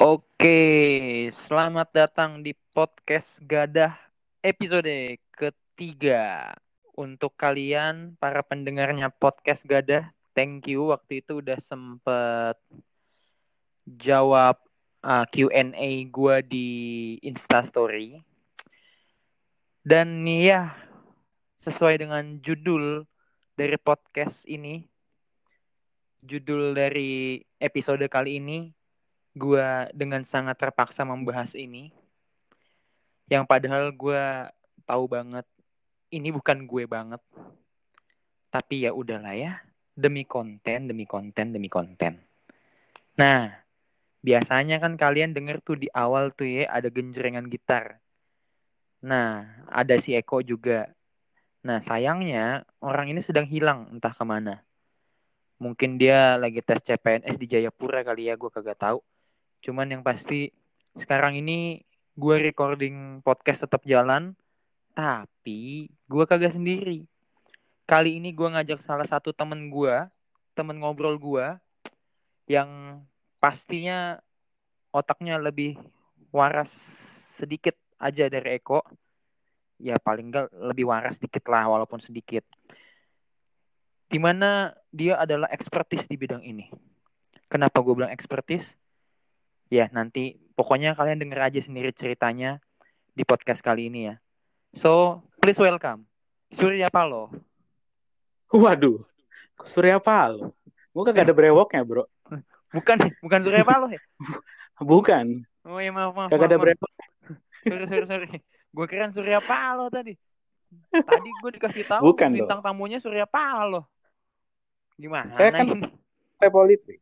Oke, 0.00 1.28
selamat 1.28 1.92
datang 1.92 2.40
di 2.40 2.56
podcast 2.72 3.36
Gadah 3.44 3.92
episode 4.40 5.20
ketiga. 5.28 6.56
Untuk 6.96 7.36
kalian 7.36 8.16
para 8.16 8.40
pendengarnya 8.40 9.12
podcast 9.12 9.60
Gadah, 9.68 10.08
thank 10.32 10.72
you 10.72 10.88
waktu 10.88 11.20
itu 11.20 11.44
udah 11.44 11.60
sempet 11.60 12.56
jawab 13.84 14.56
uh, 15.04 15.28
Q&A 15.28 16.08
gue 16.08 16.36
di 16.48 16.68
Instastory. 17.20 18.24
Dan 19.84 20.24
ya, 20.24 20.80
sesuai 21.60 22.00
dengan 22.00 22.40
judul 22.40 23.04
dari 23.52 23.76
podcast 23.76 24.48
ini, 24.48 24.80
judul 26.24 26.72
dari 26.72 27.44
episode 27.60 28.08
kali 28.08 28.40
ini, 28.40 28.79
gue 29.40 29.88
dengan 29.96 30.20
sangat 30.20 30.60
terpaksa 30.60 31.08
membahas 31.08 31.56
ini. 31.56 31.88
Yang 33.32 33.44
padahal 33.48 33.88
gue 33.96 34.24
tahu 34.84 35.04
banget 35.08 35.48
ini 36.12 36.28
bukan 36.28 36.68
gue 36.68 36.84
banget. 36.84 37.22
Tapi 38.52 38.84
ya 38.84 38.92
udahlah 38.92 39.32
ya, 39.32 39.52
demi 39.96 40.28
konten, 40.28 40.90
demi 40.90 41.08
konten, 41.08 41.54
demi 41.54 41.70
konten. 41.72 42.20
Nah, 43.16 43.48
biasanya 44.20 44.82
kan 44.82 45.00
kalian 45.00 45.32
denger 45.32 45.64
tuh 45.64 45.80
di 45.80 45.88
awal 45.94 46.34
tuh 46.36 46.44
ya 46.44 46.68
ada 46.68 46.92
genjrengan 46.92 47.46
gitar. 47.48 48.02
Nah, 49.00 49.48
ada 49.70 49.96
si 49.96 50.12
Eko 50.12 50.44
juga. 50.44 50.92
Nah, 51.64 51.80
sayangnya 51.80 52.66
orang 52.84 53.12
ini 53.14 53.20
sedang 53.24 53.48
hilang 53.48 53.88
entah 53.94 54.12
ke 54.12 54.24
mana. 54.26 54.60
Mungkin 55.60 56.00
dia 56.00 56.40
lagi 56.40 56.64
tes 56.64 56.80
CPNS 56.80 57.36
di 57.36 57.46
Jayapura 57.46 58.00
kali 58.00 58.32
ya, 58.32 58.34
gue 58.36 58.48
kagak 58.48 58.80
tahu. 58.80 58.98
Cuman 59.60 59.92
yang 59.92 60.02
pasti 60.04 60.48
sekarang 60.96 61.36
ini 61.36 61.84
gue 62.16 62.36
recording 62.40 63.20
podcast 63.20 63.68
tetap 63.68 63.84
jalan, 63.84 64.32
tapi 64.96 65.88
gue 66.08 66.24
kagak 66.24 66.56
sendiri. 66.56 67.04
Kali 67.84 68.20
ini 68.20 68.32
gue 68.32 68.48
ngajak 68.48 68.80
salah 68.80 69.04
satu 69.04 69.32
temen 69.36 69.68
gue, 69.68 69.94
temen 70.56 70.76
ngobrol 70.80 71.16
gue, 71.20 71.46
yang 72.50 73.00
pastinya 73.38 74.18
otaknya 74.90 75.38
lebih 75.38 75.78
waras 76.34 76.70
sedikit 77.38 77.76
aja 78.00 78.26
dari 78.26 78.58
Eko. 78.58 78.82
Ya 79.80 79.96
paling 79.96 80.28
enggak 80.28 80.52
lebih 80.52 80.88
waras 80.88 81.16
sedikit 81.16 81.48
lah 81.48 81.68
walaupun 81.68 82.00
sedikit. 82.04 82.44
Di 84.10 84.18
mana 84.18 84.74
dia 84.90 85.16
adalah 85.20 85.48
ekspertis 85.48 86.04
di 86.10 86.18
bidang 86.18 86.42
ini. 86.42 86.68
Kenapa 87.46 87.78
gue 87.82 87.94
bilang 87.94 88.12
ekspertis? 88.12 88.79
Ya 89.70 89.86
nanti 89.94 90.34
pokoknya 90.58 90.98
kalian 90.98 91.22
denger 91.22 91.46
aja 91.46 91.60
sendiri 91.62 91.94
ceritanya 91.94 92.58
di 93.14 93.22
podcast 93.22 93.62
kali 93.62 93.86
ini 93.86 94.10
ya. 94.10 94.14
So 94.74 95.22
please 95.38 95.62
welcome 95.62 96.10
Surya 96.50 96.90
Palo. 96.90 97.30
Waduh, 98.50 99.06
Surya 99.62 100.02
Palo. 100.02 100.50
Gue 100.90 101.06
kagak 101.06 101.30
ada 101.30 101.34
brewoknya 101.38 101.86
bro. 101.86 102.10
Bukan, 102.74 102.98
bukan 103.22 103.40
Surya 103.46 103.62
Palo 103.62 103.86
ya? 103.86 104.02
Bukan. 104.82 105.46
Oh 105.62 105.78
ya 105.78 105.94
maaf 105.94 106.18
maaf. 106.18 106.34
Kagak 106.34 106.50
ada 106.50 106.58
maaf, 106.58 106.64
brewok. 106.66 106.90
Sorry 107.62 107.86
sorry 107.86 108.06
sorry. 108.10 108.28
Gue 108.74 108.86
kira 108.90 109.06
Surya 109.14 109.38
Palo 109.38 109.86
tadi. 109.86 110.18
Tadi 110.90 111.30
gue 111.30 111.50
dikasih 111.54 111.86
tahu 111.86 112.10
Bukan 112.10 112.34
bintang 112.34 112.58
tamunya 112.58 112.98
Surya 112.98 113.22
Palo. 113.22 113.86
Gimana? 114.98 115.30
Saya 115.30 115.54
kan- 115.54 115.70
ini? 115.78 115.86
Politik. 116.42 116.98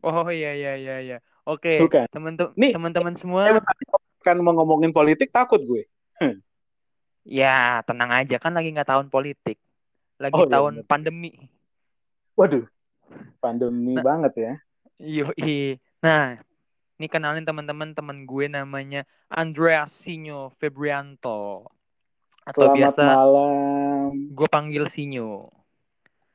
Oh 0.00 0.24
iya 0.32 0.56
iya 0.56 0.80
iya 0.80 0.96
iya. 1.04 1.18
Oke, 1.42 1.80
Bukan. 1.80 2.06
teman-teman 2.08 2.52
teman-teman 2.54 3.14
semua, 3.16 3.48
kan 4.20 4.36
mau 4.38 4.52
ngomongin 4.52 4.90
politik 4.90 5.30
takut 5.30 5.58
gue. 5.58 5.88
ya 7.22 7.80
tenang 7.84 8.10
aja 8.10 8.36
kan 8.36 8.52
lagi 8.52 8.70
nggak 8.70 8.88
tahun 8.88 9.08
politik, 9.08 9.56
lagi 10.16 10.34
Oh, 10.34 10.44
iya, 10.44 10.52
tahun 10.52 10.72
bener. 10.76 10.86
pandemi. 10.86 11.32
Waduh, 12.34 12.64
pandemi 13.38 13.96
Nah. 13.96 14.04
banget 14.04 14.32
ya. 14.36 14.52
Yoi. 14.98 15.80
Nah, 16.00 16.40
ini 16.96 17.06
kenalin 17.06 17.44
teman-teman 17.44 17.92
teman 17.92 18.24
gue 18.24 18.46
namanya 18.46 19.04
Andreas 19.26 19.92
Sinyo 19.92 20.52
Febrianto 20.56 21.68
atau 22.42 22.60
Selamat 22.66 22.76
biasa 22.76 23.02
malam. 23.04 24.10
gue 24.28 24.48
panggil 24.48 24.84
Sinyo. 24.88 25.48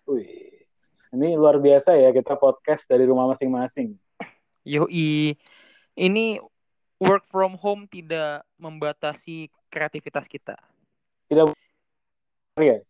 Wih, 0.05 0.65
ini 1.11 1.33
luar 1.33 1.57
biasa 1.57 1.93
ya 1.93 2.09
kita 2.09 2.37
podcast 2.37 2.85
dari 2.85 3.05
rumah 3.05 3.25
masing-masing. 3.27 3.97
Yoi. 4.65 5.37
Ini 5.95 6.25
work 6.99 7.23
from 7.29 7.55
home 7.55 7.87
tidak 7.87 8.43
membatasi 8.59 9.47
kreativitas 9.71 10.27
kita. 10.27 10.59
Iya. 11.29 12.83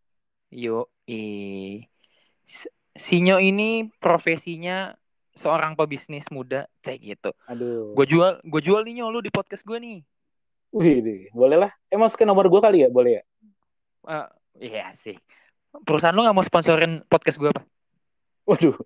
Yoi. 0.50 1.86
S- 2.48 2.72
Sinyo 2.96 3.44
ini 3.44 3.92
profesinya 4.00 4.96
seorang 5.36 5.76
pebisnis 5.76 6.32
muda, 6.32 6.64
cek 6.80 6.96
gitu. 7.04 7.36
Aduh. 7.52 7.92
Gue 7.92 8.08
jual, 8.08 8.40
gue 8.40 8.62
jual 8.64 8.88
nih 8.88 9.04
lu 9.04 9.20
di 9.20 9.28
podcast 9.28 9.68
gue 9.68 9.76
nih. 9.76 10.00
Wih, 10.72 11.28
boleh 11.36 11.68
lah. 11.68 11.72
Eh 11.92 12.00
masukin 12.00 12.24
nomor 12.24 12.48
gue 12.48 12.62
kali 12.64 12.88
ya, 12.88 12.90
boleh 12.90 13.20
ya? 13.20 13.24
Eh, 14.08 14.28
Iya 14.56 14.96
sih. 14.96 15.20
Perusahaan 15.84 16.16
lu 16.16 16.24
nggak 16.24 16.36
mau 16.36 16.48
sponsorin 16.48 17.04
podcast 17.12 17.36
gue 17.36 17.52
apa? 17.52 17.68
Waduh, 18.48 18.80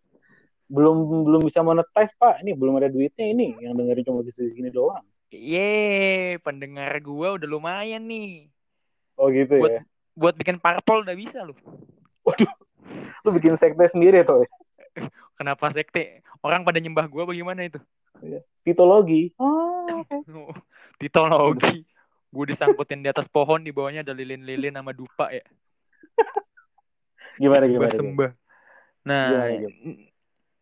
belum 0.69 1.25
belum 1.25 1.41
bisa 1.43 1.65
monetize 1.65 2.13
pak. 2.15 2.45
Ini 2.45 2.53
belum 2.53 2.77
ada 2.77 2.87
duitnya 2.87 3.25
ini. 3.25 3.57
Yang 3.59 3.73
dengerin 3.81 4.03
cuma 4.05 4.21
di 4.21 4.31
sini 4.31 4.69
doang. 4.69 5.03
Yeay, 5.29 6.41
pendengar 6.41 6.97
gue 7.01 7.27
udah 7.37 7.47
lumayan 7.49 8.05
nih. 8.05 8.49
Oh 9.17 9.29
gitu 9.33 9.57
Buat- 9.59 9.73
ya. 9.73 9.81
Buat 10.19 10.35
bikin 10.35 10.57
parpol 10.59 11.05
udah 11.05 11.15
bisa 11.15 11.41
lu. 11.45 11.55
Waduh, 12.27 12.51
lu 13.23 13.29
bikin 13.35 13.55
sekte 13.55 13.87
sendiri 13.87 14.21
tuh. 14.27 14.45
Kenapa 15.39 15.71
sekte? 15.71 16.21
Orang 16.43 16.67
pada 16.67 16.77
nyembah 16.81 17.07
gue 17.07 17.23
bagaimana 17.23 17.63
itu? 17.65 17.79
Titologi. 18.67 19.31
Oh, 19.39 20.03
oke. 20.03 20.15
Titologi. 20.99 21.87
Gue 22.29 22.45
disangkutin 22.51 23.01
di 23.01 23.09
atas 23.09 23.31
pohon, 23.31 23.63
di 23.63 23.71
bawahnya 23.71 24.03
ada 24.03 24.13
lilin-lilin 24.13 24.75
sama 24.75 24.91
dupa 24.91 25.31
ya. 25.31 25.41
Gimana 27.41 27.63
gimana? 27.65 27.69
gimana? 27.69 27.95
Sembah-sembah. 27.95 28.31
Nah, 29.07 29.25
Gimana, 29.31 29.55
gimana? 29.55 30.08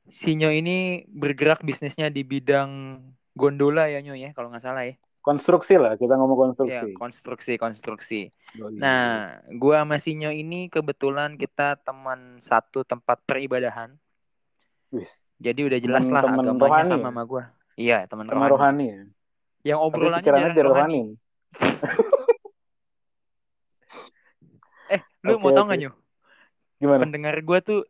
Sinyo 0.08 0.50
ini 0.56 1.04
bergerak 1.12 1.62
bisnisnya 1.68 2.08
di 2.08 2.24
bidang 2.24 3.02
gondola 3.36 3.92
ya 3.92 4.00
Nyo 4.00 4.16
ya, 4.16 4.32
kalau 4.32 4.50
nggak 4.50 4.64
salah 4.64 4.88
ya. 4.88 4.96
Konstruksi 5.22 5.76
lah, 5.76 6.00
kita 6.00 6.16
ngomong 6.16 6.40
Ya, 6.40 6.48
konstruksi. 6.48 6.90
konstruksi, 6.96 7.54
konstruksi. 7.60 8.22
Oh, 8.64 8.72
iya. 8.72 8.80
Nah, 8.80 9.04
gua 9.60 9.84
sama 9.84 10.00
Sinyo 10.00 10.32
ini 10.32 10.72
kebetulan 10.72 11.36
kita 11.36 11.76
teman 11.84 12.40
satu 12.40 12.88
tempat 12.88 13.20
peribadahan. 13.28 13.92
Wis, 14.96 15.28
Jadi 15.38 15.68
udah 15.68 15.80
jelas 15.84 16.08
lah 16.08 16.24
Temen-temen 16.24 16.56
agamanya 16.56 16.64
rohani 16.64 16.92
sama 16.96 17.00
ya? 17.04 17.06
sama 17.12 17.24
gua. 17.28 17.44
Iya, 17.78 17.98
teman 18.08 18.26
rohani. 18.32 18.52
rohani 18.56 18.86
ya. 18.88 19.02
Yang 19.76 19.80
Tapi 19.84 19.88
obrolannya 19.92 20.24
jarang 20.24 20.42
dari 20.56 20.64
rohani. 20.64 21.02
rohani. 21.04 21.04
Eh, 24.88 25.02
lu 25.28 25.36
Oke, 25.36 25.44
mau 25.44 25.52
tau 25.52 25.68
oke. 25.68 25.68
nggak 25.68 25.80
Nyo? 25.84 25.92
Gimana? 26.80 27.02
Pendengar 27.04 27.36
gua 27.44 27.60
tuh 27.60 27.84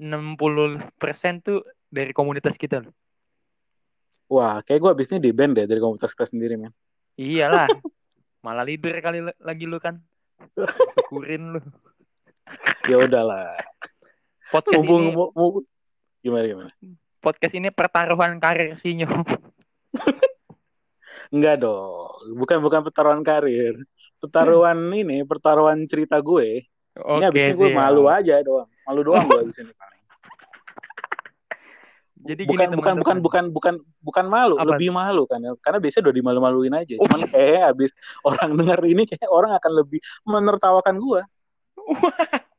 60% 0.00 1.44
tuh 1.44 1.60
dari 1.92 2.16
komunitas 2.16 2.56
kita 2.56 2.80
loh. 2.80 2.92
Wah, 4.30 4.64
kayak 4.64 4.80
gue 4.80 4.90
abis 4.94 5.10
ini 5.12 5.18
di 5.20 5.30
band 5.34 5.58
deh 5.58 5.66
dari 5.68 5.82
komunitas 5.82 6.16
kita 6.16 6.30
sendiri, 6.30 6.56
men. 6.56 6.72
Iyalah. 7.20 7.68
Malah 8.46 8.64
leader 8.64 8.96
kali 9.04 9.20
lagi 9.36 9.64
lu 9.68 9.76
kan. 9.76 10.00
Syukurin 10.96 11.58
lu. 11.58 11.60
Ya 12.88 12.96
udahlah. 12.96 13.60
Podcast 14.48 14.82
Mumpung 14.82 15.02
ini 15.04 15.14
mu- 15.14 15.62
gimana 16.24 16.44
gimana? 16.48 16.72
podcast 17.20 17.54
ini 17.54 17.68
pertaruhan 17.70 18.40
karir 18.40 18.74
Sinyo. 18.80 19.06
Enggak 21.34 21.62
dong, 21.62 22.10
bukan 22.34 22.58
bukan 22.58 22.80
pertaruhan 22.82 23.22
karir. 23.22 23.78
Pertaruhan 24.18 24.76
ini, 24.90 25.22
pertaruhan 25.22 25.86
cerita 25.86 26.18
gue. 26.18 26.66
ini 26.90 27.24
abis 27.24 27.54
ini 27.54 27.54
gue 27.54 27.70
siap. 27.70 27.78
malu 27.78 28.10
aja 28.10 28.42
doang. 28.42 28.66
Malu 28.82 29.00
doang 29.06 29.22
gue 29.30 29.40
abis 29.46 29.62
ini 29.62 29.70
paling. 29.70 29.99
Jadi 32.20 32.42
gini 32.44 32.52
bukan, 32.52 32.70
bukan 32.76 32.94
bukan 33.00 33.16
bukan 33.24 33.44
bukan 33.48 33.74
bukan 34.04 34.26
malu, 34.28 34.60
Apa? 34.60 34.76
lebih 34.76 34.92
malu 34.92 35.24
kan. 35.24 35.40
Karena 35.64 35.80
biasanya 35.80 36.04
udah 36.08 36.16
dimalu-maluin 36.20 36.74
aja. 36.76 36.94
Oh. 37.00 37.08
Cuman 37.08 37.20
kayak 37.32 37.62
abis 37.72 37.90
orang 38.28 38.50
denger 38.60 38.80
ini 38.84 39.02
kayak 39.08 39.30
orang 39.32 39.52
akan 39.56 39.72
lebih 39.72 40.00
menertawakan 40.28 40.96
gue. 41.00 41.20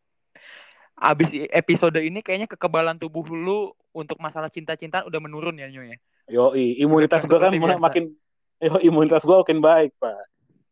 Abis 1.01 1.33
episode 1.49 1.97
ini 1.97 2.21
kayaknya 2.21 2.45
kekebalan 2.45 2.93
tubuh 3.01 3.25
lu 3.25 3.73
untuk 3.89 4.21
masalah 4.21 4.53
cinta-cintaan 4.53 5.09
udah 5.09 5.17
menurun 5.17 5.57
ya 5.57 5.65
Nyo 5.65 5.81
ya. 5.81 5.97
Yoi, 6.29 6.77
imunitas 6.77 7.25
gue 7.25 7.41
kan 7.41 7.49
biasa. 7.49 7.81
makin 7.81 8.13
yo 8.61 8.77
imunitas 8.85 9.25
gue 9.25 9.33
makin 9.33 9.59
baik, 9.59 9.91
Pak. 9.97 10.29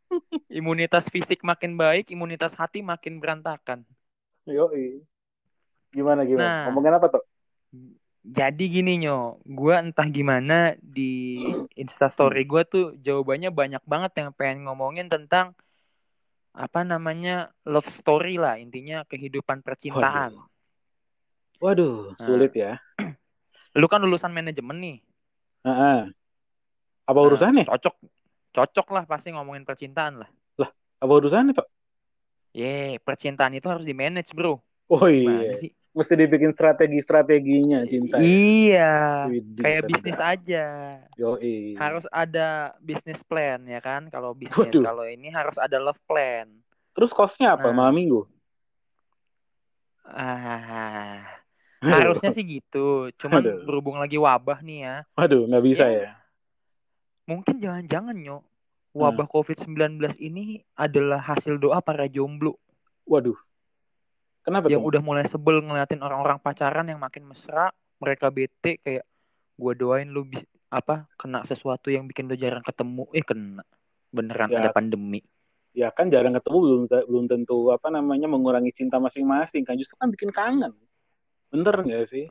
Imunitas 0.62 1.06
fisik 1.10 1.46
makin 1.46 1.78
baik, 1.78 2.10
imunitas 2.10 2.58
hati 2.58 2.82
makin 2.82 3.22
berantakan. 3.22 3.86
Yoi. 4.50 5.06
Gimana 5.94 6.26
gimana? 6.26 6.42
Nah. 6.42 6.62
Ngomongin 6.70 6.98
apa 6.98 7.08
tuh? 7.14 7.24
Jadi 8.30 8.64
gini 8.70 9.02
nyo, 9.02 9.42
gue 9.42 9.74
entah 9.74 10.06
gimana 10.06 10.78
di 10.78 11.42
instastory 11.74 12.46
gue 12.46 12.62
tuh 12.62 12.86
jawabannya 13.02 13.50
banyak 13.50 13.84
banget 13.90 14.12
yang 14.22 14.30
pengen 14.38 14.70
ngomongin 14.70 15.10
tentang 15.10 15.58
apa 16.54 16.86
namanya 16.86 17.50
love 17.66 17.90
story 17.90 18.38
lah 18.38 18.62
intinya 18.62 19.02
kehidupan 19.10 19.66
percintaan. 19.66 20.38
Waduh, 21.58 22.14
Waduh 22.14 22.22
sulit 22.22 22.54
nah, 22.54 22.62
ya. 22.62 22.74
Lu 23.80 23.90
kan 23.90 24.02
lulusan 24.06 24.30
manajemen 24.30 24.78
nih. 24.78 24.98
Uh 25.66 25.72
-uh. 25.72 26.00
Apa 27.10 27.20
urusannya? 27.26 27.66
Nah, 27.66 27.74
cocok, 27.74 27.96
cocok 28.54 28.88
lah 28.94 29.04
pasti 29.10 29.34
ngomongin 29.34 29.66
percintaan 29.66 30.22
lah. 30.22 30.30
Lah, 30.62 30.70
apa 31.02 31.14
urusannya 31.18 31.58
toh? 31.58 31.66
Ye, 32.54 32.66
yeah, 32.66 33.02
percintaan 33.02 33.58
itu 33.58 33.66
harus 33.66 33.86
di 33.86 33.98
manage 33.98 34.34
bro. 34.38 34.62
Oh 34.90 35.06
iya. 35.10 35.58
Sih? 35.58 35.74
Mesti 35.90 36.14
dibikin 36.14 36.54
strategi-strateginya 36.54 37.82
cinta. 37.90 38.22
Iya. 38.22 39.26
kayak 39.58 39.84
bisnis 39.90 40.22
aja. 40.22 40.66
Yo, 41.18 41.36
Harus 41.82 42.06
ada 42.14 42.78
bisnis 42.78 43.26
plan 43.26 43.58
ya 43.66 43.82
kan? 43.82 44.06
Kalau 44.14 44.38
bisnis 44.38 44.70
kalau 44.70 45.04
ini 45.10 45.34
harus 45.34 45.58
ada 45.58 45.82
love 45.82 46.00
plan. 46.06 46.46
Terus 46.94 47.10
costnya 47.10 47.58
apa? 47.58 47.74
Nah. 47.74 47.86
Malam 47.86 47.96
minggu? 47.98 48.22
Ah, 50.10 51.26
harusnya 51.82 52.34
sih 52.34 52.46
gitu. 52.46 53.14
Cuman 53.18 53.42
Aduh. 53.46 53.66
berhubung 53.66 53.98
lagi 54.02 54.18
wabah 54.18 54.62
nih 54.62 54.80
ya. 54.86 54.96
Waduh, 55.18 55.46
nggak 55.50 55.66
bisa 55.66 55.86
ya. 55.90 56.02
ya. 56.06 56.12
Mungkin 57.30 57.62
jangan-jangan 57.62 58.18
nyok 58.18 58.44
wabah 58.94 59.26
hmm. 59.30 59.36
COVID-19 59.38 60.18
ini 60.18 60.66
adalah 60.74 61.22
hasil 61.22 61.62
doa 61.62 61.78
para 61.80 62.10
jomblo. 62.10 62.58
Waduh. 63.06 63.38
Kenapa 64.44 64.72
yang 64.72 64.82
tuh? 64.82 64.90
udah 64.96 65.02
mulai 65.04 65.26
sebel 65.28 65.60
ngeliatin 65.62 66.00
orang-orang 66.00 66.40
pacaran 66.40 66.88
yang 66.88 67.00
makin 67.00 67.28
mesra, 67.28 67.70
mereka 68.00 68.32
bete 68.32 68.80
kayak 68.80 69.06
gue 69.60 69.74
doain 69.76 70.08
lu 70.08 70.24
bis, 70.24 70.42
apa 70.72 71.06
kena 71.20 71.44
sesuatu 71.44 71.92
yang 71.92 72.08
bikin 72.08 72.32
lu 72.32 72.40
jarang 72.40 72.64
ketemu, 72.64 73.04
eh 73.12 73.26
kena 73.26 73.64
beneran 74.10 74.50
ya, 74.50 74.64
ada 74.64 74.72
pandemi. 74.72 75.22
Ya 75.76 75.94
kan 75.94 76.10
jarang 76.10 76.34
ketemu 76.34 76.58
belum 76.64 76.82
belum 76.90 77.26
tentu 77.30 77.70
apa 77.70 77.94
namanya 77.94 78.26
mengurangi 78.26 78.74
cinta 78.74 78.98
masing-masing 78.98 79.68
kan 79.68 79.78
justru 79.78 80.00
kan 80.00 80.10
bikin 80.10 80.32
kangen. 80.34 80.74
Bener 81.54 81.76
nggak 81.76 82.08
sih? 82.10 82.26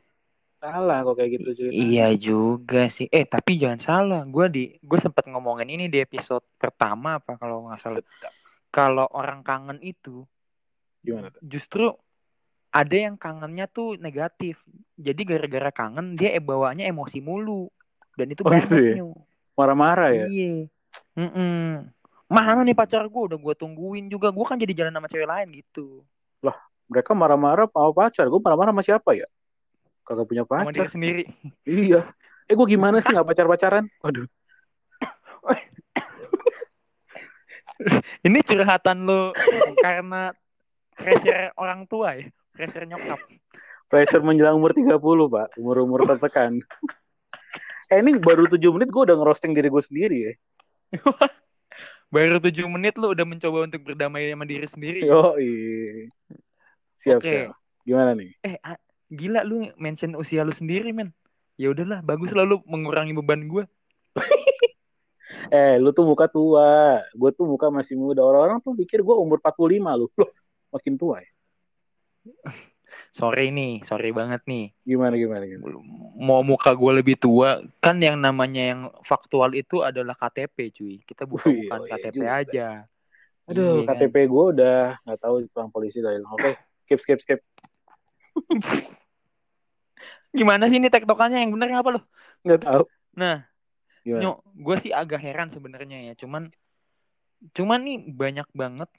Salah 0.59 1.07
kok 1.07 1.15
kayak 1.15 1.39
gitu 1.39 1.55
cerita. 1.55 1.71
Iya 1.71 2.07
juga 2.19 2.91
sih. 2.91 3.07
Eh 3.07 3.23
tapi 3.23 3.55
jangan 3.55 3.79
salah, 3.79 4.21
gue 4.27 4.45
di 4.51 4.63
gue 4.83 4.99
sempat 4.99 5.23
ngomongin 5.31 5.71
ini 5.71 5.87
di 5.87 6.03
episode 6.03 6.43
pertama 6.59 7.21
apa 7.21 7.39
kalau 7.39 7.71
nggak 7.71 7.79
salah. 7.79 8.03
Kalau 8.67 9.07
orang 9.15 9.39
kangen 9.39 9.79
itu 9.79 10.27
gimana? 11.03 11.31
Justru 11.39 11.95
ada 12.69 12.95
yang 12.95 13.17
kangennya 13.17 13.65
tuh 13.65 13.97
negatif. 13.97 14.61
Jadi 14.93 15.21
gara-gara 15.25 15.71
kangen 15.73 16.13
dia 16.13 16.37
eh 16.37 16.43
bawaannya 16.43 16.85
emosi 16.85 17.19
mulu. 17.21 17.69
Dan 18.13 18.33
itu 18.35 18.45
oh, 18.45 18.51
banyak 18.51 18.69
gitu 18.69 18.77
ya? 18.77 18.95
Marah-marah 19.57 20.11
ya? 20.13 20.25
Iya. 20.29 20.69
Mm 21.17 21.29
-mm. 21.29 21.63
Mana 22.29 22.61
nih 22.61 22.77
pacar 22.77 23.09
gue 23.09 23.21
udah 23.33 23.37
gue 23.41 23.55
tungguin 23.57 24.05
juga. 24.11 24.29
Gue 24.29 24.45
kan 24.45 24.61
jadi 24.61 24.73
jalan 24.85 24.93
sama 24.93 25.09
cewek 25.09 25.25
lain 25.25 25.49
gitu. 25.57 26.05
Lah 26.45 26.55
mereka 26.85 27.17
marah-marah 27.17 27.65
sama 27.73 27.91
pacar. 27.95 28.29
Gue 28.29 28.41
marah-marah 28.41 28.71
sama 28.75 28.83
siapa 28.85 29.17
ya? 29.17 29.25
Kagak 30.05 30.29
punya 30.29 30.45
pacar. 30.45 30.69
Sama 30.69 30.73
diri 30.73 30.89
sendiri. 30.89 31.23
iya. 31.65 32.05
Eh 32.49 32.53
gue 32.57 32.67
gimana 32.69 33.01
sih 33.01 33.13
gak 33.13 33.25
pacar-pacaran? 33.25 33.89
Waduh. 34.01 34.25
Ini 38.27 38.43
curhatan 38.43 39.07
lo 39.07 39.31
karena 39.79 40.35
pressure 40.99 41.55
orang 41.55 41.87
tua 41.87 42.19
ya? 42.19 42.27
Pressure 42.51 42.85
nyokap. 42.85 43.19
Pressure 43.89 44.21
menjelang 44.21 44.59
umur 44.59 44.75
30, 44.75 44.99
Pak. 44.99 45.47
Umur-umur 45.57 46.05
tertekan. 46.05 46.61
eh, 47.89 47.97
ini 47.97 48.19
baru 48.21 48.45
7 48.45 48.61
menit 48.75 48.93
gue 48.93 49.01
udah 49.01 49.17
ngerosting 49.17 49.57
diri 49.57 49.71
gue 49.71 49.83
sendiri 49.83 50.17
ya. 50.29 50.33
baru 52.13 52.37
7 52.37 52.53
menit 52.69 52.97
lu 53.01 53.13
udah 53.13 53.25
mencoba 53.25 53.65
untuk 53.65 53.81
berdamai 53.81 54.29
sama 54.29 54.45
diri 54.45 54.67
sendiri. 54.69 54.99
Yo, 55.07 55.33
iya. 55.41 56.11
Siap, 57.01 57.23
okay. 57.23 57.49
siap. 57.49 57.57
Gimana 57.87 58.13
nih? 58.13 58.29
Eh, 58.45 58.57
gila 59.09 59.41
lu 59.41 59.71
mention 59.81 60.13
usia 60.13 60.45
lu 60.45 60.53
sendiri, 60.53 60.93
men. 60.93 61.09
Ya 61.57 61.73
udahlah, 61.73 62.05
bagus 62.05 62.31
lah 62.37 62.45
lu 62.45 62.61
mengurangi 62.69 63.17
beban 63.17 63.49
gue. 63.49 63.63
eh, 65.55 65.81
lu 65.81 65.89
tuh 65.95 66.05
muka 66.05 66.29
tua. 66.29 67.01
Gue 67.17 67.33
tuh 67.33 67.49
muka 67.49 67.73
masih 67.73 67.97
muda. 67.97 68.21
Orang-orang 68.21 68.61
tuh 68.61 68.77
pikir 68.77 69.01
gue 69.01 69.15
umur 69.17 69.41
45 69.41 69.99
lu. 70.05 70.07
Makin 70.69 70.93
tua 70.97 71.21
ya? 71.21 71.31
sorry 73.09 73.49
nih, 73.49 73.81
sorry 73.85 74.13
banget 74.13 74.41
nih. 74.45 74.71
Gimana 74.85 75.17
gimana 75.17 75.43
gimana? 75.45 75.81
Mau 76.19 76.41
muka 76.45 76.71
gue 76.73 76.91
lebih 77.01 77.17
tua, 77.17 77.63
kan 77.81 77.97
yang 77.97 78.19
namanya 78.19 78.63
yang 78.75 78.81
faktual 79.01 79.53
itu 79.57 79.81
adalah 79.81 80.13
KTP, 80.13 80.57
cuy. 80.73 80.95
Kita 81.03 81.25
bukan 81.25 81.49
bukan 81.65 81.79
oh, 81.81 81.85
iya 81.85 81.93
KTP 81.97 82.15
juga. 82.21 82.39
aja. 82.43 82.67
Aduh, 83.49 83.81
iya, 83.81 83.87
KTP 83.89 84.15
kan? 84.15 84.29
gue 84.29 84.43
udah 84.57 84.79
nggak 85.05 85.19
tahu 85.19 85.35
tukang 85.49 85.69
polisi 85.73 85.99
dah. 86.05 86.13
Oke, 86.13 86.37
okay, 86.37 86.53
skip 86.85 86.99
skip 87.01 87.19
skip. 87.21 87.39
Gimana 90.37 90.69
sih 90.69 90.77
ini 90.77 90.93
tektokannya 90.93 91.41
yang 91.41 91.51
benar 91.57 91.81
apa 91.81 91.89
lo? 91.97 92.01
Nggak 92.45 92.61
tahu. 92.61 92.83
Nah, 93.17 93.41
nyok, 94.05 94.45
gue 94.53 94.75
sih 94.77 94.91
agak 94.93 95.17
heran 95.17 95.49
sebenarnya 95.49 96.13
ya. 96.13 96.13
Cuman, 96.13 96.53
cuman 97.57 97.79
nih 97.81 97.97
banyak 98.13 98.47
banget 98.53 98.89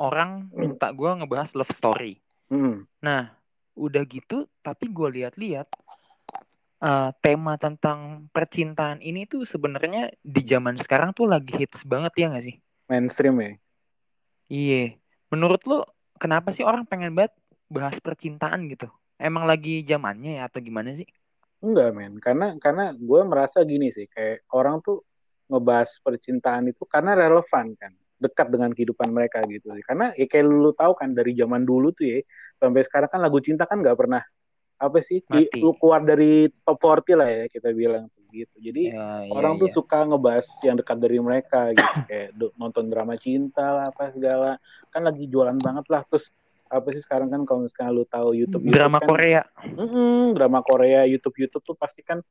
orang 0.00 0.48
minta 0.56 0.88
gue 0.96 1.10
ngebahas 1.20 1.52
love 1.52 1.70
story. 1.76 2.16
Hmm. 2.48 2.88
Nah, 3.04 3.36
udah 3.76 4.02
gitu, 4.08 4.48
tapi 4.64 4.88
gue 4.88 5.08
lihat-lihat 5.20 5.68
uh, 6.80 7.12
tema 7.20 7.60
tentang 7.60 8.26
percintaan 8.32 9.04
ini 9.04 9.28
tuh 9.28 9.44
sebenarnya 9.44 10.08
di 10.24 10.40
zaman 10.40 10.80
sekarang 10.80 11.12
tuh 11.12 11.28
lagi 11.28 11.52
hits 11.52 11.84
banget 11.84 12.12
ya 12.16 12.26
gak 12.32 12.44
sih? 12.48 12.56
Mainstream 12.88 13.36
ya. 13.38 13.52
Iya. 14.50 14.84
Menurut 15.30 15.62
lo 15.68 15.86
kenapa 16.18 16.50
sih 16.50 16.64
orang 16.64 16.88
pengen 16.88 17.14
banget 17.14 17.36
bahas 17.70 18.00
percintaan 18.02 18.66
gitu? 18.72 18.90
Emang 19.20 19.44
lagi 19.44 19.84
zamannya 19.84 20.40
ya 20.40 20.48
atau 20.48 20.58
gimana 20.64 20.96
sih? 20.96 21.06
Enggak 21.60 21.92
men, 21.92 22.16
karena 22.16 22.56
karena 22.56 22.96
gue 22.96 23.20
merasa 23.28 23.60
gini 23.68 23.92
sih, 23.92 24.08
kayak 24.08 24.48
orang 24.56 24.80
tuh 24.80 25.04
ngebahas 25.52 25.92
percintaan 26.00 26.72
itu 26.72 26.88
karena 26.88 27.12
relevan 27.12 27.76
kan 27.76 27.92
dekat 28.20 28.52
dengan 28.52 28.70
kehidupan 28.70 29.08
mereka 29.10 29.40
gitu 29.48 29.72
sih. 29.72 29.82
Karena 29.82 30.12
ya 30.12 30.28
kayak 30.28 30.44
lu 30.44 30.70
tahu 30.76 30.92
kan 30.92 31.16
dari 31.16 31.32
zaman 31.32 31.64
dulu 31.64 31.90
tuh 31.96 32.04
ya 32.04 32.18
sampai 32.60 32.84
sekarang 32.84 33.08
kan 33.08 33.20
lagu 33.24 33.40
cinta 33.40 33.64
kan 33.64 33.80
nggak 33.80 33.96
pernah 33.96 34.22
apa 34.80 34.98
sih 35.04 35.20
di, 35.24 35.44
lu 35.60 35.76
keluar 35.76 36.00
dari 36.00 36.48
top 36.64 36.80
40 36.80 37.20
lah 37.20 37.28
ya 37.28 37.44
kita 37.48 37.68
bilang 37.72 38.08
gitu. 38.30 38.54
Jadi 38.60 38.92
ya, 38.92 39.26
ya, 39.26 39.32
orang 39.32 39.56
ya. 39.56 39.60
tuh 39.66 39.68
suka 39.72 40.06
ngebahas 40.06 40.46
yang 40.62 40.76
dekat 40.78 40.98
dari 41.00 41.18
mereka 41.18 41.60
gitu 41.72 41.96
kayak 42.08 42.28
nonton 42.60 42.84
drama 42.92 43.16
cinta 43.16 43.64
lah 43.64 43.84
apa 43.88 44.12
segala. 44.12 44.60
Kan 44.92 45.08
lagi 45.08 45.24
jualan 45.26 45.56
banget 45.56 45.88
lah 45.88 46.04
terus 46.04 46.28
apa 46.70 46.86
sih 46.94 47.02
sekarang 47.02 47.34
kan 47.34 47.42
kalau 47.42 47.66
misalnya 47.66 47.90
lu 47.90 48.06
tahu 48.06 48.30
YouTube, 48.30 48.62
YouTube 48.62 48.78
drama 48.78 49.02
kan, 49.02 49.08
Korea. 49.10 49.42
Mm, 49.58 50.38
drama 50.38 50.60
Korea 50.62 51.02
YouTube 51.02 51.34
YouTube 51.34 51.66
tuh 51.66 51.74
pasti 51.74 52.06
kan 52.06 52.22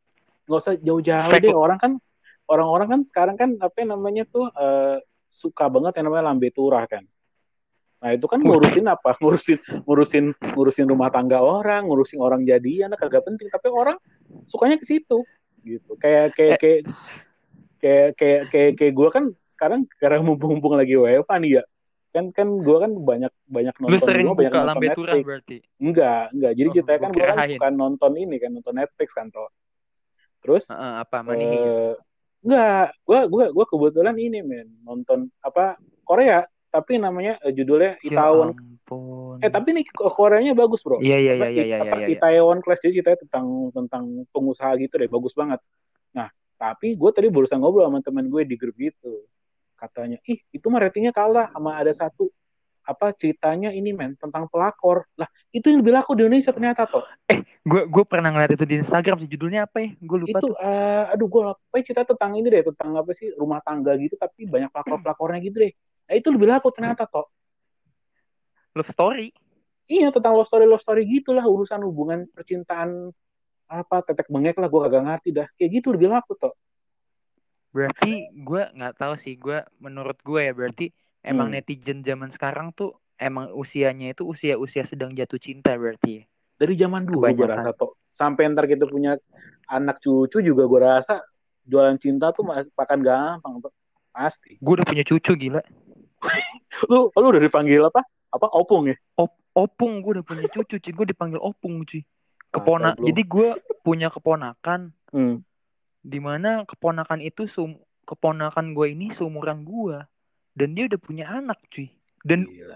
nggak 0.47 0.59
usah 0.63 0.79
jauh-jauh 0.79 1.33
deh 1.43 1.53
orang 1.53 1.77
kan 1.77 1.91
orang-orang 2.49 2.87
kan 2.89 3.01
sekarang 3.05 3.35
kan 3.37 3.49
apa 3.61 3.85
namanya 3.85 4.25
tuh 4.25 4.49
uh, 4.49 4.97
suka 5.29 5.69
banget 5.69 6.01
yang 6.01 6.09
namanya 6.09 6.33
lambe 6.33 6.49
turah 6.49 6.83
kan. 6.89 7.05
Nah 7.99 8.15
itu 8.15 8.25
kan 8.25 8.39
ngurusin 8.39 8.85
apa? 8.87 9.15
Ngurusin 9.21 9.59
ngurusin 9.83 10.25
ngurusin 10.55 10.85
rumah 10.87 11.11
tangga 11.11 11.43
orang, 11.43 11.87
ngurusin 11.87 12.19
orang 12.19 12.47
jadian, 12.47 12.95
kagak 12.95 13.23
penting. 13.27 13.51
Tapi 13.51 13.67
orang 13.69 13.97
sukanya 14.47 14.79
ke 14.79 14.85
situ, 14.87 15.27
gitu. 15.67 15.91
Kayak 15.99 16.35
kayak 16.35 16.55
eh. 16.55 16.59
kayak 16.59 16.81
kayak 17.79 18.09
kayak 18.15 18.41
kayak, 18.51 18.71
kayak 18.79 18.93
gue 18.95 19.09
kan 19.11 19.25
sekarang 19.51 19.83
karena 19.99 20.23
mumpung-mumpung 20.23 20.79
lagi 20.79 20.95
WFA 20.95 21.35
nih 21.43 21.59
ya, 21.59 21.63
kan 22.15 22.31
kan 22.31 22.47
gue 22.63 22.77
kan 22.79 22.91
banyak 22.95 23.33
banyak 23.47 23.75
nonton 23.77 23.91
Lu 23.91 23.99
sering 23.99 24.25
gua, 24.31 24.35
banyak 24.39 24.51
buka 24.51 24.63
nonton 24.63 24.83
Netflix. 24.83 25.23
berarti? 25.27 25.57
Enggak, 25.79 26.23
enggak. 26.31 26.51
Jadi 26.55 26.69
oh, 26.69 26.73
kita 26.79 26.91
kan 26.95 27.09
gue 27.11 27.25
kan 27.27 27.47
suka 27.47 27.69
nonton 27.71 28.11
ini 28.15 28.35
kan 28.39 28.49
nonton 28.55 28.75
Netflix 28.79 29.09
kan 29.11 29.27
toh. 29.27 29.49
Terus 30.39 30.63
uh, 30.71 31.03
apa 31.03 31.19
Money 31.19 31.51
uh, 31.51 31.93
Enggak, 32.39 32.95
gua 33.03 33.19
gua 33.27 33.45
gua 33.51 33.65
kebetulan 33.67 34.15
ini 34.15 34.39
men 34.39 34.67
nonton 34.87 35.27
apa 35.43 35.75
Korea 36.07 36.47
tapi 36.69 37.01
namanya 37.01 37.41
uh, 37.41 37.51
judulnya 37.51 37.97
ya 37.99 38.05
Itaewon. 38.05 38.49
Ya 38.53 39.45
eh 39.45 39.51
tapi 39.53 39.69
nih 39.73 39.85
Koreanya 39.93 40.53
bagus, 40.57 40.81
Bro. 40.81 41.01
Iya 41.01 41.17
iya 41.21 41.33
iya 41.37 41.49
iya 41.49 41.65
iya 41.65 41.93
iya. 42.05 42.07
Itaewon 42.17 42.61
Class 42.65 42.81
jadi 42.81 43.01
ceritanya 43.01 43.19
tentang 43.25 43.45
tentang 43.73 44.03
pengusaha 44.33 44.73
gitu 44.81 44.97
deh, 44.97 45.09
bagus 45.09 45.33
banget. 45.37 45.61
Nah, 46.13 46.29
tapi 46.57 46.97
gue 46.97 47.11
tadi 47.13 47.29
berusaha 47.29 47.57
ngobrol 47.57 47.85
sama 47.85 48.01
teman 48.01 48.25
gue 48.27 48.41
di 48.45 48.57
grup 48.57 48.77
itu. 48.81 49.25
Katanya, 49.77 50.17
"Ih, 50.27 50.41
itu 50.51 50.65
mah 50.67 50.81
ratingnya 50.83 51.13
kalah 51.13 51.53
sama 51.53 51.77
ada 51.77 51.93
satu 51.93 52.33
apa 52.89 53.13
ceritanya 53.13 53.69
ini 53.69 53.93
men 53.93 54.17
tentang 54.17 54.49
pelakor. 54.49 55.05
Lah 55.13 55.29
itu 55.53 55.69
yang 55.69 55.85
lebih 55.85 55.93
laku 55.93 56.17
di 56.17 56.25
Indonesia 56.25 56.49
ternyata 56.49 56.89
toh. 56.89 57.05
Eh 57.29 57.45
gue 57.61 57.85
gue 57.85 58.03
pernah 58.09 58.33
ngeliat 58.33 58.57
itu 58.57 58.65
di 58.65 58.81
Instagram 58.81 59.21
sih 59.21 59.29
judulnya 59.29 59.69
apa 59.69 59.85
ya? 59.85 59.89
Gue 60.01 60.25
lupa 60.25 60.41
itu 60.41 60.49
tuh. 60.49 60.53
Uh, 60.57 61.13
aduh 61.13 61.27
gue 61.29 61.41
lupa. 61.45 61.77
Cerita 61.85 62.03
tentang 62.09 62.33
ini 62.33 62.49
deh 62.49 62.65
tentang 62.73 62.97
apa 62.97 63.13
sih 63.13 63.29
rumah 63.37 63.61
tangga 63.61 63.93
gitu 64.01 64.17
tapi 64.17 64.49
banyak 64.49 64.73
pelakor 64.73 64.97
pelakornya 65.05 65.39
gitu 65.45 65.69
deh. 65.69 65.73
Nah, 66.09 66.13
itu 66.17 66.27
lebih 66.33 66.47
laku 66.49 66.73
ternyata 66.73 67.05
toh. 67.05 67.29
Love 68.73 68.89
story? 68.89 69.29
Iya 69.85 70.09
tentang 70.09 70.33
love 70.33 70.49
story 70.49 70.65
love 70.65 70.81
story 70.81 71.05
gitulah 71.05 71.45
urusan 71.45 71.85
hubungan 71.85 72.25
percintaan 72.33 73.13
apa 73.69 74.01
tetek 74.01 74.25
bengek 74.33 74.57
lah 74.57 74.65
gue 74.65 74.81
kagak 74.81 75.03
ngerti 75.05 75.29
dah. 75.29 75.47
Kayak 75.53 75.69
gitu 75.77 75.93
lebih 75.93 76.09
laku 76.09 76.33
toh. 76.33 76.57
Berarti 77.69 78.33
gue 78.33 78.63
nggak 78.73 78.97
tahu 78.97 79.13
sih, 79.13 79.37
gue 79.37 79.61
menurut 79.77 80.17
gue 80.25 80.41
ya 80.41 80.53
berarti 80.57 80.89
emang 81.21 81.47
Hmm. 81.47 81.55
netizen 81.55 81.99
zaman 81.99 82.29
sekarang 82.29 82.71
tuh 82.71 82.91
emang 83.15 83.51
usianya 83.51 84.11
itu 84.11 84.23
usia-usia 84.23 84.83
sedang 84.83 85.11
jatuh 85.11 85.37
cinta 85.37 85.73
berarti. 85.73 86.23
dari 86.55 86.75
zaman 86.75 87.03
dulu 87.03 87.23
gue 87.25 87.45
rasa 87.45 87.71
toh 87.71 87.95
sampai 88.11 88.47
ntar 88.49 88.65
kita 88.65 88.83
punya 88.83 89.15
anak 89.65 89.99
cucu 89.99 90.39
juga 90.39 90.63
gue 90.65 90.81
rasa 90.81 91.23
jualan 91.63 91.95
cinta 91.95 92.29
tuh 92.29 92.43
mas- 92.43 92.67
akan 92.69 92.99
gampang 92.99 93.53
toh 93.59 93.71
pasti 94.09 94.59
Gue 94.59 94.75
udah 94.75 94.83
punya 94.83 95.03
cucu 95.03 95.31
gila. 95.37 95.63
lu 96.91 97.07
lu 97.09 97.27
udah 97.29 97.39
dipanggil 97.39 97.79
apa 97.81 98.03
apa 98.29 98.47
opung 98.51 98.87
ya 98.87 98.95
Op- 99.15 99.39
opung 99.51 99.99
gue 99.99 100.11
udah 100.13 100.25
punya 100.25 100.47
cucu, 100.47 100.75
cuy. 100.77 100.91
Gue 100.93 101.07
dipanggil 101.07 101.39
opung 101.39 101.83
cuy. 101.83 102.03
Kepona. 102.49 102.91
Mantap, 102.91 102.99
lu. 102.99 103.05
Jadi 103.07 103.21
gue 103.23 103.47
punya 103.81 104.07
keponakan. 104.07 104.91
hmm. 105.09 105.35
Di 105.99 106.19
mana 106.19 106.63
keponakan 106.63 107.19
itu 107.19 107.43
sum- 107.45 107.79
keponakan 108.03 108.71
gue 108.73 108.87
ini 108.89 109.09
seumuran 109.09 109.61
gue. 109.61 109.99
Dan 110.59 110.75
dia 110.75 110.85
udah 110.85 110.99
punya 110.99 111.25
anak 111.31 111.63
cuy. 111.71 111.87
Dan 112.19 112.43
Gila. 112.43 112.75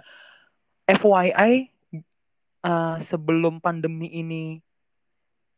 FYI 0.86 1.68
uh, 2.62 2.96
sebelum 3.00 3.60
pandemi 3.60 4.08
ini 4.10 4.64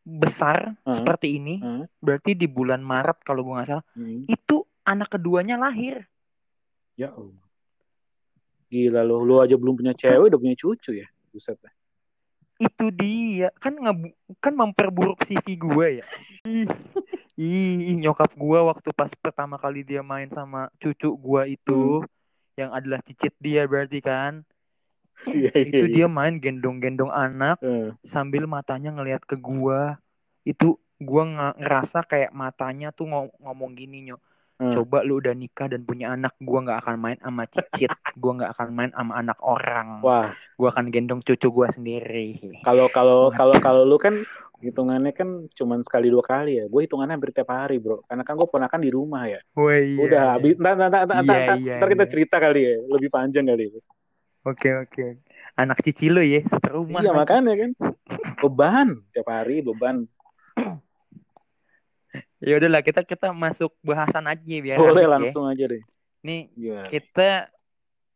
besar 0.01 0.74
Hmm. 0.82 0.96
seperti 0.96 1.38
ini, 1.38 1.58
Hmm. 1.58 1.86
berarti 1.98 2.34
di 2.34 2.46
bulan 2.46 2.82
Maret 2.82 3.22
kalau 3.22 3.41
gue 3.41 3.53
nggak 3.53 3.70
salah, 3.72 3.86
Hmm. 3.94 4.25
itu 4.25 4.55
anak 4.82 5.10
keduanya 5.12 5.55
lahir. 5.55 6.05
ya 6.96 7.12
Allah. 7.12 7.44
gila 8.65 9.03
lu 9.03 9.22
lu 9.22 9.38
aja 9.38 9.55
belum 9.55 9.75
punya 9.75 9.91
cewek 9.91 10.25
udah 10.25 10.39
punya 10.39 10.55
cucu 10.55 10.96
ya 10.96 11.08
buset 11.29 11.60
dah. 11.60 11.72
Itu 12.55 12.88
dia 12.88 13.51
kan 13.55 13.75
ngebu- 13.75 14.15
kan 14.39 14.51
memperburuk 14.51 15.20
CV 15.22 15.53
gue 15.53 15.88
ya. 16.00 16.05
Ih, 16.44 16.65
ih, 17.36 17.96
nyokap 17.96 18.32
gue 18.32 18.60
waktu 18.63 18.89
pas 18.91 19.12
pertama 19.13 19.55
kali 19.55 19.84
dia 19.84 20.00
main 20.00 20.27
sama 20.29 20.72
cucu 20.75 21.13
gue 21.13 21.41
itu 21.51 22.00
yang 22.55 22.71
adalah 22.71 23.00
cicit 23.03 23.35
dia 23.39 23.67
berarti 23.67 24.00
kan. 24.03 24.43
Iya, 25.25 25.50
iya, 25.57 25.67
Itu 25.74 25.85
iya. 25.89 25.93
dia 25.95 26.07
main 26.12 26.38
gendong-gendong 26.38 27.09
anak 27.09 27.57
Eh, 27.63 27.89
sambil 28.05 28.45
matanya 28.45 28.93
ngelihat 28.93 29.24
ke 29.25 29.39
gua. 29.39 29.97
Itu 30.45 30.77
gua 31.01 31.24
ngerasa 31.57 32.03
kayak 32.05 32.35
matanya 32.35 32.91
tuh 32.93 33.09
ngo- 33.09 33.35
ngomong 33.41 33.74
gini 33.74 34.12
nyok 34.12 34.21
Hmm. 34.55 34.71
coba 34.71 35.03
lu 35.03 35.19
udah 35.19 35.35
nikah 35.35 35.67
dan 35.67 35.83
punya 35.83 36.15
anak 36.15 36.31
gua 36.39 36.63
nggak 36.63 36.79
akan 36.79 36.95
main 36.95 37.19
sama 37.19 37.43
cicit. 37.43 37.91
Gua 38.15 38.31
nggak 38.39 38.51
akan 38.55 38.67
main 38.71 38.91
sama 38.95 39.13
anak 39.19 39.35
orang. 39.43 40.00
Wah. 40.00 40.31
Gua 40.55 40.71
akan 40.71 40.95
gendong 40.95 41.19
cucu 41.27 41.51
gua 41.51 41.67
sendiri. 41.67 42.39
Kalau 42.63 42.88
kalau 42.88 43.35
kalau 43.35 43.59
kalau 43.59 43.83
lu 43.83 44.00
kan 44.00 44.15
hitungannya 44.63 45.12
kan 45.12 45.47
cuman 45.51 45.83
sekali 45.83 46.07
dua 46.07 46.24
kali 46.24 46.63
ya. 46.63 46.65
Gue 46.71 46.88
hitungannya 46.88 47.19
hampir 47.19 47.35
tiap 47.35 47.51
hari 47.51 47.79
bro. 47.79 48.00
Karena 48.05 48.24
kan 48.24 48.35
gue 48.39 48.47
ponakan 48.47 48.81
di 48.81 48.91
rumah 48.91 49.27
ya. 49.27 49.39
Wah, 49.55 49.75
iya, 49.75 50.00
udah 50.00 50.24
iya. 50.24 50.33
habis 50.38 50.53
ntar, 50.55 50.74
ntar, 50.75 50.89
ntar, 50.89 51.03
ntar, 51.05 51.15
Iya, 51.15 51.24
ntar, 51.24 51.57
iya, 51.59 51.75
ntar 51.79 51.89
kita 51.91 52.05
iya. 52.05 52.12
cerita 52.12 52.35
kali 52.39 52.62
ya. 52.63 52.75
Lebih 52.88 53.09
panjang 53.12 53.45
kali 53.47 53.63
ya. 53.67 53.81
oke 54.45 54.69
oke. 54.88 55.05
Anak 55.55 55.79
cici 55.81 56.12
lu 56.12 56.21
ya 56.21 56.43
seterumah 56.45 57.01
iya 57.01 57.12
makanya 57.12 57.53
kan. 57.55 57.71
Beban 58.39 58.88
tiap 59.12 59.27
hari 59.27 59.63
beban. 59.65 60.05
Ya 62.43 62.62
udahlah 62.62 62.85
kita 62.85 63.01
kita 63.01 63.33
masuk 63.33 63.74
bahasan 63.81 64.29
aja 64.29 64.55
biar 64.62 64.77
boleh 64.77 65.01
asik 65.01 65.07
ya. 65.07 65.09
langsung 65.09 65.43
aja 65.50 65.65
deh. 65.65 65.81
Nih 66.21 66.51
Gimana? 66.53 66.88
kita 66.93 67.29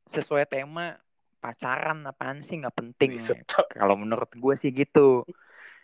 sesuai 0.10 0.46
tema 0.46 0.98
pacaran 1.39 2.03
apaan 2.03 2.43
sih 2.43 2.60
nggak 2.60 2.75
penting 2.75 3.15
Buset, 3.15 3.48
kalau 3.72 3.96
menurut 3.96 4.27
gue 4.27 4.55
sih 4.60 4.75
gitu 4.75 5.24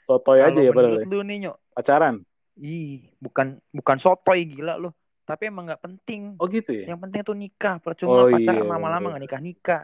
sotoy 0.05 0.39
aja 0.39 0.59
ya 0.62 0.69
padahal 0.69 1.01
menurut 1.01 1.09
ya. 1.09 1.09
lu 1.09 1.19
nih 1.25 1.38
nyok. 1.50 1.55
Pacaran? 1.74 2.15
Ih 2.62 3.09
bukan 3.19 3.57
bukan 3.74 3.97
sotoy 3.97 4.45
gila 4.45 4.77
lu. 4.77 4.89
Tapi 5.25 5.50
emang 5.50 5.65
nggak 5.65 5.81
penting. 5.81 6.38
Oh 6.38 6.45
gitu 6.45 6.69
ya? 6.69 6.93
Yang 6.93 7.00
penting 7.09 7.21
tuh 7.25 7.35
nikah. 7.35 7.75
Percuma 7.81 8.24
Oh, 8.24 8.29
pacaran 8.29 8.62
iya, 8.62 8.69
lama-lama 8.69 9.01
bener. 9.01 9.09
nggak 9.17 9.24
nikah 9.25 9.41
nikah. 9.41 9.83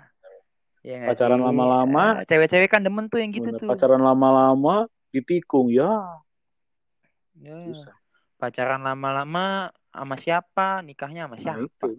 Ya 0.82 1.10
Pacaran 1.10 1.42
lama-lama. 1.42 2.22
Eh, 2.22 2.25
cewek-cewek 2.30 2.70
kan 2.70 2.82
demen 2.86 3.10
tuh 3.10 3.22
yang 3.22 3.34
gitu 3.34 3.50
Bener, 3.50 3.62
tuh. 3.62 3.70
pacaran 3.70 4.01
lama-lama 4.01 4.86
ditikung 5.10 5.74
ya. 5.74 5.90
Ya, 7.42 7.58
susah. 7.70 7.98
Pacaran 8.38 8.82
lama-lama 8.86 9.74
sama 9.94 10.16
siapa? 10.18 10.82
Nikahnya 10.86 11.25
sama 11.25 11.38
nah, 11.38 11.42
siapa? 11.42 11.62
itu. 11.66 11.90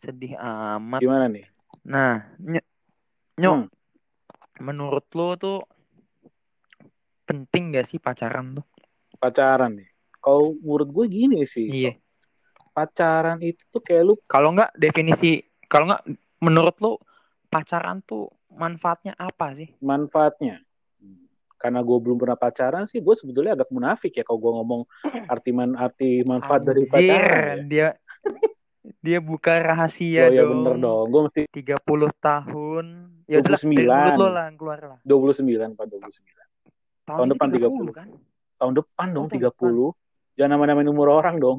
Sedih 0.00 0.32
amat. 0.36 1.00
Gimana 1.00 1.28
nih? 1.28 1.44
Nah 1.84 2.24
ny- 2.40 2.68
nyok. 3.36 3.68
Hmm. 3.68 3.68
menurut 4.56 5.04
lu 5.12 5.36
tuh 5.36 5.60
penting 7.26 7.74
gak 7.74 7.86
sih 7.90 7.98
pacaran 7.98 8.62
tuh? 8.62 8.66
Pacaran 9.18 9.82
nih. 9.82 9.90
Kalau 10.22 10.54
menurut 10.62 10.88
gue 10.94 11.06
gini 11.10 11.42
sih. 11.44 11.66
Iya. 11.66 11.92
Pacaran 12.70 13.42
itu 13.42 13.62
tuh 13.72 13.82
kayak 13.82 14.02
lu 14.04 14.14
kalau 14.28 14.52
nggak 14.52 14.76
definisi 14.76 15.40
kalau 15.64 15.88
nggak 15.88 16.04
menurut 16.44 16.76
lu 16.84 16.92
pacaran 17.48 18.04
tuh 18.04 18.30
manfaatnya 18.52 19.16
apa 19.18 19.56
sih? 19.56 19.72
Manfaatnya. 19.80 20.60
Karena 21.56 21.80
gue 21.80 21.98
belum 21.98 22.20
pernah 22.20 22.36
pacaran 22.36 22.84
sih 22.84 23.00
gue 23.00 23.14
sebetulnya 23.16 23.56
agak 23.56 23.72
munafik 23.72 24.12
ya 24.12 24.24
kalau 24.28 24.38
gue 24.38 24.52
ngomong 24.60 24.82
arti 25.32 25.50
man 25.56 25.72
arti 25.72 26.20
manfaat 26.22 26.68
dari 26.68 26.84
Anjir, 26.84 26.92
pacaran 26.92 27.56
ya. 27.56 27.64
dia 27.64 27.88
dia 29.00 29.18
buka 29.18 29.56
rahasia 29.56 30.28
oh 30.28 30.34
ya 30.34 30.42
dong. 30.44 30.62
bener 30.62 30.74
dong. 30.78 31.04
Gue 31.08 31.20
mesti 31.32 31.42
30 31.48 31.80
tahun. 32.20 32.84
Ya 33.26 33.42
udah 33.42 33.58
29. 33.58 33.72
dari 33.72 33.88
mulut 33.88 34.14
lo 34.20 34.28
lah 34.30 34.44
yang 34.52 34.56
keluar 34.60 34.78
lah. 34.84 34.98
29 35.02 35.78
pak 35.78 35.86
29 35.90 36.45
tahun, 37.06 37.16
Tahun 37.16 37.28
depan 37.32 37.48
30 37.54 37.94
kan? 37.94 38.08
Tahun 38.58 38.72
depan 38.74 39.06
dong 39.14 39.26
Oh, 39.26 39.30
tahun 39.30 39.42
30 39.54 39.88
jangan 40.34 40.50
nama-namain 40.52 40.90
umur 40.90 41.08
orang 41.14 41.38
dong. 41.38 41.58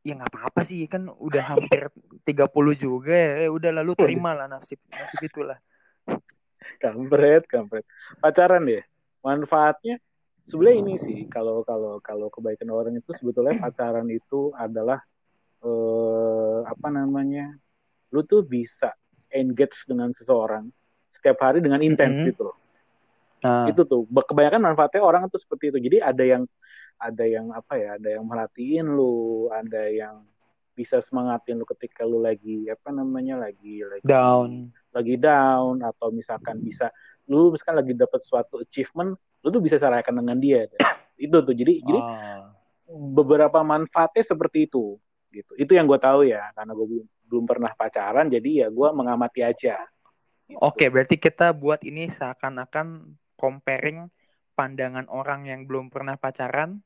Ya 0.00 0.14
nggak 0.14 0.30
apa-apa 0.30 0.60
sih. 0.62 0.86
Kan 0.86 1.10
udah 1.10 1.42
hampir 1.44 1.90
30 2.22 2.46
juga 2.72 3.12
ya. 3.12 3.44
Eh, 3.44 3.50
udah 3.50 3.70
lalu 3.82 3.92
terima 3.92 4.32
lah 4.32 4.46
nasib 4.46 4.78
nasib 4.88 5.20
itulah. 5.20 5.58
Kampret 6.78 7.44
kampret. 7.44 7.84
Pacaran 8.18 8.62
deh. 8.62 8.84
Manfaatnya 9.20 9.98
sebenarnya 10.44 10.78
ini 10.78 10.94
sih. 10.96 11.18
Kalau 11.26 11.66
kalau 11.66 11.98
kalau 11.98 12.30
kebaikan 12.30 12.70
orang 12.70 12.94
itu 12.96 13.10
sebetulnya 13.12 13.58
pacaran 13.58 14.06
itu 14.08 14.54
adalah 14.54 15.02
eh, 15.58 16.58
apa 16.62 16.88
namanya 16.88 17.50
lu 18.08 18.22
tuh 18.22 18.40
bisa 18.40 18.94
engage 19.28 19.84
dengan 19.84 20.08
seseorang 20.08 20.70
setiap 21.10 21.42
hari 21.42 21.58
dengan 21.58 21.82
intens 21.82 22.22
Mhm. 22.22 22.26
gitu 22.30 22.42
loh 22.48 22.56
nah, 23.44 23.66
itu 23.70 23.82
tuh 23.84 24.04
kebanyakan 24.08 24.60
manfaatnya 24.72 25.02
orang 25.02 25.22
tuh 25.30 25.40
seperti 25.40 25.70
itu. 25.74 25.78
Jadi 25.78 25.96
ada 26.02 26.24
yang 26.24 26.42
ada 26.98 27.24
yang 27.24 27.54
apa 27.54 27.78
ya 27.78 27.94
ada 27.94 28.08
yang 28.18 28.26
merhatiin 28.26 28.86
lu 28.90 29.46
ada 29.54 29.86
yang 29.86 30.26
bisa 30.74 31.02
semangatin 31.02 31.58
lu 31.58 31.66
ketika 31.66 32.06
lu 32.06 32.22
lagi 32.22 32.70
apa 32.70 32.94
namanya 32.94 33.38
lagi 33.38 33.82
lagi 33.82 34.06
down. 34.06 34.70
lagi 34.94 35.14
down 35.18 35.82
atau 35.82 36.14
misalkan 36.14 36.62
bisa 36.62 36.90
lu 37.26 37.50
misalkan 37.50 37.82
lagi 37.82 37.94
dapat 37.98 38.22
suatu 38.22 38.62
achievement 38.62 39.14
lu 39.42 39.48
tuh 39.50 39.62
bisa 39.62 39.78
ceraikan 39.78 40.14
dengan 40.14 40.38
dia. 40.38 40.66
Itu 41.18 41.42
tuh 41.42 41.54
jadi 41.54 41.82
jadi 41.82 41.98
Ah. 41.98 42.54
beberapa 42.88 43.60
manfaatnya 43.66 44.22
seperti 44.22 44.70
itu 44.70 44.96
gitu. 45.28 45.52
Itu 45.60 45.76
yang 45.76 45.84
gue 45.84 45.98
tahu 46.00 46.24
ya 46.24 46.48
karena 46.56 46.72
gue 46.72 46.86
belum 46.88 47.06
belum 47.28 47.44
pernah 47.44 47.70
pacaran 47.76 48.32
jadi 48.32 48.64
ya 48.64 48.68
gue 48.72 48.88
mengamati 48.94 49.44
aja. 49.44 49.76
Gitu. 50.48 50.56
Oke, 50.64 50.88
berarti 50.88 51.20
kita 51.20 51.52
buat 51.52 51.84
ini 51.84 52.08
seakan-akan 52.08 53.12
comparing 53.38 54.10
pandangan 54.58 55.06
orang 55.06 55.46
yang 55.46 55.64
belum 55.64 55.88
pernah 55.88 56.18
pacaran 56.18 56.82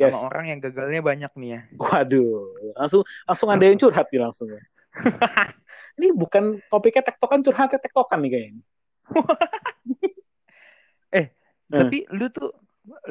Yes. 0.00 0.16
sama 0.16 0.32
orang 0.32 0.48
yang 0.48 0.58
gagalnya 0.64 1.04
banyak 1.04 1.28
nih 1.36 1.50
ya. 1.52 1.60
waduh 1.76 2.56
langsung 2.72 3.04
langsung 3.28 3.52
ada 3.52 3.68
yang 3.68 3.76
curhat 3.76 4.08
nih 4.08 4.24
langsung 4.24 4.48
ya 4.48 4.64
ini 6.00 6.08
bukan 6.16 6.56
topiknya 6.72 7.04
tektokan 7.04 7.44
curhatnya 7.44 7.76
tektokan 7.76 8.16
nih 8.24 8.30
kayaknya 8.32 8.62
Eh. 11.10 11.26
Tapi 11.68 12.06
lu 12.14 12.26
tuh 12.32 12.50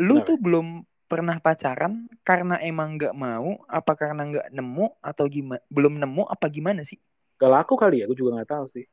lu 0.02 0.18
Kenapa? 0.20 0.28
tuh 0.34 0.38
belum 0.42 0.68
pernah 1.10 1.38
pacaran 1.38 2.10
karena 2.22 2.58
emang 2.62 2.98
nggak 2.98 3.14
mau 3.14 3.62
apa 3.66 3.94
karena 3.94 4.22
nggak 4.30 4.48
nemu 4.54 4.86
atau 5.02 5.26
gimana 5.26 5.62
belum 5.70 5.98
nemu 5.98 6.24
apa 6.30 6.46
gimana 6.54 6.82
sih 6.86 7.02
gak 7.42 7.50
laku 7.50 7.74
kali 7.80 8.02
ya 8.02 8.06
gue 8.06 8.14
juga 8.14 8.38
nggak 8.38 8.50
tahu 8.50 8.66
sih 8.70 8.86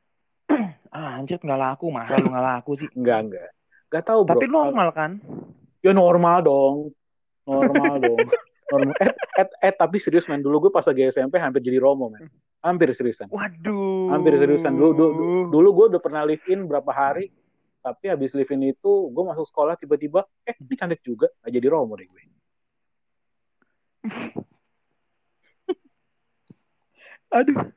ah 0.97 1.21
anjir 1.21 1.37
nggak 1.37 1.61
laku 1.61 1.93
masa 1.93 2.17
lu 2.17 2.33
nggak 2.33 2.47
laku 2.57 2.73
sih 2.79 2.88
nggak 2.88 3.21
nggak 3.29 3.49
nggak 3.97 4.12
tahu 4.12 4.21
bro. 4.29 4.37
Tapi 4.37 4.47
normal 4.53 4.88
kan? 4.93 5.17
Ya 5.81 5.97
normal 5.97 6.45
dong. 6.45 6.93
Normal 7.49 7.95
dong. 8.05 8.29
Normal. 8.69 8.93
Eh, 9.00 9.09
eh, 9.41 9.49
eh 9.65 9.73
tapi 9.73 9.97
serius 9.97 10.29
man 10.29 10.45
dulu 10.45 10.69
gue 10.69 10.73
pas 10.75 10.85
lagi 10.85 11.09
SMP 11.09 11.41
hampir 11.41 11.65
jadi 11.65 11.81
romo 11.81 12.12
man 12.12 12.29
hampir 12.61 12.93
seriusan. 12.93 13.33
Waduh. 13.33 14.12
Hampir 14.12 14.37
seriusan. 14.37 14.76
Dulu 14.76 14.93
dulu, 14.93 15.49
dulu 15.49 15.69
gue 15.73 15.97
udah 15.97 16.03
pernah 16.05 16.29
live 16.29 16.45
in 16.53 16.69
berapa 16.69 16.93
hari 16.93 17.33
tapi 17.81 18.11
habis 18.11 18.35
live 18.35 18.50
in 18.53 18.75
itu 18.75 18.93
gue 19.15 19.25
masuk 19.25 19.47
sekolah 19.49 19.79
tiba-tiba 19.81 20.29
eh 20.45 20.53
ini 20.61 20.76
cantik 20.76 21.00
juga. 21.00 21.33
Nggak 21.41 21.53
jadi 21.57 21.67
romo 21.73 21.97
deh 21.97 22.05
gue. 22.05 22.23
Aduh. 27.41 27.73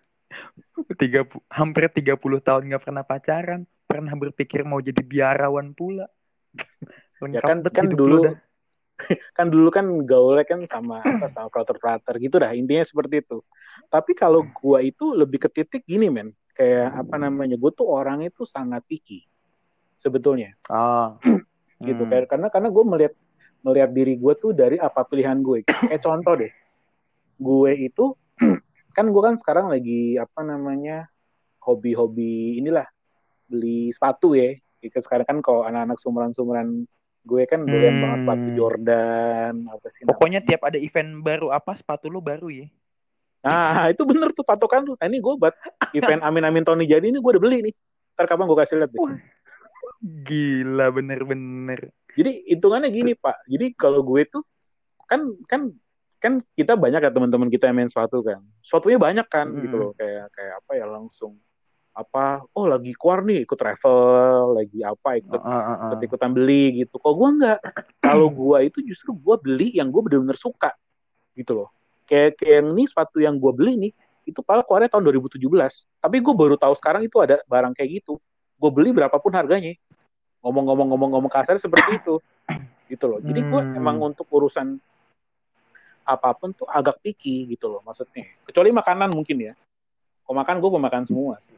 Tiga 0.97 1.27
hampir 1.53 1.85
30 1.91 2.17
tahun 2.41 2.61
nggak 2.71 2.83
pernah 2.83 3.03
pacaran 3.05 3.69
pernah 3.89 4.13
berpikir 4.13 4.61
mau 4.61 4.77
jadi 4.77 5.01
biarawan 5.01 5.73
pula 5.73 6.05
ya 6.05 7.41
lengkap 7.41 7.41
kan 7.41 7.57
banget 7.65 7.73
kan 7.73 7.85
hidup 7.89 7.97
dulu 7.97 8.15
dah. 8.21 8.35
kan 9.37 9.47
dulu 9.49 9.69
kan 9.73 9.85
gaulnya 10.05 10.45
kan 10.45 10.59
sama 10.69 11.01
apa 11.01 11.25
sama 11.33 11.49
prater-prater 11.49 12.15
gitu 12.21 12.37
dah 12.37 12.53
intinya 12.53 12.85
seperti 12.85 13.25
itu 13.25 13.41
tapi 13.89 14.13
kalau 14.13 14.45
gua 14.45 14.85
itu 14.85 15.09
lebih 15.17 15.41
ke 15.41 15.49
titik 15.49 15.89
gini 15.89 16.13
men 16.13 16.29
kayak 16.53 16.91
apa 16.91 17.15
namanya 17.15 17.55
gue 17.55 17.71
tuh 17.71 17.87
orang 17.87 18.21
itu 18.27 18.43
sangat 18.43 18.83
picky 18.85 19.25
sebetulnya 19.97 20.53
Oh. 20.69 21.17
gitu 21.87 22.03
Hmm. 22.05 22.11
kayak 22.11 22.27
karena 22.27 22.47
karena 22.51 22.69
gue 22.69 22.83
melihat 22.83 23.13
melihat 23.63 23.89
diri 23.95 24.19
gue 24.19 24.33
tuh 24.35 24.51
dari 24.51 24.75
apa 24.75 25.07
pilihan 25.07 25.39
gue 25.39 25.63
kayak 25.63 26.03
contoh 26.03 26.35
deh 26.35 26.51
gue 27.39 27.71
itu 27.79 28.11
kan 28.95 29.05
gue 29.07 29.21
kan 29.23 29.35
sekarang 29.39 29.71
lagi 29.71 30.19
apa 30.19 30.43
namanya 30.43 31.07
hobi-hobi 31.63 32.59
inilah 32.59 32.83
beli 33.49 33.89
sepatu 33.89 34.37
ya 34.37 34.53
gitu 34.79 34.95
sekarang 35.01 35.25
kan 35.25 35.37
kalau 35.41 35.65
anak-anak 35.65 35.97
sumuran-sumuran 35.97 36.85
gue 37.19 37.43
kan 37.43 37.61
doyan 37.61 37.91
Hmm. 37.91 38.01
banget 38.01 38.19
sepatu 38.23 38.47
Jordan 38.55 39.53
apa 39.67 39.85
sih 39.89 39.99
namanya? 40.01 40.09
Pokoknya 40.13 40.39
tiap 40.39 40.61
ada 40.63 40.77
event 40.77 41.09
baru 41.19 41.47
apa 41.49 41.71
sepatu 41.73 42.07
lu 42.07 42.21
baru 42.21 42.47
ya. 42.47 42.67
nah 43.39 43.87
itu 43.87 44.03
bener 44.03 44.31
tuh 44.31 44.43
patokan 44.43 44.83
tuh 44.83 44.95
nah, 44.95 45.07
ini 45.07 45.17
gue 45.17 45.33
buat 45.33 45.55
event 45.93 46.21
Amin 46.21 46.43
Amin 46.43 46.63
Tony 46.63 46.83
jadi 46.83 47.03
ini 47.03 47.17
gue 47.17 47.31
udah 47.31 47.39
beli 47.39 47.57
nih 47.65 47.73
ntar 48.13 48.27
kapan 48.27 48.43
gue 48.45 48.57
kasih 48.57 48.75
lihat 48.77 48.91
deh 48.91 48.99
Wah. 48.99 49.15
Gila 49.99 50.91
bener-bener. 50.91 51.87
Jadi 52.11 52.43
hitungannya 52.47 52.89
gini 52.89 53.15
Pak. 53.15 53.47
Jadi 53.47 53.71
kalau 53.73 54.03
gue 54.03 54.27
tuh 54.27 54.43
kan 55.05 55.23
kan 55.47 55.71
kan 56.19 56.43
kita 56.51 56.75
banyak 56.75 56.99
ya 56.99 57.11
teman-teman 57.11 57.47
kita 57.47 57.71
yang 57.71 57.79
main 57.79 57.87
sepatu 57.87 58.19
kan. 58.19 58.43
Sepatunya 58.59 58.99
banyak 58.99 59.23
kan 59.25 59.47
Mm. 59.47 59.59
gitu 59.63 59.75
loh 59.75 59.91
kayak 59.95 60.27
kayak 60.35 60.53
apa 60.59 60.71
ya 60.75 60.85
langsung 60.85 61.39
apa 61.89 62.45
oh 62.55 62.69
lagi 62.69 62.95
keluar 62.95 63.25
nih 63.25 63.43
ikut 63.43 63.57
travel 63.59 64.55
lagi 64.55 64.79
apa 64.85 65.19
ikut 65.19 65.41
Ah, 65.41 65.51
ah, 65.51 65.59
ah. 65.67 65.77
ikut 65.91 65.99
ikutan 66.05 66.31
beli 66.31 66.85
gitu. 66.85 66.95
Kok 66.95 67.13
gue 67.13 67.29
nggak. 67.43 67.59
Kalau 67.99 68.27
gue 68.31 68.57
itu 68.63 68.79
justru 68.85 69.11
gue 69.11 69.35
beli 69.35 69.75
yang 69.75 69.91
gue 69.91 69.99
bener-bener 69.99 70.37
suka 70.39 70.71
gitu 71.35 71.65
loh. 71.65 71.69
Kayak 72.07 72.39
kayak 72.39 72.63
yang 72.63 72.67
ini 72.73 72.83
sepatu 72.87 73.17
yang 73.19 73.35
gue 73.35 73.51
beli 73.51 73.73
nih 73.75 73.91
itu 74.23 74.39
paling 74.45 74.63
keluarnya 74.63 74.89
tahun 74.93 75.09
2017. 75.11 75.41
Tapi 75.99 76.17
gue 76.21 76.33
baru 76.37 76.55
tahu 76.55 76.73
sekarang 76.77 77.01
itu 77.03 77.17
ada 77.19 77.41
barang 77.45 77.73
kayak 77.75 77.89
gitu. 78.01 78.21
Gue 78.55 78.69
beli 78.71 78.93
berapapun 78.95 79.33
harganya. 79.35 79.73
Ngomong-ngomong-ngomong-ngomong 80.45 81.31
kasar 81.33 81.59
seperti 81.59 81.99
itu. 81.99 82.15
Gitu 82.87 83.05
loh. 83.05 83.19
Jadi 83.19 83.41
gue 83.43 83.61
Hmm. 83.61 83.77
emang 83.77 83.97
untuk 84.01 84.25
urusan 84.31 84.79
apa 86.01 86.33
pun 86.33 86.49
tuh 86.49 86.65
agak 86.65 86.97
picky 87.05 87.45
gitu 87.53 87.69
loh 87.69 87.81
maksudnya. 87.85 88.25
Kecuali 88.41 88.73
makanan 88.73 89.13
mungkin 89.13 89.45
ya. 89.45 89.53
Kalau 90.25 90.35
makan 90.41 90.55
gue 90.57 90.69
pemakan 90.73 91.03
semua 91.05 91.37
sih. 91.37 91.53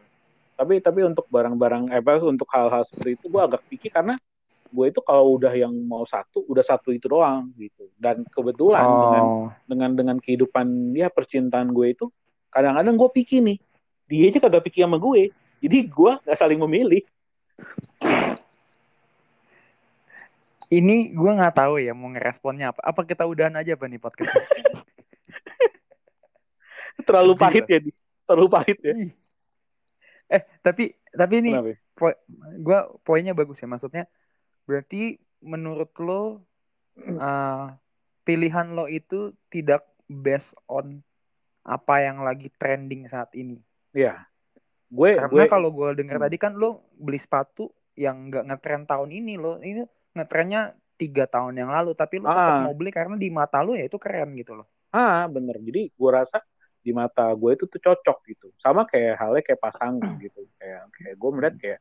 Tapi 0.62 0.77
tapi 0.77 1.01
untuk 1.01 1.25
barang-barang 1.25 1.89
eh 1.89 2.06
untuk 2.22 2.46
hal-hal 2.53 2.86
seperti 2.86 3.18
itu 3.18 3.34
gue 3.34 3.41
agak 3.41 3.65
picky 3.65 3.89
karena 3.89 4.13
gue 4.70 4.86
itu 4.86 5.01
kalau 5.01 5.41
udah 5.41 5.50
yang 5.58 5.74
mau 5.74 6.06
satu 6.06 6.46
udah 6.46 6.62
satu 6.62 6.94
itu 6.94 7.10
doang 7.10 7.50
gitu. 7.58 7.89
Dan 7.98 8.22
kebetulan 8.30 8.86
dengan 8.86 9.24
Oh. 9.25 9.50
dengan 9.65 9.89
dengan 9.98 10.18
kehidupan 10.22 10.94
ya 10.94 11.10
percintaan 11.10 11.74
gue 11.74 11.98
itu 11.98 12.06
kadang-kadang 12.53 12.94
gue 12.94 13.10
picky 13.10 13.41
nih. 13.41 13.58
Dia 14.06 14.30
aja 14.30 14.38
kagak 14.38 14.70
picky 14.70 14.86
sama 14.86 15.01
gue. 15.01 15.34
Jadi 15.65 15.77
gue 15.89 16.12
gak 16.30 16.38
saling 16.38 16.62
memilih. 16.62 17.01
Ini 20.72 21.12
gue 21.12 21.32
nggak 21.36 21.58
tahu 21.58 21.82
ya 21.82 21.98
mau 21.98 22.13
ngeresponnya 22.13 22.70
apa. 22.70 22.86
Apa 22.86 23.01
kita 23.01 23.25
udahan 23.25 23.58
aja 23.58 23.74
apa 23.74 23.89
nih 23.89 23.98
podcast? 23.98 24.30
Terlalu 27.08 27.34
Sedih 27.34 27.41
pahit 27.41 27.65
ya, 27.65 27.80
Di. 27.82 27.91
Terlalu 28.30 28.48
pahit 28.48 28.80
ya. 28.80 28.94
Eh 30.31 30.43
tapi 30.63 30.95
tapi 31.11 31.33
ini 31.43 31.51
ya? 31.51 31.61
gue 32.57 32.79
poinnya 33.03 33.31
bagus 33.31 33.59
ya 33.59 33.67
maksudnya 33.67 34.07
berarti 34.63 35.19
menurut 35.41 35.91
lo 36.00 36.39
uh, 36.97 37.67
pilihan 38.27 38.71
lo 38.71 38.85
itu 38.85 39.35
tidak 39.47 39.83
based 40.05 40.55
on 40.65 41.03
apa 41.61 42.01
yang 42.01 42.23
lagi 42.23 42.50
trending 42.51 43.05
saat 43.05 43.29
ini 43.33 43.60
Iya. 43.91 44.23
Gue 44.88 45.19
karena 45.19 45.29
gue 45.29 45.43
kalau 45.45 45.69
gue 45.69 45.88
dengar 45.93 46.15
Hmm. 46.15 46.25
tadi 46.25 46.38
kan 46.38 46.56
lo 46.56 46.88
beli 46.95 47.15
sepatu 47.15 47.67
yang 47.93 48.32
nggak 48.32 48.47
ngetrend 48.47 48.86
tahun 48.88 49.10
ini 49.12 49.36
lo 49.36 49.60
ini 49.60 49.84
ngetrennya 50.12 50.71
tiga 50.95 51.27
tahun 51.27 51.60
yang 51.60 51.69
lalu 51.69 51.91
tapi 51.91 52.19
lo 52.19 52.27
tetap 52.27 52.56
Ah. 52.56 52.63
mau 52.63 52.73
beli 52.73 52.88
karena 52.89 53.15
di 53.15 53.27
mata 53.27 53.60
lo 53.60 53.75
ya 53.75 53.84
itu 53.84 53.95
keren 53.95 54.32
gitu 54.34 54.56
loh 54.56 54.67
ah 54.89 55.27
bener. 55.27 55.60
Jadi 55.60 55.91
gue 55.91 56.12
rasa 56.12 56.39
di 56.82 56.91
mata 56.91 57.30
gue 57.38 57.54
itu 57.54 57.65
tuh 57.70 57.80
cocok 57.80 58.17
gitu. 58.28 58.48
Sama 58.58 58.84
kayak 58.89 59.22
halnya 59.22 59.41
kayak 59.46 59.62
pasangan 59.62 60.17
gitu. 60.17 60.46
Kayak 60.58 60.89
kayak 60.98 61.15
gue 61.15 61.30
melihat 61.34 61.56
kayak 61.62 61.80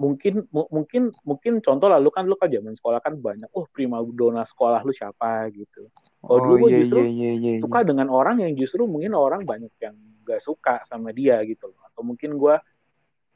mungkin 0.00 0.48
mu- 0.50 0.66
mungkin 0.72 1.12
mungkin 1.22 1.60
contoh 1.62 1.86
lalu 1.86 2.08
kan 2.10 2.24
lu 2.26 2.34
kan 2.34 2.50
zaman 2.50 2.74
sekolah 2.74 2.98
kan 3.04 3.14
banyak 3.14 3.46
oh 3.54 3.68
prima 3.70 4.00
dona 4.02 4.42
sekolah 4.42 4.82
lu 4.82 4.90
siapa 4.90 5.46
gitu 5.52 5.86
Kalau 6.22 6.38
dulu 6.42 6.66
gua 6.66 6.70
justru 6.74 7.00
iya, 7.06 7.30
iya, 7.38 7.52
suka 7.60 7.84
dengan 7.86 8.08
orang 8.10 8.40
yang 8.42 8.56
justru 8.56 8.88
mungkin 8.88 9.14
orang 9.14 9.44
banyak 9.46 9.70
yang 9.78 9.94
gak 10.26 10.42
suka 10.42 10.82
sama 10.88 11.12
dia 11.14 11.38
gitu 11.44 11.70
loh 11.70 11.82
atau 11.86 12.02
mungkin 12.02 12.34
gue 12.40 12.56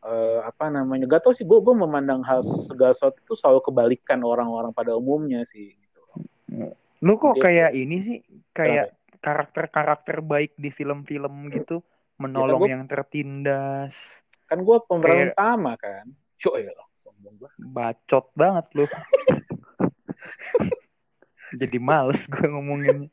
eh, 0.07 0.41
apa 0.43 0.71
namanya 0.73 1.07
gak 1.07 1.29
tau 1.29 1.35
sih 1.37 1.43
gue 1.45 1.59
gue 1.61 1.75
memandang 1.77 2.23
hal 2.25 2.43
segala 2.43 2.95
sesuatu 2.97 3.21
itu 3.21 3.35
selalu 3.37 3.61
kebalikan 3.63 4.23
orang-orang 4.23 4.71
pada 4.73 4.97
umumnya 4.97 5.43
sih 5.47 5.71
gitu 5.77 6.01
Lu 7.05 7.21
kok 7.21 7.37
Gitu. 7.37 7.45
kayak 7.45 7.71
ini 7.77 7.97
sih, 8.01 8.19
kayak 8.57 8.97
karakter-karakter 9.19 10.21
baik 10.21 10.53
di 10.55 10.69
film-film 10.69 11.33
gitu, 11.51 11.81
menolong 12.17 12.61
gua- 12.61 12.71
yang 12.71 12.85
tertindas. 12.85 14.21
kan 14.47 14.59
gue 14.59 14.79
pemeran 14.81 15.11
Kayak- 15.11 15.35
utama 15.35 15.73
kan 15.75 16.07
Cuk 16.37 16.55
ya 16.57 16.71
lah 16.71 16.87
sombong 16.95 17.35
gue 17.37 17.51
Bacot 17.59 18.31
banget 18.33 18.67
lu. 18.73 18.87
Jadi 21.57 21.77
males 21.79 22.27
gue 22.27 22.47
ngomongin. 22.47 23.11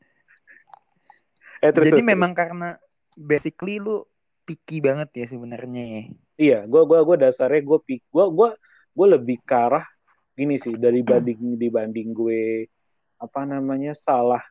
eh, 1.58 1.70
terus, 1.70 1.88
Jadi 1.88 1.98
terus, 1.98 2.06
memang 2.06 2.30
karena 2.30 2.76
basically 3.14 3.78
lu 3.78 4.04
picky 4.44 4.78
banget 4.78 5.08
ya 5.12 5.26
sebenarnya 5.26 5.82
ya. 5.82 6.02
terus. 6.04 6.22
iya 6.36 6.58
gue 6.62 6.82
gua 6.82 7.00
gue 7.02 7.16
dasarnya 7.18 7.62
gue 7.62 7.78
pik 7.80 8.02
gue 8.06 8.24
gue 8.28 8.48
gue 8.92 9.06
lebih 9.08 9.38
ke 9.40 9.54
arah 9.54 9.86
gini 10.32 10.54
sih 10.54 10.74
dari 10.74 11.00
banding 11.08 11.56
dibanding 11.56 12.10
gue 12.10 12.68
apa 13.16 13.40
namanya 13.42 13.90
salah 13.92 14.42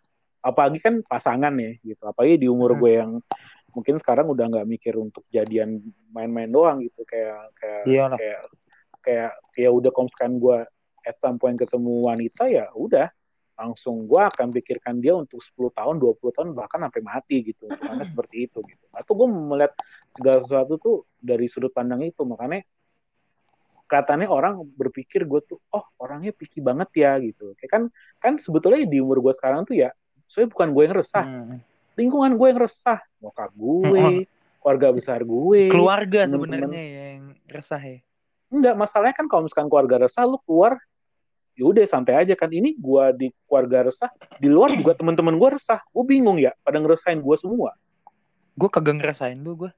apalagi 0.44 0.84
kan 0.84 1.00
pasangan 1.08 1.56
ya 1.56 1.72
gitu. 1.80 2.04
Apalagi 2.04 2.36
di 2.44 2.48
umur 2.52 2.76
Hmm. 2.76 2.80
gue 2.84 2.92
yang 3.00 3.12
mungkin 3.74 3.96
sekarang 3.98 4.30
udah 4.30 4.46
nggak 4.52 4.68
mikir 4.70 4.94
untuk 5.00 5.24
jadian 5.32 5.82
main-main 6.12 6.52
doang 6.52 6.78
gitu. 6.84 7.02
Kayak 7.08 7.50
kayak 7.58 7.82
Iyalah. 7.88 8.18
kayak 8.20 8.42
kayak 9.04 9.32
ya 9.58 9.70
udah 9.72 9.92
misalkan 9.96 10.38
gue 10.38 10.58
at 11.04 11.16
some 11.24 11.40
point 11.40 11.56
ketemu 11.56 12.04
wanita 12.04 12.44
ya 12.52 12.68
udah. 12.76 13.08
Langsung 13.54 14.10
gue 14.10 14.18
akan 14.18 14.50
pikirkan 14.50 14.98
dia 14.98 15.14
untuk 15.14 15.38
10 15.38 15.70
tahun 15.72 15.96
20 16.02 16.36
tahun 16.36 16.50
bahkan 16.58 16.84
sampai 16.84 17.02
mati 17.02 17.38
gitu. 17.54 17.70
Karena 17.72 18.04
seperti 18.12 18.52
itu 18.52 18.60
gitu. 18.66 18.86
Atau 18.92 19.14
gue 19.16 19.28
melihat 19.30 19.74
segala 20.12 20.38
sesuatu 20.44 20.74
tuh 20.78 20.96
dari 21.18 21.46
sudut 21.48 21.72
pandang 21.72 22.02
itu. 22.04 22.26
Makanya 22.26 22.66
kelihatannya 23.88 24.26
orang 24.26 24.58
berpikir 24.74 25.22
gue 25.30 25.42
tuh 25.46 25.62
oh 25.70 25.86
orangnya 26.02 26.34
picky 26.34 26.66
banget 26.66 26.90
ya 26.98 27.18
gitu. 27.22 27.54
Kayak 27.62 27.72
kan 27.72 27.84
kan 28.18 28.34
sebetulnya 28.42 28.90
di 28.90 28.98
umur 28.98 29.22
gue 29.22 29.34
sekarang 29.38 29.70
tuh 29.70 29.78
ya 29.78 29.94
soalnya 30.34 30.50
bukan 30.50 30.74
gue 30.74 30.84
yang 30.90 30.98
resah. 30.98 31.26
Hmm. 31.30 31.62
lingkungan 31.94 32.34
gue 32.34 32.48
yang 32.50 32.62
resah. 32.66 33.00
Nyokap 33.22 33.54
gue 33.54 34.26
keluarga 34.58 34.88
besar 34.90 35.22
gue 35.22 35.70
Keluarga 35.70 36.26
sebenarnya 36.26 36.82
yang 36.82 37.38
resah 37.46 37.78
ya. 37.78 38.02
Enggak, 38.50 38.74
masalahnya 38.74 39.14
kan 39.14 39.30
kalau 39.30 39.46
misalkan 39.46 39.70
keluarga 39.70 40.10
resah 40.10 40.26
lu 40.26 40.42
keluar 40.42 40.82
ya 41.54 41.70
udah 41.70 41.86
santai 41.86 42.18
aja 42.18 42.34
kan. 42.34 42.50
Ini 42.50 42.78
gua 42.78 43.14
di 43.14 43.30
keluarga 43.46 43.90
resah 43.90 44.10
di 44.42 44.50
luar 44.50 44.74
juga 44.74 44.98
teman-teman 44.98 45.38
gua 45.38 45.54
resah. 45.58 45.82
Gue 45.94 46.06
bingung 46.06 46.42
ya 46.42 46.54
pada 46.66 46.82
ngerasain 46.82 47.22
gua 47.22 47.38
semua. 47.38 47.78
Gue 48.58 48.70
kagak 48.70 49.02
ngerasain 49.02 49.38
lu 49.38 49.58
gue. 49.66 49.72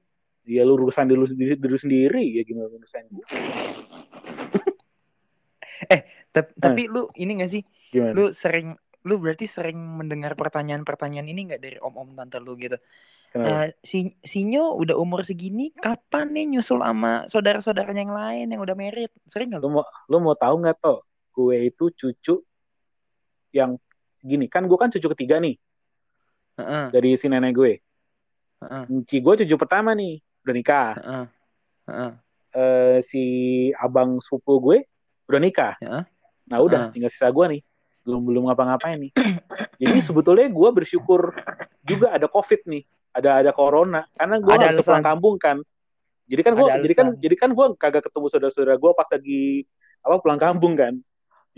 ya 0.46 0.62
lu 0.62 0.78
urusan 0.78 1.10
diri 1.10 1.18
lu 1.18 1.26
sendiri, 1.26 1.58
diri 1.58 1.78
sendiri. 1.80 2.24
Ya 2.36 2.42
gimana 2.44 2.68
ngerasain 2.72 3.08
gua? 3.12 3.26
Tapi, 6.36 6.52
tapi 6.60 6.84
lu 6.84 7.08
ini 7.16 7.40
gak 7.40 7.48
sih? 7.48 7.64
gimana? 7.88 8.12
Lu 8.12 8.28
sering 8.28 8.76
lu 9.06 9.22
berarti 9.22 9.46
sering 9.46 9.78
mendengar 9.78 10.34
pertanyaan-pertanyaan 10.34 11.30
ini 11.30 11.40
nggak 11.46 11.62
dari 11.62 11.78
om-om 11.78 12.10
tante 12.12 12.42
lu 12.42 12.58
gitu? 12.58 12.74
Eh, 13.36 13.68
si 13.84 14.16
Sinyo 14.18 14.74
udah 14.80 14.96
umur 14.96 15.20
segini, 15.22 15.70
kapan 15.70 16.32
nih 16.32 16.56
nyusul 16.56 16.80
sama 16.80 17.28
saudara-saudaranya 17.28 18.02
yang 18.02 18.16
lain 18.16 18.46
yang 18.50 18.60
udah 18.64 18.74
merit? 18.74 19.12
Sering 19.28 19.52
nggak 19.52 19.60
lu 19.62 19.68
lu? 19.68 19.74
mau 19.78 19.84
lu 20.08 20.16
mau 20.18 20.34
tahu 20.34 20.58
nggak 20.58 20.76
toh 20.80 21.04
gue 21.30 21.68
itu 21.68 21.84
cucu 21.92 22.40
yang 23.52 23.76
gini 24.20 24.48
kan 24.48 24.64
gue 24.64 24.78
kan 24.80 24.88
cucu 24.88 25.06
ketiga 25.12 25.36
nih 25.38 25.56
Heeh, 26.56 26.86
dari 26.88 27.12
si 27.14 27.28
nenek 27.28 27.52
gue 27.52 27.72
heeh, 28.64 28.84
Enci 28.88 29.20
gue 29.20 29.34
cucu 29.44 29.54
pertama 29.54 29.92
nih 29.92 30.16
udah 30.42 30.54
nikah 30.56 30.90
heeh, 30.96 31.24
heeh. 31.86 32.12
Eh, 32.56 32.98
si 33.04 33.22
abang 33.76 34.16
sepupu 34.18 34.58
gue 34.64 34.78
udah 35.28 35.40
nikah 35.40 35.74
Ya. 35.78 36.08
nah 36.48 36.58
udah 36.64 36.88
Ah. 36.88 36.90
tinggal 36.90 37.12
sisa 37.12 37.28
gue 37.28 37.44
nih 37.52 37.62
belum 38.06 38.22
belum 38.22 38.42
ngapa-ngapain 38.46 39.02
nih. 39.02 39.12
Jadi 39.82 39.98
sebetulnya 39.98 40.46
gue 40.46 40.68
bersyukur 40.70 41.34
juga 41.82 42.14
ada 42.14 42.30
covid 42.30 42.62
nih. 42.70 42.86
Ada 43.10 43.42
ada 43.42 43.50
corona. 43.50 44.06
Karena 44.14 44.38
gue 44.38 44.54
bisa 44.54 44.86
pulang 44.86 45.02
kampung 45.02 45.34
kan. 45.42 45.58
Jadi 46.30 46.40
kan 46.46 46.52
gue 46.54 46.66
jadi 46.86 46.94
kan 46.94 47.06
jadi 47.18 47.34
kan 47.34 47.50
gue 47.50 47.66
kagak 47.74 48.06
ketemu 48.06 48.26
saudara-saudara 48.30 48.78
gue 48.78 48.90
pas 48.94 49.08
lagi 49.10 49.66
apa 50.06 50.14
pulang 50.22 50.38
kampung 50.38 50.78
kan. 50.78 50.94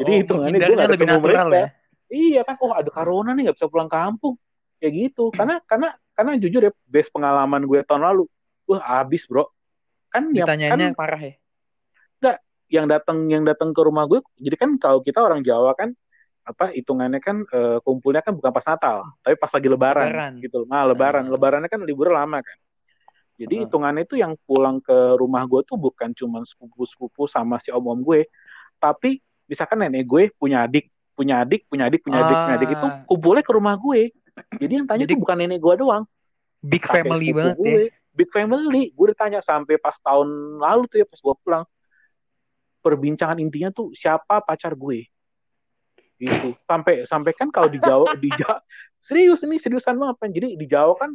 Jadi 0.00 0.11
Oh, 0.11 0.18
hitungannya 0.24 0.58
gue 0.62 0.76
lebih 0.88 0.98
ketemu 1.04 1.20
mereka. 1.20 1.44
ya. 1.52 1.68
iya 2.08 2.40
kan 2.40 2.56
oh 2.64 2.72
ada 2.72 2.88
corona 2.88 3.37
nih 3.37 3.52
nggak 3.52 3.56
bisa 3.61 3.68
pulang 3.68 3.90
kampung. 3.92 4.40
Kayak 4.80 4.92
gitu. 5.12 5.28
Karena 5.28 5.61
karena 5.68 5.92
karena 6.16 6.32
jujur 6.40 6.64
ya 6.64 6.72
base 6.88 7.12
pengalaman 7.12 7.61
gue 7.68 7.84
tahun 7.84 8.02
lalu 8.08 8.24
wah 8.64 9.04
abis 9.04 9.28
bro. 9.28 9.44
Kan 10.08 10.32
Ditanyanya 10.32 10.96
kan 10.96 10.96
parah 10.96 11.20
ya. 11.20 11.37
yang 12.68 12.84
datang 12.84 13.24
yang 13.32 13.48
datang 13.48 13.72
ke 13.72 13.80
rumah 13.80 14.04
gue 14.04 14.20
jadi 14.37 14.52
kan 14.61 14.76
kalau 14.76 15.00
kita 15.00 15.24
orang 15.24 15.40
Jawa 15.40 15.72
kan 15.72 15.96
apa 16.48 16.72
hitungannya 16.72 17.20
kan 17.20 17.44
eh, 17.44 17.78
kumpulnya 17.84 18.24
kan 18.24 18.32
bukan 18.32 18.48
pas 18.48 18.64
Natal 18.64 19.04
tapi 19.20 19.37
pas 19.37 19.52
lagi 19.52 19.68
Lebaran, 19.68 20.08
Lebaran. 20.08 20.32
gitu 20.40 20.58
nah 20.64 20.82
Lebaran 20.82 21.24
Ah. 21.24 21.30
Lebarannya 21.30 21.68
kan 21.68 21.80
libur 21.80 22.08
lama 22.08 22.40
kan 22.40 22.58
jadi 23.37 23.54
Ah. 23.54 23.61
hitungannya 23.68 24.02
itu 24.02 24.16
yang 24.16 24.32
pulang 24.42 24.80
ke 24.80 24.96
rumah 25.14 25.44
gue 25.44 25.61
tuh 25.62 25.76
bukan 25.76 26.11
cuma 26.12 26.40
sepupu-sepupu 26.42 27.28
sama 27.28 27.61
si 27.61 27.68
om-om 27.68 28.00
gue 28.00 28.24
tapi 28.76 29.20
misalkan 29.44 29.76
nenek 29.78 30.02
gue 30.02 30.32
punya 30.32 30.64
adik 30.64 30.88
punya 31.12 31.44
adik 31.44 31.68
punya 31.68 31.84
adik 31.84 32.00
punya 32.00 32.16
adik 32.18 32.37
punya 32.38 32.56
adik 32.56 32.70
itu 32.72 32.87
Ah. 32.87 33.04
kumpulnya 33.04 33.42
ke 33.42 33.52
rumah 33.52 33.76
gue 33.76 34.08
jadi 34.56 34.72
yang 34.74 34.87
tanya 34.87 35.04
Jadi- 35.04 35.12
tuh 35.12 35.20
bukan 35.20 35.37
nenek 35.37 35.61
gue 35.61 35.74
doang 35.76 36.04
Big 36.58 36.80
kakek 36.80 37.06
family 37.06 37.30
banget 37.30 37.54
ya. 37.54 37.62
gue, 37.62 37.82
big 38.11 38.30
family. 38.34 38.90
Gue 38.90 39.14
ditanya 39.14 39.38
sampai 39.38 39.78
pas 39.78 39.94
tahun 39.94 40.26
lalu 40.58 40.90
tuh 40.90 40.98
ya 40.98 41.06
pas 41.06 41.14
gue 41.16 41.34
pulang, 41.38 41.62
perbincangan 42.80 43.38
intinya 43.38 43.70
tuh 43.70 43.92
siapa 43.92 44.40
pacar 44.40 44.74
gue, 44.74 45.06
gitu. 46.18 46.54
Sampai 46.66 47.07
sampai 47.07 47.33
kan 47.35 47.48
kalau 47.48 47.70
di 47.70 47.78
Jawa 47.78 48.14
di 48.18 48.28
Jawa 48.35 48.61
serius 48.98 49.42
ini 49.46 49.57
seriusan 49.57 49.96
banget 49.96 50.16
kan. 50.20 50.31
Jadi 50.35 50.48
di 50.59 50.66
Jawa 50.66 50.94
kan 50.98 51.11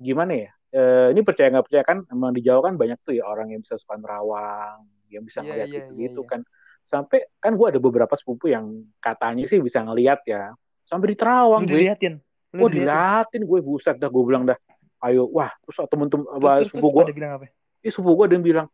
gimana 0.00 0.32
ya? 0.34 0.50
Eh, 0.76 1.08
ini 1.14 1.20
percaya 1.22 1.48
nggak 1.52 1.64
percaya 1.68 1.84
kan? 1.84 1.98
Emang 2.10 2.32
di 2.32 2.42
Jawa 2.42 2.72
kan 2.72 2.74
banyak 2.80 2.98
tuh 3.04 3.14
ya 3.16 3.24
orang 3.28 3.52
yang 3.54 3.62
bisa 3.62 3.76
suka 3.78 3.96
nerawang, 4.00 4.84
yang 5.12 5.22
bisa 5.24 5.40
Iya, 5.40 5.46
ngeliat 5.46 5.68
iya, 5.68 5.76
gitu 5.78 5.92
gitu 6.00 6.20
iya. 6.24 6.30
kan. 6.32 6.40
Sampai 6.86 7.18
kan 7.38 7.52
gue 7.54 7.66
ada 7.68 7.80
beberapa 7.82 8.14
sepupu 8.16 8.48
yang 8.50 8.88
katanya 8.98 9.44
sih 9.46 9.60
bisa 9.60 9.84
ngeliat 9.84 10.24
ya. 10.26 10.52
Sampai 10.88 11.12
di 11.12 11.16
Terawang 11.18 11.64
gue. 11.68 11.76
diliatin. 11.86 12.18
Lu 12.56 12.66
Oh 12.66 12.70
diliatin 12.72 13.42
gue 13.44 13.58
buset 13.60 14.00
dah 14.00 14.08
gue 14.08 14.22
bilang 14.24 14.48
dah 14.48 14.56
ayo 15.04 15.28
wah 15.28 15.52
terus 15.62 15.76
temen-temen 15.92 16.24
sepupu 16.64 16.88
gue 17.04 17.14
bilang 17.14 17.32
apa? 17.36 17.46
eh 17.84 17.90
sepupu 17.92 18.16
gue 18.16 18.24
ada 18.32 18.34
yang 18.40 18.46
bilang 18.46 18.66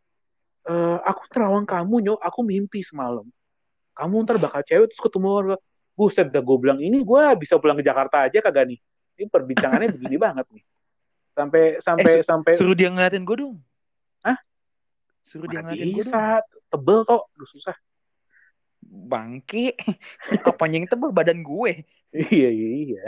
e, 0.63 0.73
aku 1.03 1.21
terawang 1.29 1.65
kamu 1.67 1.95
nyok 2.09 2.19
aku 2.23 2.39
mimpi 2.41 2.79
semalam 2.81 3.27
kamu 3.93 4.25
ntar 4.25 4.37
bakal 4.37 4.61
cewek 4.61 4.89
terus 4.89 5.01
ketemu 5.01 5.27
orang 5.29 5.61
buset 5.93 6.27
dah 6.27 6.41
gue 6.41 6.57
bilang 6.57 6.81
ini 6.81 7.01
gue 7.01 7.21
bisa 7.37 7.57
pulang 7.57 7.77
ke 7.77 7.85
Jakarta 7.85 8.25
aja 8.25 8.41
kagak 8.41 8.65
nih 8.65 8.79
ini 9.15 9.25
perbincangannya 9.29 9.89
begini 9.95 10.17
banget 10.17 10.45
nih 10.49 10.63
sampai 11.33 11.63
sampai 11.81 12.09
Eh, 12.09 12.15
su- 12.21 12.25
sampai 12.25 12.51
Suruh 12.53 12.73
dia 12.73 12.89
ngeliatin 12.89 13.25
gue 13.25 13.37
dong. 13.37 13.57
Hah? 14.21 14.37
Suruh 15.25 15.45
dia 15.45 15.61
ngeliatin 15.61 15.89
gue 15.89 16.01
dong. 16.01 16.13
bisa 16.13 16.21
tebel 16.67 16.99
kok 17.03 17.23
Duh, 17.33 17.49
susah 17.49 17.77
Bangke. 18.83 19.73
Apanya 20.49 20.77
yang 20.77 20.89
tebel 20.89 21.09
badan 21.09 21.41
gue. 21.41 21.81
iya 22.13 22.49
iya 22.49 22.69
iya 22.85 23.03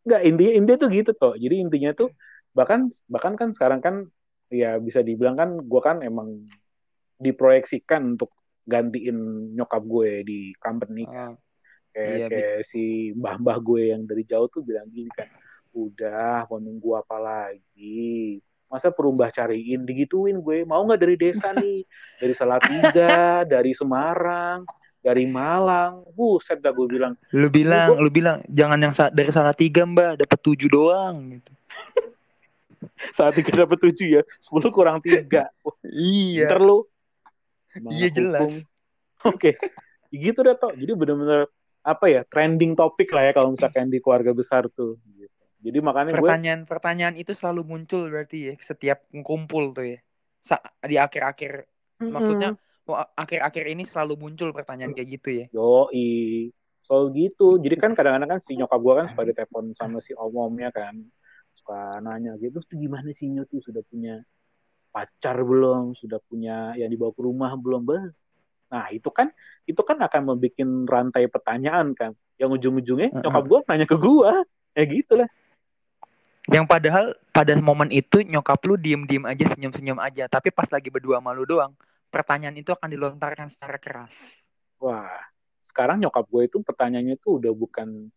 nggak 0.00 0.20
intinya 0.24 0.52
intinya 0.56 0.78
tuh 0.80 0.88
gitu 0.88 1.12
toh 1.12 1.34
jadi 1.36 1.60
intinya 1.60 1.92
tuh 1.92 2.08
bahkan 2.56 2.88
bahkan 3.04 3.36
kan 3.36 3.52
sekarang 3.52 3.84
kan 3.84 3.94
ya 4.48 4.80
bisa 4.80 5.04
dibilang 5.04 5.36
kan 5.36 5.60
gue 5.60 5.80
kan 5.84 6.00
emang 6.00 6.48
diproyeksikan 7.20 8.16
untuk 8.16 8.32
gantiin 8.64 9.16
nyokap 9.52 9.82
gue 9.82 10.10
di 10.22 10.40
company 10.56 11.04
kan 11.04 11.34
kayak 11.90 12.06
Iya, 12.12 12.26
Bi. 12.26 12.32
kayak 12.32 12.60
si 12.62 12.82
mbah-mbah 13.12 13.58
gue 13.58 13.82
yang 13.90 14.02
dari 14.04 14.22
jauh 14.22 14.46
tuh 14.46 14.60
bilang 14.60 14.86
gini 14.86 15.10
kan 15.10 15.26
udah 15.70 16.46
mau 16.46 16.58
nunggu 16.58 16.90
apa 16.96 17.16
lagi 17.18 18.38
masa 18.66 18.90
perumbah 18.90 19.30
cariin 19.30 19.82
digituin 19.82 20.38
gue 20.38 20.62
mau 20.62 20.82
nggak 20.82 21.00
dari 21.00 21.16
desa 21.16 21.50
nih 21.56 21.82
dari 22.16 22.34
Salatiga 22.34 23.42
dari 23.42 23.74
Semarang 23.74 24.62
dari 25.00 25.24
Malang 25.24 26.04
buset 26.12 26.60
dah 26.60 26.70
gue 26.70 26.86
bilang 26.86 27.16
lu 27.32 27.48
bilang, 27.48 27.96
lu 27.96 28.06
bilang 28.08 28.44
jangan 28.46 28.78
yang 28.78 28.92
sa- 28.92 29.08
dari 29.08 29.32
salah 29.32 29.56
tiga 29.56 29.82
mbak, 29.82 30.20
dapat 30.20 30.38
tujuh 30.44 30.68
doang. 30.68 31.40
Gitu. 31.40 31.50
saat 33.16 33.32
tiga 33.32 33.64
dapat 33.64 33.80
tujuh 33.80 34.20
ya 34.20 34.22
sepuluh 34.36 34.68
kurang 34.70 35.00
tiga 35.00 35.48
Iya. 35.88 36.46
pinter 36.46 36.60
lu 36.60 36.84
Iya, 37.78 38.08
jelas. 38.10 38.52
oke 39.30 39.50
gitu 40.10 40.38
dah 40.42 40.56
toh 40.58 40.72
jadi 40.74 40.92
bener-bener 40.96 41.46
apa 41.80 42.06
ya 42.12 42.22
trending 42.28 42.76
topik 42.76 43.08
lah 43.14 43.30
ya 43.30 43.32
kalau 43.32 43.54
misalkan 43.54 43.88
di 43.88 44.02
keluarga 44.04 44.36
besar 44.36 44.68
tuh 44.68 45.00
gitu. 45.16 45.32
jadi 45.64 45.78
makanya 45.80 46.12
gue 46.18 46.28
Pertanyaan-pertanyaan 46.28 47.16
itu 47.16 47.32
selalu 47.32 47.62
muncul 47.64 48.10
berarti 48.10 48.52
ya 48.52 48.54
setiap 48.60 49.06
kumpul 49.24 49.72
tuh 49.72 49.96
ya. 49.96 49.98
Sa- 50.40 50.64
di 50.84 50.96
akhir-akhir 50.96 51.68
maksudnya 52.00 52.56
oh, 52.88 52.96
akhir-akhir 53.16 53.64
ini 53.70 53.84
selalu 53.84 54.18
muncul 54.18 54.50
pertanyaan 54.52 54.92
kayak 54.92 55.08
gitu 55.20 55.28
ya. 55.30 55.46
Yoi. 55.52 56.50
So 56.84 57.06
gitu. 57.14 57.60
Jadi 57.62 57.76
kan 57.78 57.92
kadang-kadang 57.94 58.36
kan 58.36 58.40
si 58.42 58.58
nyokap 58.58 58.80
gue 58.82 58.94
kan 58.98 59.06
suka 59.14 59.22
ditelepon 59.30 59.64
sama 59.78 59.98
si 60.02 60.12
om-omnya 60.16 60.74
kan. 60.74 60.96
Suka 61.54 62.02
nanya 62.02 62.34
gitu, 62.40 62.58
tuh 62.64 62.76
gimana 62.76 63.12
sih 63.12 63.28
Nyo 63.28 63.44
tuh 63.46 63.60
sudah 63.62 63.84
punya 63.86 64.24
pacar 64.90 65.38
belum? 65.40 65.96
Sudah 65.96 66.18
punya 66.26 66.74
yang 66.76 66.90
dibawa 66.90 67.14
ke 67.14 67.22
rumah 67.22 67.50
belum? 67.56 67.82
Bah. 67.86 68.06
Nah 68.70 68.86
itu 68.94 69.10
kan 69.10 69.30
itu 69.66 69.80
kan 69.82 69.98
akan 69.98 70.34
membuat 70.34 70.54
rantai 70.86 71.26
pertanyaan 71.26 71.94
kan. 71.96 72.12
Yang 72.36 72.50
ujung-ujungnya 72.60 73.08
Heeh. 73.10 73.22
nyokap 73.24 73.44
gue 73.46 73.58
nanya 73.66 73.86
ke 73.86 73.96
gue. 73.96 74.32
Ya 74.78 74.84
gitu 74.86 75.12
lah. 75.18 75.28
Yang 76.50 76.66
padahal 76.66 77.04
pada 77.30 77.52
momen 77.58 77.94
itu 77.94 78.26
nyokap 78.26 78.58
lu 78.66 78.74
diem-diem 78.74 79.22
aja, 79.22 79.44
senyum-senyum 79.54 79.98
aja. 80.02 80.26
Tapi 80.26 80.50
pas 80.50 80.66
lagi 80.66 80.90
berdua 80.90 81.22
sama 81.22 81.30
lu 81.30 81.46
doang, 81.46 81.74
pertanyaan 82.10 82.56
itu 82.58 82.74
akan 82.74 82.90
dilontarkan 82.90 83.46
secara 83.52 83.78
keras. 83.78 84.14
Wah, 84.80 85.10
sekarang 85.62 86.02
nyokap 86.02 86.26
gue 86.26 86.50
itu 86.50 86.58
pertanyaannya 86.58 87.20
tuh 87.22 87.38
udah 87.38 87.52
bukan 87.54 88.10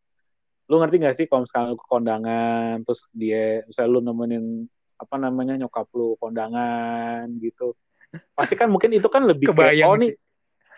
lu 0.72 0.76
ngerti 0.80 0.96
gak 1.04 1.16
sih 1.20 1.26
kalau 1.28 1.44
misalkan 1.44 1.76
lu 1.76 1.78
ke 1.78 1.86
kondangan 1.86 2.76
terus 2.88 3.06
dia 3.12 3.68
misalnya 3.68 3.92
lu 3.92 4.00
nemenin 4.02 4.46
apa 5.04 5.16
namanya 5.20 5.60
nyokap 5.60 5.92
lu 5.94 6.16
kondangan 6.18 7.28
gitu. 7.44 7.76
Pasti 8.34 8.56
kan 8.56 8.72
mungkin 8.72 8.94
itu 8.96 9.08
kan 9.12 9.26
lebih 9.26 9.52
Kebayang 9.52 9.90
oh 9.90 9.96
nih 10.00 10.14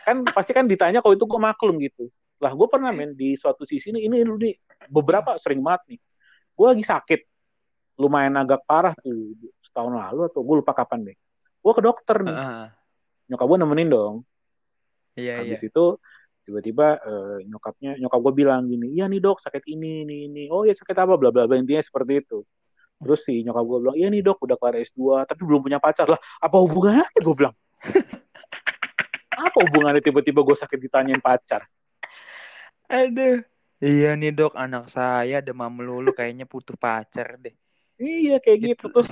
kan 0.06 0.22
pasti 0.22 0.54
kan 0.54 0.70
ditanya 0.70 1.02
kalau 1.02 1.18
itu 1.18 1.26
gue 1.26 1.42
maklum 1.42 1.82
gitu. 1.82 2.14
Lah 2.38 2.54
gue 2.54 2.68
pernah 2.70 2.94
men 2.94 3.18
di 3.18 3.34
suatu 3.34 3.66
sisi 3.66 3.90
ini 3.90 4.06
ini 4.06 4.22
lu 4.22 4.38
nih 4.38 4.54
beberapa 4.88 5.42
sering 5.42 5.66
banget 5.66 5.98
nih. 5.98 6.00
Gue 6.54 6.68
lagi 6.72 6.86
sakit. 6.86 7.22
Lumayan 7.96 8.36
agak 8.38 8.68
parah 8.70 8.94
tuh 9.02 9.34
setahun 9.64 9.96
lalu 9.96 10.30
atau 10.30 10.46
gue 10.46 10.56
lupa 10.62 10.78
kapan 10.78 11.10
deh. 11.10 11.18
Gue 11.64 11.74
ke 11.74 11.82
dokter 11.82 12.22
nih. 12.22 12.38
Nyokap 13.34 13.46
gue 13.50 13.58
nemenin 13.66 13.90
dong. 13.90 14.16
Iya, 15.16 15.48
iya. 15.48 15.48
habis 15.48 15.64
itu 15.64 15.96
tiba-tiba 16.44 17.00
eh, 17.02 17.38
nyokapnya 17.48 17.96
nyokap 17.98 18.20
gue 18.20 18.34
bilang 18.36 18.68
gini 18.68 18.94
iya 18.94 19.08
nih 19.08 19.18
dok 19.18 19.42
sakit 19.42 19.64
ini 19.66 20.06
ini 20.06 20.16
ini. 20.30 20.44
Oh 20.54 20.68
ya 20.68 20.78
sakit 20.78 20.94
apa? 20.94 21.18
Bla 21.18 21.34
bla 21.34 21.50
bla 21.50 21.58
intinya 21.58 21.82
seperti 21.82 22.22
itu 22.22 22.46
terus 22.98 23.22
si 23.22 23.42
nyokap 23.42 23.64
gue 23.64 23.78
bilang 23.82 23.96
iya 23.96 24.08
nih 24.08 24.22
dok 24.22 24.40
udah 24.40 24.56
kelar 24.56 24.76
S2 24.80 25.00
tapi 25.24 25.42
belum 25.42 25.62
punya 25.62 25.78
pacar 25.78 26.08
lah 26.08 26.20
apa 26.38 26.56
hubungannya 26.56 27.04
gue 27.14 27.36
bilang 27.36 27.56
apa 29.46 29.58
hubungannya 29.62 30.00
tiba-tiba 30.00 30.40
gue 30.42 30.56
sakit 30.56 30.80
ditanyain 30.80 31.20
pacar 31.20 31.68
Aduh. 32.86 33.42
Iya 33.82 34.14
nih 34.14 34.32
dok, 34.32 34.56
anak 34.56 34.88
saya 34.88 35.42
demam 35.42 35.68
melulu 35.68 36.14
kayaknya 36.14 36.46
butuh 36.46 36.78
pacar 36.78 37.36
deh. 37.38 37.52
iya 37.96 38.38
kayak 38.38 38.58
gitu 38.76 38.86
Gitu. 38.86 38.86
terus 38.92 39.08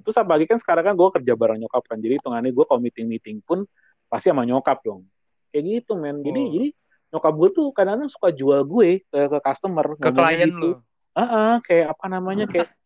terus 0.00 0.16
apalagi 0.16 0.46
kan 0.46 0.56
sekarang 0.56 0.86
kan 0.86 0.94
gue 0.94 1.08
kerja 1.18 1.32
bareng 1.34 1.58
nyokap 1.58 1.82
kan 1.84 1.98
jadi 1.98 2.16
hitungannya 2.16 2.50
gue 2.50 2.62
kalau 2.62 2.78
meeting 2.78 3.06
meeting 3.06 3.42
pun 3.42 3.66
pasti 4.06 4.30
sama 4.30 4.46
nyokap 4.46 4.78
dong 4.80 5.02
kayak 5.50 5.82
gitu 5.82 5.94
men 5.94 6.22
jadi 6.22 6.38
Oh. 6.38 6.48
jadi 6.48 6.68
nyokap 7.10 7.34
gue 7.34 7.48
tuh 7.50 7.66
kadang-kadang 7.74 8.06
suka 8.06 8.30
jual 8.30 8.62
gue 8.62 9.02
ke, 9.02 9.18
ke 9.26 9.38
customer 9.42 9.86
Ke 9.98 10.10
klien 10.10 10.46
gitu. 10.46 10.58
lu. 10.58 10.70
Ah, 11.10 11.22
ah, 11.22 11.54
kayak 11.60 11.90
apa 11.90 12.06
namanya 12.06 12.46
kayak 12.46 12.70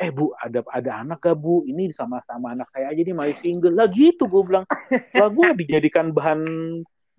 eh 0.00 0.08
bu 0.08 0.32
ada 0.40 0.64
ada 0.72 1.04
anak 1.04 1.20
gak 1.20 1.36
bu? 1.36 1.68
Ini 1.68 1.92
sama 1.92 2.24
sama 2.24 2.56
anak 2.56 2.72
saya 2.72 2.88
aja 2.88 3.00
nih 3.00 3.12
masih 3.12 3.36
single. 3.36 3.76
Lah 3.76 3.86
gitu 3.92 4.24
gue 4.24 4.42
bilang. 4.48 4.64
Lah 5.12 5.28
gue 5.28 5.48
dijadikan 5.60 6.16
bahan 6.16 6.40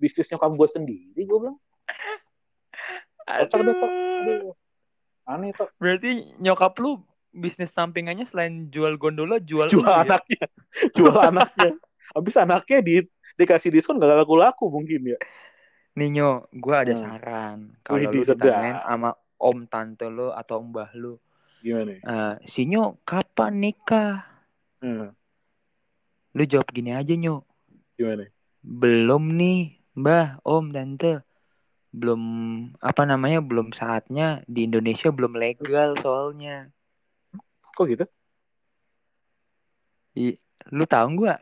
bisnis 0.02 0.26
nyokap 0.34 0.50
gue 0.58 0.68
sendiri 0.68 1.22
gue 1.22 1.40
bilang. 1.40 1.58
Aduh. 3.30 3.62
aduh. 3.62 4.54
Aneh 5.30 5.54
tuh 5.54 5.70
Berarti 5.78 6.34
nyokap 6.42 6.74
lu 6.82 6.98
bisnis 7.32 7.72
sampingannya 7.72 8.26
selain 8.28 8.68
jual 8.74 8.98
gondola 8.98 9.38
jual 9.40 9.70
jual 9.70 9.86
ya? 9.86 10.04
anaknya. 10.04 10.46
Jual 10.98 11.16
anaknya. 11.16 11.78
Habis 12.12 12.36
anaknya 12.36 12.80
di 12.82 12.96
dikasih 13.40 13.72
diskon 13.72 14.02
gak 14.02 14.12
laku 14.12 14.36
laku 14.36 14.66
mungkin 14.68 15.16
ya. 15.16 15.20
Ninyo, 15.92 16.48
gue 16.52 16.76
ada 16.76 16.92
Hmm. 16.96 17.04
saran. 17.04 17.60
Kalau 17.84 18.00
lu 18.10 18.24
ditanyain 18.24 18.80
sama 18.84 19.12
om 19.38 19.68
tante 19.68 20.08
lu 20.08 20.32
atau 20.32 20.64
mbah 20.64 20.92
lu, 20.96 21.20
gimana 21.62 21.92
ya? 21.96 22.02
eh 22.02 22.34
Sinyo 22.50 23.00
kapan 23.06 23.54
nikah? 23.62 24.26
Hmm, 24.82 25.14
Lu 26.34 26.44
jawab 26.48 26.68
gini 26.72 26.92
aja 26.96 27.14
nyo, 27.14 27.44
gimana 27.98 28.26
belum 28.62 29.24
nih, 29.36 29.78
mbah, 29.98 30.40
om, 30.48 30.72
tante, 30.72 31.22
belum 31.92 32.22
apa 32.80 33.04
namanya, 33.04 33.40
belum 33.44 33.76
saatnya 33.76 34.42
di 34.48 34.64
Indonesia 34.68 35.12
belum 35.12 35.36
legal 35.36 36.00
soalnya. 36.00 36.72
kok 37.76 37.86
gitu 37.88 38.06
I, 40.12 40.36
lu 40.76 40.84
tahu 40.84 41.24
gak 41.24 41.40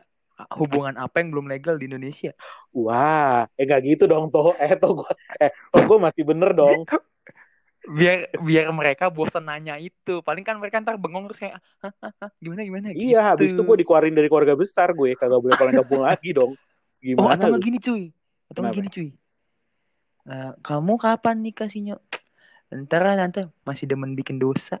hubungan 0.56 0.96
apa 0.96 1.20
yang 1.20 1.34
belum 1.34 1.46
legal 1.50 1.74
di 1.76 1.90
Indonesia? 1.90 2.30
Wah, 2.72 3.44
eh 3.58 3.64
gak 3.66 3.82
gitu 3.82 4.06
dong 4.06 4.30
toh. 4.30 4.54
Eh 4.56 4.72
toh 4.78 5.02
gue, 5.02 5.10
eh 5.42 5.50
toh 5.74 5.82
gue 5.84 5.98
masih 5.98 6.22
bener 6.22 6.50
dong. 6.54 6.86
Biar 7.90 8.30
biar 8.38 8.70
mereka 8.70 9.10
bosan 9.10 9.50
nanya 9.50 9.74
itu. 9.74 10.22
Paling 10.22 10.46
kan 10.46 10.56
mereka 10.62 10.78
ntar 10.78 10.94
bengong 10.94 11.26
terus 11.26 11.40
kayak 11.42 11.58
"Hah, 11.82 11.92
hah, 11.98 12.12
hah, 12.22 12.30
gimana 12.38 12.62
gimana 12.62 12.86
Iya, 12.94 13.34
habis 13.34 13.50
itu 13.50 13.58
gitu. 13.58 13.66
gue 13.66 13.76
dikeluarin 13.82 14.14
dari 14.14 14.30
keluarga 14.30 14.54
besar 14.54 14.94
gue 14.94 15.18
kagak 15.18 15.40
boleh 15.42 15.54
pulang 15.58 15.74
kampung 15.74 16.02
lagi 16.06 16.30
dong. 16.30 16.52
Oh, 16.54 16.58
Gimana 17.02 17.34
atau 17.34 17.46
nggak 17.50 17.60
lu? 17.60 17.66
gini 17.66 17.78
cuy. 17.82 18.02
Atau 18.50 18.60
nggak 18.62 18.74
gini 18.78 18.88
cuy. 18.94 19.08
Eh, 20.30 20.50
kamu 20.62 20.92
kapan 21.00 21.36
nikah 21.42 21.66
sih 21.66 21.80
nyok? 21.82 22.00
Ntar 22.70 23.02
lah 23.02 23.16
tante 23.18 23.50
masih 23.66 23.90
demen 23.90 24.14
bikin 24.14 24.38
dosa. 24.38 24.78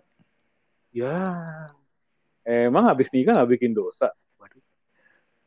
Ya, 0.94 1.10
emang 2.46 2.86
habis 2.86 3.10
nikah 3.10 3.34
nggak 3.34 3.50
bikin 3.58 3.72
dosa. 3.74 4.10
Waduh. 4.38 4.62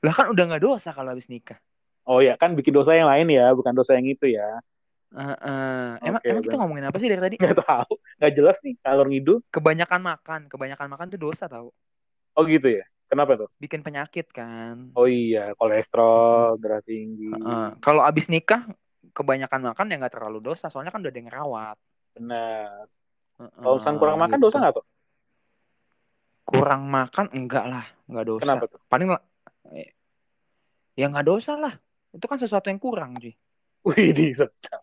Lah 0.03 0.13
kan 0.15 0.27
udah 0.31 0.43
nggak 0.51 0.63
dosa 0.63 0.91
kalau 0.91 1.15
habis 1.15 1.27
nikah. 1.31 1.59
Oh 2.03 2.19
ya 2.19 2.35
kan 2.35 2.51
bikin 2.59 2.75
dosa 2.75 2.91
yang 2.99 3.07
lain 3.07 3.31
ya, 3.31 3.55
bukan 3.55 3.71
dosa 3.71 3.95
yang 3.95 4.07
itu 4.11 4.27
ya. 4.27 4.59
Eh, 5.13 5.21
eh, 5.21 5.89
emang 6.09 6.21
Oke, 6.25 6.29
emang 6.33 6.41
kita 6.41 6.57
ngomongin 6.57 6.85
apa 6.89 6.97
sih 6.97 7.05
dari 7.05 7.21
tadi? 7.21 7.35
Nggak 7.37 7.57
tahu, 7.61 7.93
nggak 8.17 8.33
jelas 8.33 8.57
nih 8.65 8.73
kalor 8.81 9.05
ngidul. 9.05 9.37
Kebanyakan 9.53 10.01
makan, 10.01 10.41
kebanyakan 10.49 10.87
makan 10.89 11.07
tuh 11.13 11.19
dosa 11.21 11.45
tau. 11.45 11.69
Oh 12.33 12.43
gitu 12.49 12.81
ya. 12.81 12.85
Kenapa 13.05 13.37
tuh? 13.37 13.49
Bikin 13.61 13.85
penyakit 13.85 14.25
kan. 14.33 14.89
Oh 14.97 15.05
iya, 15.05 15.53
kolesterol 15.53 16.57
darah 16.57 16.81
tinggi. 16.81 17.29
Heeh. 17.29 17.77
Kalau 17.77 18.01
abis 18.01 18.25
nikah 18.25 18.65
kebanyakan 19.13 19.69
makan 19.69 19.85
ya 19.93 19.95
nggak 20.01 20.13
terlalu 20.17 20.41
dosa, 20.41 20.73
soalnya 20.73 20.89
kan 20.89 21.05
udah 21.05 21.13
ada 21.13 21.19
yang 21.21 21.29
ngerawat. 21.29 21.77
Benar. 22.17 22.89
Heeh, 23.37 23.61
Kalau 23.61 23.75
misalnya 23.77 23.99
kurang 24.01 24.17
makan 24.17 24.37
gitu. 24.41 24.45
dosa 24.49 24.57
nggak 24.57 24.73
tuh? 24.81 24.85
Kurang 26.43 26.81
makan 26.89 27.25
enggak 27.37 27.65
lah, 27.69 27.85
nggak 28.09 28.25
dosa. 28.25 28.41
Kenapa 28.41 28.65
tuh? 28.65 28.79
Paling 28.89 29.07
lah, 29.13 29.21
eh, 29.77 29.93
ya 30.97 31.05
nggak 31.05 31.25
dosa 31.29 31.53
lah. 31.53 31.73
Itu 32.13 32.25
kan 32.25 32.41
sesuatu 32.41 32.69
yang 32.73 32.81
kurang, 32.81 33.13
cuy. 33.21 33.33
Wih, 33.85 34.09
di 34.09 34.33
sedap. 34.33 34.81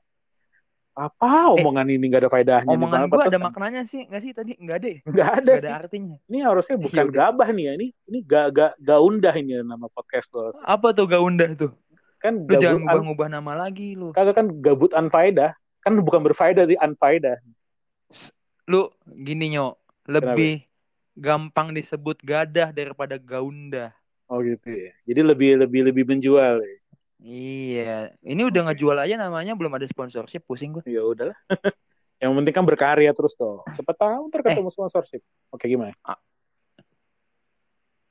Apa 1.01 1.57
omongan 1.57 1.89
ini 1.89 2.13
nggak 2.13 2.29
ada 2.29 2.31
faedahnya? 2.31 2.69
Eh, 2.69 2.77
Omongan 2.77 3.09
gue 3.09 3.17
ada 3.25 3.41
makna 3.41 3.45
maknanya 3.49 3.83
sih, 3.89 4.05
nggak 4.05 4.21
sih 4.21 4.33
tadi? 4.37 4.53
Nggak 4.61 4.77
ada 4.77 4.89
ya? 4.93 4.99
Nggak 5.09 5.29
ada 5.33 5.53
sih. 5.57 5.65
ada 5.65 5.71
artinya. 5.81 6.17
Ini 6.29 6.39
harusnya 6.45 6.77
bukan 6.85 7.05
Yaudah. 7.09 7.17
gabah 7.33 7.49
nih 7.57 7.65
ya. 7.65 7.73
Ini 7.81 7.87
ini 8.13 8.19
gak 8.29 8.47
gak 8.53 8.73
gaundah 8.85 9.35
ini 9.41 9.53
nama 9.65 9.87
podcast 9.89 10.29
lo. 10.37 10.53
Apa 10.61 10.93
tuh 10.93 11.09
gaundah 11.09 11.49
tuh? 11.57 11.73
Kan 12.21 12.45
Lu 12.45 12.53
jangan 12.61 12.85
ngubah-ngubah 12.85 13.29
nama 13.33 13.53
lagi 13.57 13.97
lu. 13.97 14.13
kagak 14.13 14.37
kan 14.37 14.47
gabut 14.61 14.93
unfaedah. 14.93 15.57
Kan 15.81 15.97
bukan 16.05 16.21
berfaedah 16.21 16.69
di 16.69 16.77
unfaedah. 16.77 17.41
Lu 18.69 18.93
gini 19.09 19.57
nyok, 19.57 19.81
lebih 20.05 20.69
gampang 21.17 21.73
disebut 21.73 22.21
gadah 22.21 22.77
daripada 22.77 23.17
gaundah. 23.17 23.97
Oh 24.29 24.45
gitu 24.45 24.69
ya. 24.69 24.93
Jadi 25.09 25.21
lebih 25.25 25.51
lebih 25.65 25.81
lebih 25.89 26.05
menjual 26.07 26.61
ya. 26.61 26.77
Iya, 27.21 28.17
ini 28.25 28.49
udah 28.49 28.73
ngejual 28.73 28.97
aja 28.97 29.15
namanya 29.15 29.53
belum 29.53 29.77
ada 29.77 29.85
sponsorship, 29.85 30.41
pusing 30.49 30.73
gue. 30.73 30.85
Ya 30.89 31.05
udahlah. 31.05 31.37
Yang 32.21 32.33
penting 32.37 32.55
kan 32.57 32.65
berkarya 32.65 33.13
terus 33.13 33.33
toh. 33.33 33.65
Siapa 33.77 33.93
tahu 33.93 34.29
ntar 34.29 34.41
Eh. 34.41 34.53
ketemu 34.53 34.69
sponsorship. 34.73 35.21
Oke 35.49 35.69
gimana? 35.69 35.93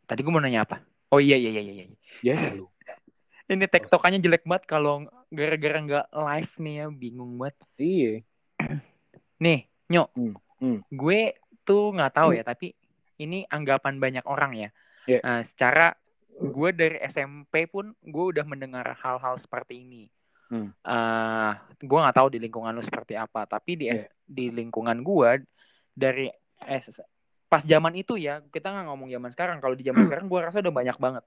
Tadi 0.06 0.19
gue 0.22 0.34
mau 0.34 0.41
nanya 0.41 0.65
apa? 0.65 0.82
Oh 1.10 1.22
iya 1.22 1.38
iya 1.38 1.50
iya 1.54 1.62
iya. 1.62 1.74
iya. 1.74 1.86
Ya 2.22 2.36
lu. 2.54 2.69
Ini 3.50 3.65
tektokannya 3.65 4.22
jelek 4.22 4.45
banget 4.45 4.69
kalau 4.69 5.10
gara-gara 5.30 5.78
nggak 5.82 6.06
live 6.13 6.54
nih 6.62 6.74
ya, 6.74 6.86
bingung 6.89 7.34
banget. 7.38 7.58
Iya. 7.82 8.13
Nih, 9.45 9.65
nyok, 9.89 10.10
Hmm, 10.13 10.34
hmm. 10.62 10.80
gue 10.89 11.19
tuh 11.65 11.93
nggak 11.98 12.13
tahu 12.13 12.38
ya, 12.38 12.45
tapi 12.45 12.78
ini 13.17 13.45
anggapan 13.50 13.98
banyak 13.98 14.26
orang 14.30 14.54
ya. 14.54 14.69
Iya. 15.10 15.19
Nah, 15.26 15.41
secara 15.41 15.98
gue 16.39 16.69
dari 16.71 16.97
SMP 17.02 17.67
pun 17.67 17.91
gue 17.99 18.25
udah 18.32 18.43
mendengar 18.43 18.88
hal-hal 18.95 19.36
seperti 19.36 19.84
ini. 19.84 20.04
Hmm. 20.47 20.71
Eh, 20.73 21.52
gue 21.80 21.99
nggak 21.99 22.15
tahu 22.15 22.28
di 22.32 22.39
lingkungan 22.39 22.73
lu 22.73 22.82
seperti 22.82 23.13
apa, 23.13 23.43
tapi 23.43 23.75
di 23.75 23.86
Iya. 23.86 24.02
S- 24.02 24.12
di 24.23 24.49
lingkungan 24.49 25.04
gue 25.04 25.43
dari 25.91 26.32
S- 26.63 27.04
pas 27.45 27.62
zaman 27.62 27.93
itu 27.93 28.15
ya 28.15 28.39
kita 28.45 28.69
nggak 28.69 28.86
ngomong 28.88 29.10
zaman 29.10 29.30
sekarang. 29.30 29.58
Kalau 29.60 29.75
di 29.75 29.84
zaman 29.84 30.02
sekarang 30.10 30.25
gue 30.25 30.39
rasa 30.39 30.63
udah 30.63 30.73
banyak 30.73 30.97
banget. 30.97 31.23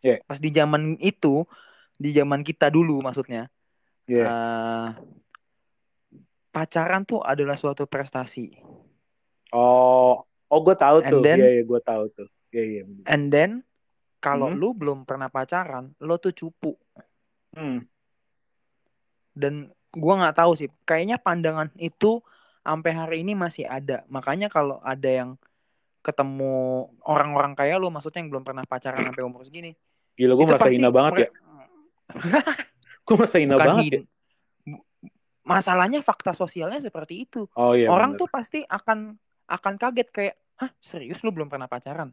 Iya. 0.00 0.16
Pas 0.24 0.38
di 0.38 0.50
zaman 0.50 0.96
itu, 0.98 1.44
di 1.94 2.10
zaman 2.10 2.40
kita 2.40 2.66
dulu 2.68 3.04
maksudnya, 3.04 3.46
Iya. 4.08 4.24
eh, 4.24 4.88
pacaran 6.48 7.04
tuh 7.04 7.20
adalah 7.20 7.54
suatu 7.54 7.84
prestasi. 7.84 8.56
Oh, 9.52 10.24
oh 10.24 10.60
gue 10.64 10.74
tahu 10.74 11.04
And 11.04 11.12
tuh. 11.12 11.22
then- 11.22 11.40
Iya, 11.44 11.50
iya, 11.60 11.62
gue 11.62 11.80
tahu 11.84 12.04
tuh. 12.16 12.28
Iya, 12.50 12.64
iya. 12.64 12.82
And 13.04 13.28
then 13.28 13.65
kalau 14.26 14.50
Hmm. 14.50 14.58
lu 14.58 14.74
belum 14.74 15.06
pernah 15.06 15.30
pacaran, 15.30 15.94
lo 16.02 16.18
tuh 16.18 16.34
cupu. 16.34 16.74
Hmm. 17.54 17.86
Dan 19.30 19.70
gua 19.94 20.18
nggak 20.18 20.42
tahu 20.42 20.58
sih, 20.58 20.66
kayaknya 20.82 21.22
pandangan 21.22 21.70
itu 21.78 22.18
sampai 22.66 22.90
hari 22.90 23.16
ini 23.22 23.38
masih 23.38 23.70
ada. 23.70 24.02
Makanya 24.10 24.50
kalau 24.50 24.82
ada 24.82 25.06
yang 25.06 25.30
ketemu 26.02 26.86
orang-orang 27.06 27.54
kayak 27.54 27.78
lu, 27.78 27.86
maksudnya 27.94 28.26
yang 28.26 28.34
belum 28.34 28.42
pernah 28.42 28.66
pacaran 28.66 29.06
sampai 29.06 29.22
umur 29.22 29.46
segini, 29.46 29.78
Gila, 30.16 30.32
gue 30.34 30.46
merasa 30.48 30.72
hina 30.72 30.90
banget 30.90 31.12
ya. 31.22 31.28
Gue 33.06 33.14
merasa 33.14 33.38
hina 33.38 33.54
banget 33.54 33.84
ya. 33.86 34.02
Masalahnya 35.46 36.02
fakta 36.02 36.34
sosialnya 36.34 36.82
seperti 36.82 37.22
itu. 37.22 37.46
Oh 37.54 37.70
iya. 37.76 37.86
orang 37.86 38.18
bener. 38.18 38.20
tuh 38.24 38.28
pasti 38.32 38.60
akan 38.66 39.14
akan 39.46 39.74
kaget 39.78 40.08
kayak, 40.10 40.34
hah 40.58 40.74
serius 40.82 41.22
lu 41.22 41.30
belum 41.30 41.46
pernah 41.46 41.70
pacaran? 41.70 42.10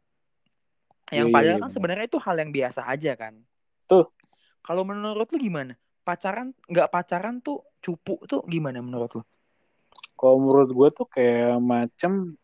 Yang 1.13 1.29
Iya, 1.29 1.31
iya, 1.31 1.35
padahal 1.37 1.57
iya, 1.57 1.61
kan 1.61 1.69
benar. 1.69 1.75
sebenarnya 1.77 2.05
itu 2.09 2.19
hal 2.19 2.35
yang 2.41 2.51
biasa 2.51 2.81
aja 2.89 3.11
kan. 3.13 3.33
Tuh. 3.85 4.05
Kalau 4.65 4.83
menurut 4.87 5.27
lu 5.29 5.37
gimana? 5.37 5.73
Pacaran 6.03 6.51
nggak 6.67 6.89
pacaran 6.91 7.39
tuh 7.39 7.63
cupu 7.79 8.19
tuh 8.27 8.43
gimana 8.49 8.81
menurut 8.81 9.11
lu? 9.15 9.21
Kalau 10.17 10.35
menurut 10.41 10.69
gue 10.71 10.89
tuh 10.91 11.07
kayak 11.07 11.61
macem 11.61 12.35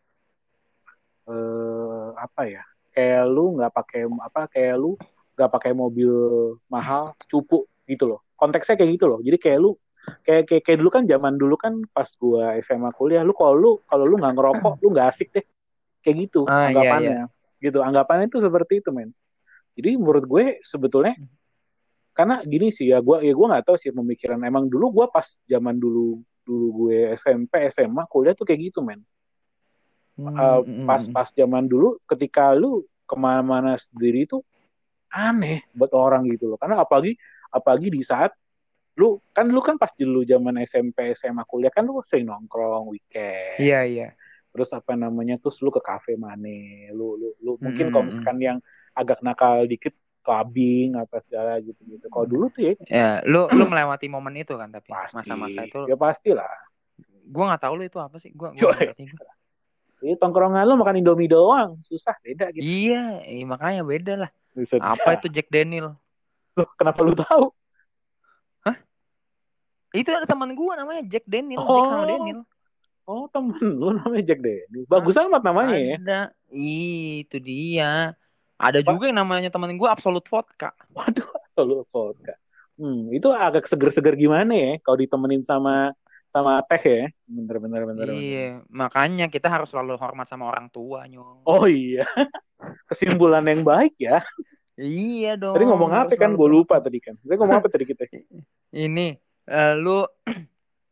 eh 1.28 2.08
apa 2.16 2.42
ya? 2.48 2.62
Kayak 2.94 3.24
lu 3.28 3.58
nggak 3.58 3.72
pakai 3.74 4.00
apa? 4.06 4.40
Kayak 4.48 4.76
lu 4.80 4.96
nggak 5.36 5.50
pakai 5.50 5.72
mobil 5.72 6.12
mahal, 6.70 7.16
cupu 7.28 7.66
gitu 7.84 8.06
loh. 8.06 8.20
Konteksnya 8.36 8.78
kayak 8.78 8.96
gitu 8.96 9.06
loh. 9.08 9.20
Jadi 9.20 9.36
kayak 9.36 9.58
lu 9.60 9.70
kayak 10.24 10.48
kayak, 10.48 10.62
kayak 10.64 10.78
dulu 10.80 10.90
kan 10.92 11.04
zaman 11.04 11.34
dulu 11.36 11.54
kan 11.60 11.84
pas 11.92 12.08
gua 12.16 12.56
SMA 12.64 12.88
kuliah 12.96 13.20
lu 13.20 13.36
kalau 13.36 13.54
lu 13.56 13.70
kalau 13.84 14.04
lu 14.08 14.16
nggak 14.16 14.32
ngerokok 14.36 14.74
lu 14.80 14.88
nggak 14.96 15.08
asik 15.12 15.28
deh 15.32 15.44
kayak 16.00 16.16
gitu 16.28 16.48
Ah, 16.48 16.72
iya, 16.72 16.72
anggapannya 16.72 17.20
gitu. 17.60 17.84
Anggapannya 17.84 18.32
itu 18.32 18.40
seperti 18.40 18.80
itu 18.80 18.90
men. 18.90 19.12
Jadi 19.76 19.96
menurut 20.00 20.24
gue 20.26 20.44
sebetulnya 20.66 21.14
karena 22.10 22.42
gini 22.42 22.74
sih 22.74 22.90
ya 22.90 22.98
gua 23.00 23.22
ya 23.22 23.32
gua 23.32 23.56
nggak 23.56 23.70
tahu 23.70 23.76
sih 23.78 23.94
pemikiran. 23.94 24.42
Emang 24.42 24.66
dulu 24.66 24.90
gua 24.92 25.06
pas 25.08 25.24
zaman 25.46 25.78
dulu 25.78 26.20
dulu 26.42 26.66
gue 26.84 27.14
SMP 27.14 27.70
SMA 27.70 28.02
kuliah 28.10 28.34
tuh 28.34 28.42
kayak 28.48 28.72
gitu 28.72 28.82
men. 28.82 29.00
Hmm, 30.18 30.36
Uh, 30.36 30.60
hmm, 30.66 30.84
pas 30.84 31.00
hmm. 31.00 31.14
pas 31.16 31.28
zaman 31.32 31.64
dulu 31.64 31.96
ketika 32.04 32.52
lu 32.52 32.84
ke 33.08 33.16
mana-mana 33.16 33.78
sendiri 33.80 34.28
tuh 34.28 34.44
aneh 35.08 35.64
buat 35.72 35.94
orang 35.96 36.28
gitu 36.28 36.50
loh. 36.50 36.58
Karena 36.60 36.82
apalagi 36.82 37.16
apalagi 37.48 37.88
di 37.88 38.02
saat 38.04 38.34
lu 39.00 39.16
kan 39.32 39.48
lu 39.48 39.64
kan 39.64 39.80
pas 39.80 39.88
dulu 39.96 40.26
zaman 40.26 40.60
SMP 40.66 41.16
SMA 41.16 41.46
kuliah 41.48 41.72
kan 41.72 41.88
lu 41.88 42.04
sering 42.04 42.28
nongkrong 42.28 42.90
weekend. 42.90 43.56
Iya 43.62 43.80
iya. 43.86 44.08
Terus 44.50 44.70
apa 44.74 44.98
namanya 44.98 45.38
terus 45.38 45.62
lu 45.62 45.70
ke 45.70 45.78
kafe 45.78 46.18
mana 46.18 46.90
lu 46.90 47.14
lu 47.16 47.28
lu 47.38 47.52
mungkin 47.62 47.88
Mm, 47.88 47.92
kalau 47.94 48.04
mm, 48.04 48.08
misalkan 48.10 48.38
yang 48.42 48.58
agak 48.92 49.22
nakal 49.22 49.62
dikit 49.64 49.94
clubbing 50.20 50.98
apa 50.98 51.22
segala 51.22 51.56
gitu 51.62 51.80
gitu 51.86 52.06
kalau 52.10 52.26
dulu 52.28 52.50
tuh 52.52 52.60
ya 52.60 52.72
Ya, 52.90 53.10
lu 53.24 53.46
lu 53.50 53.64
melewati 53.70 54.10
momen 54.10 54.36
itu 54.42 54.58
kan 54.58 54.68
tapi 54.68 54.90
pasti 54.90 55.16
masa-masa 55.22 55.64
itu 55.64 55.86
ya 55.86 55.96
pastilah 55.96 56.50
gua 57.30 57.54
nggak 57.54 57.62
tahu 57.62 57.74
lu 57.78 57.84
itu 57.86 57.98
apa 58.02 58.18
sih. 58.18 58.34
Gua 58.34 58.50
gua. 58.50 58.74
Ini 60.02 60.16
tongkrongan 60.18 60.64
lu 60.66 60.80
makan 60.80 60.98
Indomie 60.98 61.28
doang, 61.30 61.78
susah 61.84 62.16
beda 62.24 62.50
gitu. 62.56 62.64
Iya, 62.64 63.20
eh, 63.22 63.44
makanya 63.44 63.84
beda 63.86 64.26
lah. 64.26 64.30
Bisa 64.56 64.80
Apa 64.80 65.14
itu 65.20 65.28
Jack 65.30 65.46
Daniel? 65.52 65.94
Loh, 66.58 66.68
kenapa 66.74 67.04
lu 67.04 67.14
tahu? 67.14 67.52
Itu 69.90 70.10
ada 70.14 70.22
teman 70.26 70.54
gua 70.54 70.78
namanya 70.78 71.02
Jack 71.06 71.26
Daniel, 71.26 71.60
Oh. 71.62 71.74
Jack 71.76 71.86
sama 71.90 72.04
Daniel. 72.06 72.40
Oh 73.10 73.26
temen 73.26 73.58
lu 73.58 73.90
namanya 73.98 74.22
Jack 74.22 74.38
Daniel. 74.38 74.86
Bagus 74.86 75.18
amat 75.18 75.42
namanya 75.42 75.74
ya. 75.74 75.98
Ada. 75.98 76.20
Itu 76.54 77.42
dia. 77.42 78.14
Ada 78.54 78.86
juga 78.86 79.10
yang 79.10 79.18
namanya 79.18 79.50
teman 79.50 79.74
gua 79.74 79.98
Absolute 79.98 80.30
Vodka. 80.30 80.70
Waduh, 80.94 81.26
solo 81.50 81.82
vodka. 81.90 82.38
Hmm, 82.78 83.10
itu 83.10 83.26
agak 83.34 83.66
seger-seger 83.66 84.14
gimana 84.14 84.54
ya 84.54 84.72
kalau 84.86 85.02
ditemenin 85.02 85.42
sama 85.42 85.90
sama 86.30 86.62
teh 86.70 86.78
ya. 86.78 87.04
Bener 87.26 87.56
bener 87.58 87.82
bener. 87.90 88.06
bener. 88.14 88.14
Iya, 88.14 88.46
makanya 88.70 89.26
kita 89.26 89.50
harus 89.50 89.74
selalu 89.74 89.98
hormat 89.98 90.30
sama 90.30 90.46
orang 90.46 90.70
tua, 90.70 91.02
nyong. 91.10 91.42
Oh 91.42 91.66
iya. 91.66 92.06
Kesimpulan 92.86 93.42
yang 93.50 93.66
baik 93.66 93.98
ya. 93.98 94.22
Iya 94.78 95.34
dong. 95.34 95.58
Tadi 95.58 95.66
ngomong 95.66 95.90
apa 95.90 96.14
kan? 96.14 96.38
Gue 96.38 96.48
lupa 96.48 96.78
tadi 96.78 97.02
kan. 97.02 97.18
Tadi 97.18 97.34
ngomong 97.34 97.58
apa 97.58 97.68
tadi 97.68 97.84
kita? 97.84 98.06
Ini 98.70 99.18
eh, 99.50 99.74
lu 99.76 100.06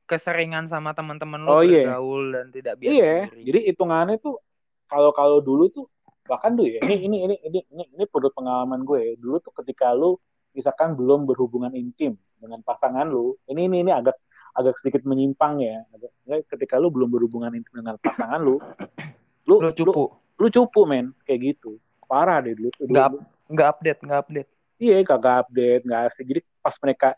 keseringan 0.08 0.66
sama 0.66 0.96
teman-teman 0.96 1.44
lu 1.44 1.48
Oh, 1.50 1.60
iya. 1.60 1.84
bergaul 1.84 2.24
dan 2.32 2.46
tidak 2.48 2.80
biasa 2.80 2.90
iya. 2.90 3.16
diri. 3.28 3.42
Jadi 3.44 3.58
hitungannya 3.68 4.16
tuh 4.18 4.40
kalau 4.88 5.12
kalau 5.12 5.38
dulu 5.38 5.68
tuh 5.68 5.84
bahkan 6.24 6.52
tuh 6.52 6.64
ya 6.64 6.80
ini 6.82 7.04
ini 7.04 7.16
ini 7.24 7.36
ini 7.44 7.60
ini, 7.68 7.84
ini 7.92 8.04
menurut 8.04 8.32
pengalaman 8.32 8.80
gue 8.82 8.98
ya. 8.98 9.12
dulu 9.16 9.36
tuh 9.38 9.52
ketika 9.54 9.92
lu 9.92 10.16
misalkan 10.52 10.92
belum 10.92 11.24
berhubungan 11.24 11.72
intim 11.72 12.16
dengan 12.36 12.60
pasangan 12.60 13.04
lu 13.04 13.36
ini 13.46 13.64
ini 13.64 13.80
ini 13.80 13.92
agak 13.92 14.16
agak 14.52 14.76
sedikit 14.76 15.04
menyimpang 15.04 15.60
ya 15.60 15.84
agak, 15.88 16.10
ya, 16.24 16.36
ketika 16.48 16.76
lu 16.76 16.88
belum 16.88 17.08
berhubungan 17.08 17.52
intim 17.52 17.80
dengan 17.80 17.96
pasangan 17.96 18.40
lu 18.40 18.56
lu 19.44 19.56
Lu 19.60 19.72
cupu. 19.72 19.92
lu, 19.92 20.04
lu 20.36 20.46
cupu 20.48 20.80
men 20.84 21.12
kayak 21.24 21.56
gitu 21.56 21.76
parah 22.04 22.40
deh 22.40 22.52
dulu. 22.52 22.68
Nggak, 22.80 23.08
nggak 23.48 23.68
update, 23.68 24.00
nggak 24.04 24.20
update. 24.24 24.48
iya 24.76 24.96
kagak 25.02 25.36
update 25.44 25.82
nggak 25.84 26.00
asik 26.08 26.24
jadi 26.24 26.40
pas 26.60 26.76
mereka 26.78 27.08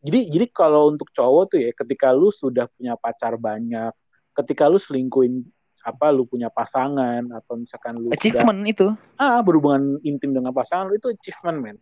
jadi 0.00 0.20
jadi 0.32 0.46
kalau 0.50 0.90
untuk 0.90 1.08
cowok 1.12 1.44
tuh 1.52 1.58
ya 1.60 1.70
ketika 1.72 2.10
lu 2.10 2.32
sudah 2.32 2.66
punya 2.72 2.96
pacar 2.96 3.36
banyak 3.36 3.92
ketika 4.32 4.66
lu 4.66 4.80
selingkuhin 4.80 5.44
apa 5.80 6.12
lu 6.12 6.28
punya 6.28 6.52
pasangan 6.52 7.24
atau 7.32 7.56
misalkan 7.56 7.96
lu 7.96 8.12
sudah 8.12 8.16
Achievement 8.20 8.60
itu. 8.68 8.86
ah 9.16 9.40
berhubungan 9.40 9.96
intim 10.04 10.36
dengan 10.36 10.52
pasangan 10.52 10.88
lu 10.88 10.96
itu 10.96 11.08
achievement 11.08 11.56
men 11.56 11.76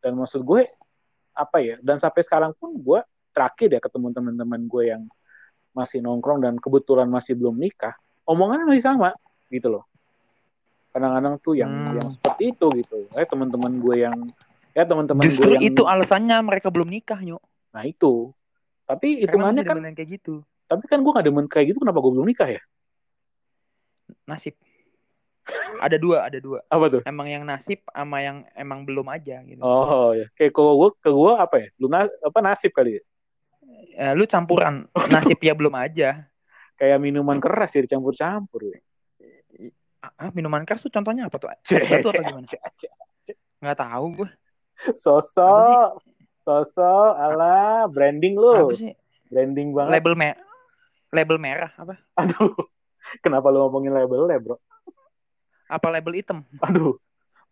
dan 0.00 0.16
maksud 0.16 0.40
gue 0.42 0.64
apa 1.32 1.56
ya 1.60 1.76
dan 1.84 2.00
sampai 2.00 2.24
sekarang 2.24 2.56
pun 2.56 2.72
gue 2.74 3.00
terakhir 3.30 3.68
ya 3.68 3.80
ketemu 3.80 4.16
teman-teman 4.16 4.64
gue 4.64 4.82
yang 4.88 5.02
masih 5.76 6.00
nongkrong 6.00 6.40
dan 6.42 6.56
kebetulan 6.56 7.06
masih 7.06 7.36
belum 7.36 7.60
nikah 7.60 7.92
omongannya 8.24 8.64
masih 8.66 8.84
sama 8.84 9.12
gitu 9.52 9.68
loh 9.70 9.84
kadang-kadang 10.90 11.36
tuh 11.38 11.54
yang 11.54 11.68
Hmm. 11.70 11.94
yang 11.94 12.08
seperti 12.16 12.44
itu 12.56 12.66
gitu 12.80 12.96
eh 13.12 13.26
teman-teman 13.28 13.72
gue 13.78 13.96
yang 14.02 14.16
ya 14.78 14.86
teman-teman 14.86 15.18
gue 15.18 15.26
Justru 15.26 15.50
yang 15.58 15.64
itu 15.64 15.82
alasannya 15.82 16.38
mereka 16.38 16.70
belum 16.70 16.86
nikah, 16.86 17.18
Nyok. 17.18 17.42
nah 17.74 17.82
itu 17.82 18.30
tapi 18.86 19.18
Karena 19.18 19.22
hitungannya 19.26 19.62
kan 19.66 19.76
kayak 19.92 20.08
gitu. 20.14 20.34
tapi 20.64 20.84
kan 20.86 21.02
gue 21.02 21.10
gak 21.10 21.26
demen 21.26 21.44
kayak 21.44 21.74
gitu 21.74 21.82
kenapa 21.82 21.98
gue 21.98 22.12
belum 22.14 22.24
nikah 22.24 22.48
ya 22.48 22.62
Nasib. 24.24 24.54
Ada 25.80 25.96
dua, 25.96 26.28
ada 26.28 26.38
dua. 26.38 26.60
apa 26.64 26.86
tuh 26.88 27.00
Emang 27.04 27.24
yang 27.24 27.40
nasib 27.42 27.80
sama 27.88 28.20
yang 28.20 28.44
emang 28.52 28.84
belum 28.84 29.08
aja 29.08 29.40
gitu. 29.42 29.60
oh 29.60 30.12
ya 30.12 30.28
kayak 30.36 30.52
kalau 30.52 30.76
gue 30.78 30.90
ke 30.96 31.08
gue 31.08 31.32
apa 31.34 31.56
ya 31.58 31.68
lu 31.76 31.88
na- 31.88 32.16
apa 32.20 32.38
nasib 32.38 32.70
kali 32.70 33.00
ya 33.00 33.02
Eh, 33.98 34.12
lu 34.14 34.24
campuran 34.24 34.86
nasib 35.12 35.36
ya 35.40 35.52
belum 35.52 35.74
aja. 35.74 36.24
kayak 36.78 36.98
minuman 36.98 37.36
keras 37.36 37.74
ya 37.74 37.82
dicampur-campur 37.82 38.70
ya. 38.70 38.78
Ah, 40.14 40.30
minuman 40.30 40.62
keras 40.62 40.78
tuh 40.80 40.88
contohnya 40.88 41.26
apa 41.26 41.36
tuh? 41.36 41.50
Cek, 41.66 41.82
atau 42.00 42.14
gimana? 42.14 42.46
Nggak 43.58 43.76
tahu 43.76 44.04
gue. 44.14 44.28
Sosok, 44.98 45.98
sosok, 46.46 47.10
ala 47.18 47.84
branding 47.90 48.38
lu, 48.38 48.70
branding 49.28 49.74
banget. 49.74 49.98
Label 49.98 50.14
me 50.14 50.28
label 51.08 51.36
merah 51.40 51.72
apa? 51.74 51.98
Aduh, 52.20 52.52
kenapa 53.24 53.48
lu 53.50 53.64
ngomongin 53.66 53.92
label 53.96 54.28
ya 54.28 54.38
bro? 54.38 54.56
Apa 55.68 55.86
label 55.92 56.16
hitam? 56.16 56.44
Aduh, 56.64 56.96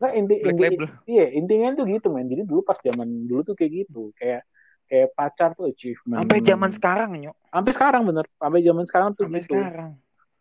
nggak 0.00 0.12
inti, 0.16 0.34
Black 0.40 0.54
inti, 0.56 0.64
label. 0.64 0.86
iya 1.04 1.26
intinya 1.34 1.68
tuh 1.76 1.84
gitu 1.88 2.08
men. 2.12 2.28
Jadi 2.30 2.46
dulu 2.46 2.64
pas 2.64 2.78
zaman 2.80 3.28
dulu 3.28 3.42
tuh 3.44 3.54
kayak 3.58 3.84
gitu, 3.84 4.12
kayak 4.16 4.46
kayak 4.86 5.08
pacar 5.12 5.52
tuh 5.52 5.68
achievement. 5.68 6.22
Sampai 6.24 6.40
zaman 6.40 6.70
sekarang, 6.72 7.10
Nyok. 7.18 7.36
Sampai 7.50 7.72
sekarang 7.74 8.02
bener, 8.06 8.24
sampai 8.38 8.60
zaman 8.62 8.84
sekarang 8.86 9.08
tuh 9.18 9.24
Sampai 9.28 9.40
gitu. 9.42 9.56
sekarang. 9.58 9.90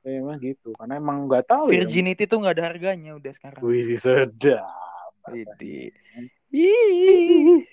Ya, 0.06 0.22
emang 0.22 0.38
gitu, 0.38 0.70
karena 0.78 1.02
emang 1.02 1.26
nggak 1.26 1.50
tahu 1.50 1.74
ya. 1.74 1.82
Virginity 1.82 2.30
tuh 2.30 2.38
nggak 2.38 2.62
ada 2.62 2.66
harganya 2.70 3.18
udah 3.18 3.32
sekarang. 3.34 3.62
Wih 3.66 3.98
sedap. 3.98 4.70
Widih. 5.26 5.90
Ih. 6.56 7.68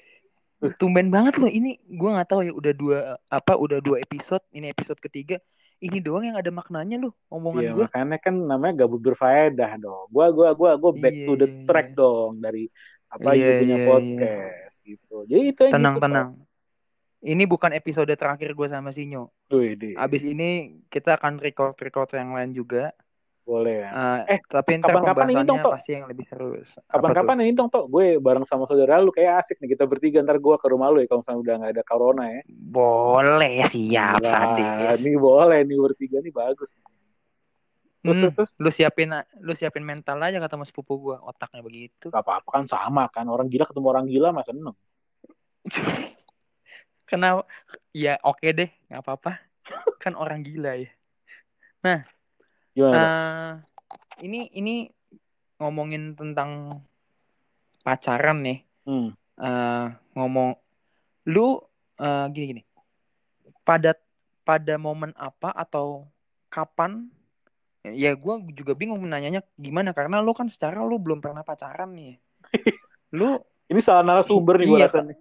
Tumben 0.78 1.10
banget 1.10 1.38
loh 1.38 1.50
ini 1.50 1.78
gua 1.90 2.18
nggak 2.18 2.28
tahu 2.30 2.40
ya 2.46 2.52
udah 2.54 2.72
dua 2.74 2.98
apa 3.26 3.58
udah 3.58 3.78
dua 3.82 3.98
episode 4.02 4.42
ini 4.54 4.70
episode 4.70 4.98
ketiga 4.98 5.38
ini 5.82 5.98
doang 5.98 6.30
yang 6.30 6.38
ada 6.38 6.54
maknanya 6.54 7.02
loh 7.02 7.14
omongan 7.26 7.62
Iya 7.62 7.72
gua. 7.74 7.86
makanya 7.90 8.18
kan 8.22 8.34
namanya 8.38 8.74
gabut 8.86 9.02
berfaedah 9.02 9.72
dong. 9.82 10.06
Gua 10.10 10.30
gua 10.30 10.54
gua 10.54 10.78
gua 10.78 10.92
back 10.94 11.14
Iya, 11.14 11.26
to 11.26 11.32
the 11.34 11.48
iya, 11.50 11.66
track 11.66 11.88
dong 11.98 12.38
dari 12.38 12.70
apa 13.12 13.30
you 13.36 13.50
punya 13.60 13.76
iya, 13.76 13.86
podcast 13.90 14.74
gitu. 14.86 15.16
Jadi 15.28 15.42
itu 15.52 15.62
tenang 15.68 15.98
gitu, 15.98 16.04
tenang. 16.06 16.28
Ini 17.22 17.44
bukan 17.46 17.70
episode 17.70 18.10
terakhir 18.18 18.50
gue 18.50 18.66
sama 18.66 18.90
Sinyo. 18.90 19.30
Wih, 19.54 19.94
abis 19.94 20.26
ini 20.26 20.82
kita 20.90 21.14
akan 21.14 21.38
record 21.38 21.78
record 21.78 22.10
yang 22.18 22.34
lain 22.34 22.50
juga 22.50 22.90
boleh 23.42 23.74
ya. 23.82 23.90
Eh, 23.90 24.38
Eh, 24.38 24.40
tapi 24.46 24.78
kapan-kapan 24.78 25.28
ini 25.34 25.42
dong, 25.42 25.58
Tok. 25.60 25.72
pasti 25.74 25.90
yang 25.98 26.06
lebih 26.06 26.24
seru? 26.24 26.54
Kapan-kapan 26.86 27.36
ini 27.42 27.52
dong 27.52 27.68
toh 27.68 27.84
gue 27.90 28.16
bareng 28.22 28.46
sama 28.46 28.64
saudara 28.70 29.02
lu 29.02 29.10
kayak 29.10 29.42
asik 29.42 29.58
nih 29.58 29.74
kita 29.74 29.84
bertiga 29.84 30.22
ntar 30.22 30.38
gue 30.38 30.54
ke 30.56 30.66
rumah 30.70 30.88
lu 30.94 31.02
ya 31.02 31.10
kalau 31.10 31.20
misalnya 31.26 31.40
udah 31.42 31.54
nggak 31.58 31.72
ada 31.74 31.84
corona 31.84 32.24
ya. 32.30 32.42
boleh 32.48 33.54
siap 33.68 34.22
sadis 34.22 35.02
Ini 35.02 35.18
boleh 35.18 35.60
nih 35.66 35.78
bertiga 35.78 36.18
nih 36.22 36.32
bagus. 36.32 36.70
Terus 38.02 38.18
Hmm, 38.18 38.22
terus 38.26 38.34
terus 38.34 38.50
lu 38.58 38.70
siapin 38.74 39.14
lu 39.38 39.54
siapin 39.54 39.86
mental 39.86 40.18
aja 40.18 40.42
kata 40.42 40.58
mas 40.58 40.74
sepupu 40.74 40.98
gua 40.98 41.22
otaknya 41.22 41.62
begitu 41.62 42.10
gak 42.10 42.26
apa-apa 42.26 42.48
kan 42.50 42.64
sama 42.66 43.06
kan 43.14 43.30
orang 43.30 43.46
gila 43.46 43.62
ketemu 43.62 43.86
orang 43.86 44.06
gila 44.10 44.34
masa 44.34 44.50
seneng. 44.50 44.74
Kenapa? 47.06 47.46
Ya 47.94 48.16
oke 48.24 48.42
deh, 48.50 48.70
nggak 48.88 49.02
apa-apa. 49.06 49.38
Kan 50.02 50.18
orang 50.18 50.42
gila 50.42 50.80
ya. 50.80 50.90
Gimana? 52.72 52.96
Eh, 52.96 53.52
ini 54.24 54.48
ini 54.56 54.74
ngomongin 55.60 56.16
tentang 56.16 56.82
pacaran 57.84 58.40
nih. 58.40 58.58
Hmm. 58.88 59.12
Eh, 59.38 59.86
ngomong, 60.16 60.56
lu 61.28 61.60
eh, 62.00 62.26
gini 62.32 62.46
gini. 62.56 62.62
Pada 63.62 63.94
pada 64.42 64.74
momen 64.80 65.14
apa 65.14 65.52
atau 65.54 66.08
kapan? 66.48 67.06
Ya 67.82 68.14
gue 68.14 68.34
juga 68.54 68.78
bingung 68.78 69.02
nanyanya 69.02 69.42
gimana 69.58 69.90
karena 69.90 70.22
lu 70.22 70.30
kan 70.38 70.46
secara 70.46 70.86
lu 70.86 71.02
belum 71.02 71.18
pernah 71.18 71.42
pacaran 71.42 71.90
nih. 71.94 72.14
Lu 73.18 73.42
Ini 73.68 73.80
salah 73.80 74.04
narasumber 74.04 74.60
nih 74.60 74.66
gue 74.68 74.78
Iya, 74.78 74.86
rasa 74.88 75.00
nih. 75.04 75.18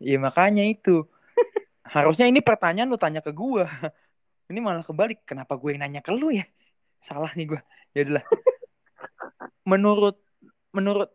Ya 0.00 0.16
makanya 0.16 0.64
itu. 0.64 1.04
Harusnya 1.94 2.24
ini 2.30 2.40
pertanyaan 2.40 2.88
lu 2.88 2.96
tanya 2.96 3.20
ke 3.20 3.30
gua. 3.30 3.68
Ini 4.50 4.58
malah 4.58 4.82
kebalik. 4.82 5.22
Kenapa 5.22 5.54
gue 5.54 5.70
yang 5.70 5.86
nanya 5.86 6.02
ke 6.02 6.10
lu 6.10 6.34
ya? 6.34 6.42
Salah 7.00 7.30
nih 7.32 7.54
gua. 7.54 7.62
Ya 7.94 8.02
udahlah. 8.02 8.26
Menurut 9.70 10.18
menurut 10.70 11.10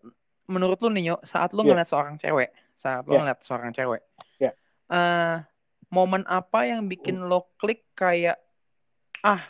menurut 0.45 0.77
lu 0.79 0.89
nih, 0.91 1.03
Yo, 1.09 1.15
saat 1.23 1.51
lu 1.51 1.63
Iya. 1.63 1.73
ngeliat 1.73 1.89
seorang 1.89 2.15
cewek, 2.15 2.49
saat 2.77 3.03
lu 3.03 3.15
Iya. 3.15 3.19
ngeliat 3.23 3.39
seorang 3.43 3.71
cewek. 3.71 4.01
Iya. 4.39 4.51
eh, 4.85 5.35
momen 5.89 6.21
apa 6.29 6.69
yang 6.69 6.85
bikin 6.85 7.17
lo 7.17 7.49
klik 7.57 7.89
kayak 7.93 8.37
ah, 9.19 9.41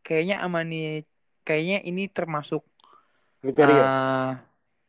kayaknya 0.00 0.40
ama 0.40 0.64
nih 0.64 1.04
kayaknya 1.42 1.84
ini 1.84 2.08
termasuk 2.08 2.64
Kriteria. 3.44 3.82
eh, 3.84 4.30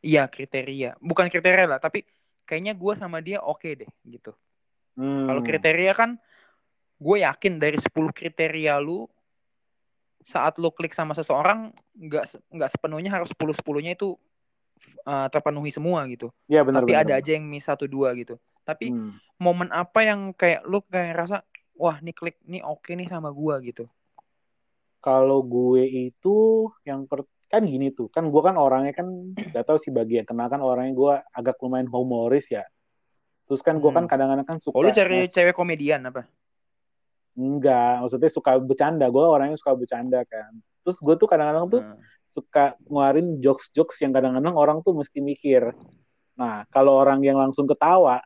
iya 0.02 0.24
kriteria. 0.26 0.96
Bukan 0.96 1.28
kriteria 1.28 1.68
lah, 1.68 1.76
tapi 1.76 2.08
kayaknya 2.42 2.72
gua 2.72 2.96
sama 2.96 3.20
dia 3.20 3.44
oke 3.44 3.68
deh 3.76 3.90
gitu. 4.08 4.32
Hmm. 4.96 5.28
Kalau 5.28 5.40
kriteria 5.44 5.92
kan 5.92 6.16
gue 7.02 7.16
yakin 7.26 7.58
dari 7.58 7.78
10 7.82 8.14
kriteria 8.14 8.78
lu 8.78 9.10
saat 10.22 10.54
lu 10.62 10.70
klik 10.70 10.94
sama 10.94 11.18
seseorang 11.18 11.74
nggak 11.98 12.46
nggak 12.46 12.70
sepenuhnya 12.70 13.10
harus 13.10 13.34
10 13.34 13.58
10-nya 13.58 13.98
itu 13.98 14.14
uh, 15.02 15.26
terpenuhi 15.26 15.74
semua 15.74 16.06
gitu. 16.06 16.30
Iya 16.46 16.62
benar 16.62 16.86
Tapi 16.86 16.92
benar, 16.94 17.02
ada 17.02 17.12
aja 17.18 17.30
yang 17.34 17.44
miss 17.50 17.66
satu 17.66 17.90
dua 17.90 18.14
gitu. 18.14 18.38
Tapi 18.62 18.94
Hmm. 18.94 19.18
momen 19.42 19.74
apa 19.74 20.06
yang 20.06 20.30
kayak 20.30 20.62
lu 20.62 20.78
kayak 20.86 21.26
rasa 21.26 21.42
wah 21.74 21.98
nih 21.98 22.14
klik 22.14 22.38
nih 22.46 22.62
oke 22.62 22.94
nih 22.94 23.10
sama 23.10 23.34
gua 23.34 23.58
gitu. 23.58 23.90
Kalau 25.02 25.42
gue 25.42 25.82
itu 25.82 26.70
yang 26.86 27.10
per 27.10 27.26
kan 27.50 27.68
gini 27.68 27.92
tuh 27.92 28.08
kan 28.08 28.24
gue 28.32 28.40
kan 28.40 28.56
orangnya 28.56 28.96
kan 28.96 29.36
gak 29.52 29.68
tahu 29.68 29.76
sih 29.76 29.92
bagi 29.92 30.16
yang 30.16 30.24
kenal 30.24 30.48
kan 30.48 30.64
orangnya 30.64 30.96
gue 30.96 31.14
agak 31.36 31.60
lumayan 31.60 31.84
humoris 31.84 32.48
ya 32.48 32.64
terus 33.44 33.60
kan 33.60 33.76
gue 33.76 33.92
kan 33.92 34.08
Hmm. 34.08 34.10
kadang-kadang 34.16 34.46
kan 34.48 34.56
suka 34.56 34.72
Oh 34.72 34.80
lu 34.80 34.88
cari 34.88 35.28
cewek 35.28 35.52
komedian 35.52 36.00
apa? 36.08 36.24
Enggak 37.32 38.04
maksudnya 38.04 38.30
suka 38.30 38.58
bercanda. 38.60 39.08
Gue 39.08 39.24
orangnya 39.24 39.56
suka 39.56 39.72
bercanda 39.76 40.22
kan. 40.28 40.52
Terus 40.82 40.98
gue 41.00 41.14
tuh 41.16 41.28
kadang-kadang 41.30 41.66
tuh 41.70 41.82
Nah, 41.82 41.96
suka 42.32 42.64
ngeluarin 42.88 43.44
jokes-jokes 43.44 44.00
yang 44.00 44.12
kadang-kadang 44.16 44.56
orang 44.56 44.78
tuh 44.80 44.96
mesti 44.96 45.20
mikir. 45.20 45.72
Nah 46.40 46.64
kalau 46.72 46.96
orang 46.96 47.20
yang 47.20 47.36
langsung 47.36 47.68
ketawa 47.68 48.24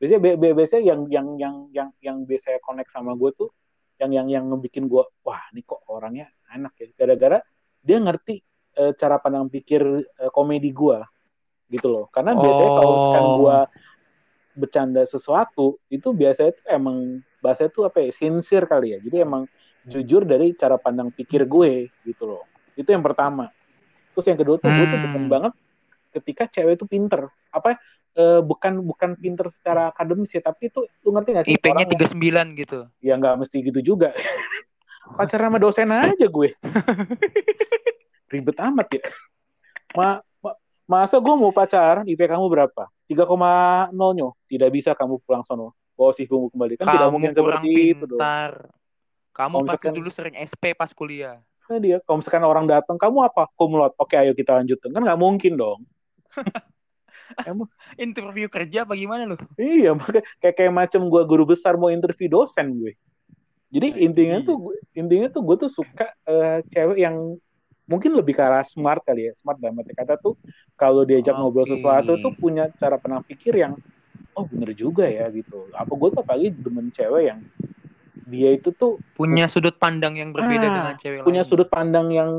biasanya 0.00 0.20
bi- 0.24 0.38
bi- 0.40 0.56
biasanya 0.56 0.82
yang 0.88 1.00
yang 1.12 1.26
yang 1.38 1.54
yang 1.70 1.88
yang 2.00 2.16
biasanya 2.24 2.58
connect 2.64 2.90
sama 2.90 3.12
gue 3.14 3.30
tuh 3.36 3.52
yang 4.00 4.10
yang 4.10 4.26
yang 4.32 4.44
ngebikin 4.50 4.88
gue 4.88 5.04
wah 5.22 5.42
ini 5.52 5.62
kok 5.62 5.84
orangnya 5.86 6.26
enak 6.48 6.72
ya. 6.80 6.86
Gara-gara 6.96 7.38
dia 7.84 7.98
ngerti 8.00 8.40
eh, 8.72 8.92
cara 8.96 9.20
pandang 9.20 9.46
pikir 9.52 9.82
eh, 10.00 10.30
komedi 10.32 10.72
gue 10.72 10.98
gitu 11.68 11.88
loh. 11.88 12.08
Karena 12.08 12.32
biasanya 12.36 12.70
kalau 12.72 12.90
misalkan 12.96 13.24
Oh. 13.24 13.36
gue 13.40 13.58
bercanda 14.52 15.02
sesuatu 15.04 15.80
itu 15.88 16.12
biasanya 16.12 16.52
tuh 16.52 16.66
emang 16.68 17.20
bahasa 17.42 17.66
tuh 17.66 17.90
apa 17.90 17.98
ya 18.00 18.14
sincere 18.14 18.70
kali 18.70 18.94
ya 18.94 18.98
jadi 19.02 19.26
emang 19.26 19.50
jujur 19.82 20.22
dari 20.22 20.54
cara 20.54 20.78
pandang 20.78 21.10
pikir 21.10 21.42
gue 21.50 21.90
gitu 22.06 22.22
loh 22.24 22.46
itu 22.78 22.86
yang 22.86 23.02
pertama 23.02 23.50
terus 24.14 24.26
yang 24.30 24.38
kedua 24.38 24.56
tuh 24.62 24.70
gue 24.70 24.86
tuh 24.86 24.98
Hmm. 25.02 25.04
demen 25.10 25.24
banget 25.26 25.52
ketika 26.14 26.46
cewek 26.46 26.78
itu 26.78 26.86
pinter 26.86 27.26
apa 27.50 27.82
eh, 28.14 28.40
bukan 28.44 28.78
bukan 28.84 29.18
pinter 29.18 29.50
secara 29.50 29.90
akademis 29.90 30.30
ya 30.30 30.40
tapi 30.44 30.70
itu 30.70 30.86
lu 31.02 31.10
ngerti 31.16 31.30
gak 31.34 31.44
sih 31.50 31.56
IP-nya 31.58 31.84
orang 31.88 32.54
39 32.54 32.60
gitu. 32.62 32.78
ya 33.02 33.12
nggak 33.18 33.34
mesti 33.42 33.56
gitu 33.64 33.80
juga 33.82 34.14
pacaran 35.18 35.50
sama 35.50 35.58
dosen 35.58 35.90
aja 35.90 36.26
gue. 36.26 36.50
Ribet 38.32 38.56
amat 38.56 38.88
ya. 38.96 39.02
Ma, 39.92 40.08
ma 40.40 40.50
masa 40.88 41.20
gue 41.20 41.34
mau 41.36 41.52
pacaran 41.52 42.06
IP 42.08 42.24
kamu 42.24 42.46
berapa? 42.48 42.88
3,0 43.10 43.92
nyo. 43.92 44.28
Tidak 44.48 44.70
bisa 44.72 44.96
kamu 44.96 45.20
pulang 45.26 45.44
sono. 45.44 45.76
Sih 46.12 46.26
kembali. 46.26 46.74
Kan 46.76 46.86
Kamu 46.86 46.94
tidak 46.98 47.10
mungkin 47.14 47.30
seperti 47.32 47.68
itu 47.94 48.04
dong. 48.08 48.20
Kamu 48.20 49.54
Kalau 49.56 49.64
pasti 49.64 49.86
misalkan- 49.88 49.96
dulu 49.96 50.10
sering 50.12 50.34
SP 50.36 50.74
pas 50.74 50.90
kuliah. 50.92 51.38
Nah 51.70 51.78
dia, 51.80 51.96
kalau 52.04 52.20
misalkan 52.20 52.44
orang 52.44 52.66
datang, 52.68 53.00
kamu 53.00 53.22
apa? 53.24 53.48
Kumlot. 53.56 53.96
Oke, 53.96 54.18
ayo 54.18 54.36
kita 54.36 54.60
lanjutin. 54.60 54.92
Kan 54.92 55.02
nggak 55.06 55.20
mungkin 55.20 55.56
dong. 55.56 55.80
Interview 57.96 58.44
kerja 58.52 58.84
apa 58.84 58.92
gimana 58.92 59.24
lu? 59.24 59.36
Iya, 59.56 59.96
makanya 59.96 60.20
kayak 60.36 60.54
kayak 60.58 60.72
macam 60.74 61.00
gue 61.08 61.22
guru 61.24 61.44
besar 61.48 61.80
mau 61.80 61.88
interview 61.88 62.28
dosen 62.28 62.76
gue. 62.76 62.92
Jadi 63.72 63.88
Nah, 63.88 64.00
intinya 64.04 64.36
iya. 64.42 64.44
tuh 64.44 64.56
intinya 64.92 65.28
tuh 65.32 65.40
gue 65.40 65.56
tuh 65.64 65.70
suka 65.72 66.12
eh, 66.28 66.60
cewek 66.68 66.98
yang 67.00 67.16
mungkin 67.88 68.12
lebih 68.12 68.36
ke 68.36 68.42
arah 68.44 68.60
smart 68.68 69.00
kali 69.00 69.30
ya. 69.30 69.32
Smart 69.32 69.56
dalam 69.56 69.80
arti 69.80 69.96
kata 69.96 70.20
tuh 70.20 70.36
kalau 70.76 71.08
diajak 71.08 71.32
ngobrol 71.32 71.64
Oke. 71.64 71.80
sesuatu 71.80 72.20
tuh 72.20 72.36
punya 72.36 72.68
cara 72.76 73.00
pandang 73.00 73.24
pikir 73.24 73.56
yang 73.56 73.80
oh 74.34 74.44
bener 74.48 74.72
juga 74.72 75.04
ya 75.06 75.28
gitu. 75.30 75.68
Apa 75.72 75.92
gue 75.92 76.08
tuh 76.12 76.20
apalagi 76.22 76.48
demen 76.52 76.88
cewek 76.90 77.22
yang 77.32 77.40
dia 78.22 78.54
itu 78.54 78.70
tuh 78.72 78.96
Punya 79.12 79.44
sudut 79.50 79.76
pandang 79.76 80.16
yang 80.16 80.30
berbeda 80.32 80.66
Ah, 80.66 80.72
dengan 80.72 80.94
cewek 80.96 81.18
punya 81.22 81.42
lain. 81.42 81.50
sudut 81.50 81.68
pandang 81.68 82.08
yang 82.10 82.30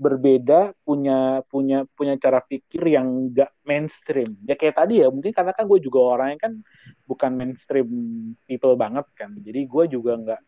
berbeda, 0.00 0.72
punya 0.80 1.44
punya 1.52 1.84
punya 1.92 2.16
cara 2.16 2.40
pikir 2.40 2.88
yang 2.88 3.28
gak 3.36 3.52
mainstream. 3.68 4.32
Ya 4.48 4.56
kayak 4.56 4.80
tadi 4.80 5.04
ya, 5.04 5.12
mungkin 5.12 5.28
karena 5.28 5.52
kan 5.52 5.68
gue 5.68 5.76
juga 5.76 6.16
orangnya 6.16 6.48
kan 6.48 6.52
bukan 7.04 7.36
mainstream 7.36 7.88
people 8.48 8.72
banget 8.80 9.04
kan. 9.12 9.36
Jadi 9.36 9.60
gue 9.68 9.84
juga 9.92 10.16
nggak 10.16 10.42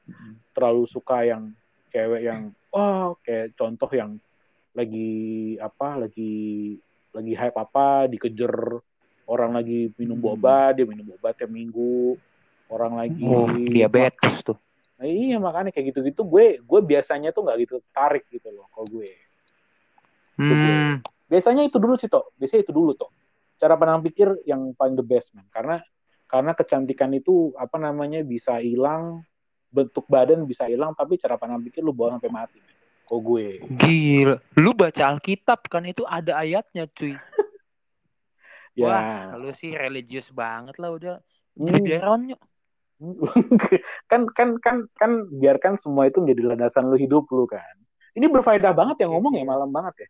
terlalu 0.57 0.88
suka 0.88 1.28
yang 1.28 1.53
cewek 1.93 2.24
yang 2.24 2.49
oh 2.72 3.20
kayak 3.20 3.53
contoh 3.53 3.93
yang 3.93 4.16
lagi 4.72 5.12
apa 5.61 6.01
lagi 6.01 6.32
lagi 7.12 7.32
hype 7.36 7.59
apa 7.61 8.09
dikejar 8.09 8.80
orang 9.26 9.54
lagi 9.54 9.90
minum 9.96 10.18
Hmm. 10.18 10.26
boba 10.34 10.74
dia 10.74 10.84
minum 10.86 11.06
boba 11.14 11.34
tiap 11.34 11.50
minggu 11.50 12.18
orang 12.72 12.92
lagi 12.98 13.22
Oh, 13.22 13.46
diabetes 13.48 14.40
tuh. 14.42 14.56
Nah, 14.96 15.06
iya 15.10 15.36
makanya 15.42 15.74
kayak 15.74 15.92
gitu-gitu 15.92 16.22
gue 16.22 16.46
gue 16.62 16.80
biasanya 16.86 17.34
tuh 17.34 17.42
nggak 17.42 17.58
gitu 17.66 17.76
tarik 17.90 18.24
gitu 18.30 18.48
loh 18.54 18.70
kalau 18.70 18.86
gue. 18.86 19.10
Hmm. 20.38 21.02
Biasanya 21.28 21.64
itu 21.64 21.76
dulu 21.80 21.96
sih 21.96 22.08
toh. 22.08 22.32
Biasanya 22.36 22.62
itu 22.64 22.72
dulu 22.72 22.92
toh. 22.96 23.10
Cara 23.56 23.78
pandang 23.78 24.02
pikir 24.04 24.42
yang 24.48 24.74
paling 24.76 24.94
the 24.98 25.04
best 25.04 25.32
man. 25.32 25.46
Karena 25.48 25.80
karena 26.28 26.52
kecantikan 26.56 27.12
itu 27.12 27.52
apa 27.56 27.76
namanya 27.76 28.24
bisa 28.24 28.56
hilang, 28.60 29.20
bentuk 29.68 30.04
badan 30.08 30.44
bisa 30.48 30.68
hilang, 30.68 30.96
tapi 30.96 31.20
cara 31.20 31.36
pandang 31.36 31.60
pikir 31.60 31.84
lu 31.84 31.92
bawa 31.92 32.16
sampai 32.16 32.32
mati. 32.32 32.58
Man. 32.60 32.72
Kalau 33.08 33.20
gue. 33.20 33.60
Gila. 33.76 34.36
Lu 34.56 34.72
baca 34.72 35.02
Alkitab 35.12 35.68
kan 35.68 35.84
itu 35.84 36.04
ada 36.08 36.40
ayatnya 36.40 36.88
cuy. 36.88 37.12
Ya. 38.72 38.88
Wah, 38.88 39.36
lu 39.36 39.52
sih 39.52 39.72
religius 39.72 40.32
banget 40.32 40.76
lah 40.80 40.90
udah. 40.90 41.14
Hmm. 41.54 41.66
Jadi 41.68 41.78
biaron 41.82 42.22
yuk. 42.32 42.40
kan 44.10 44.30
kan 44.30 44.48
kan 44.62 44.76
kan 44.94 45.10
biarkan 45.28 45.74
semua 45.76 46.06
itu 46.06 46.22
menjadi 46.22 46.54
landasan 46.54 46.86
lu 46.86 46.96
hidup 46.96 47.26
lu 47.28 47.44
kan. 47.44 47.74
Ini 48.12 48.28
berfaedah 48.28 48.72
banget 48.72 49.02
yang 49.02 49.10
Iya 49.10 49.16
ngomong 49.16 49.32
sih. 49.32 49.40
ya 49.40 49.44
malam 49.44 49.70
banget 49.72 49.94
ya. 50.06 50.08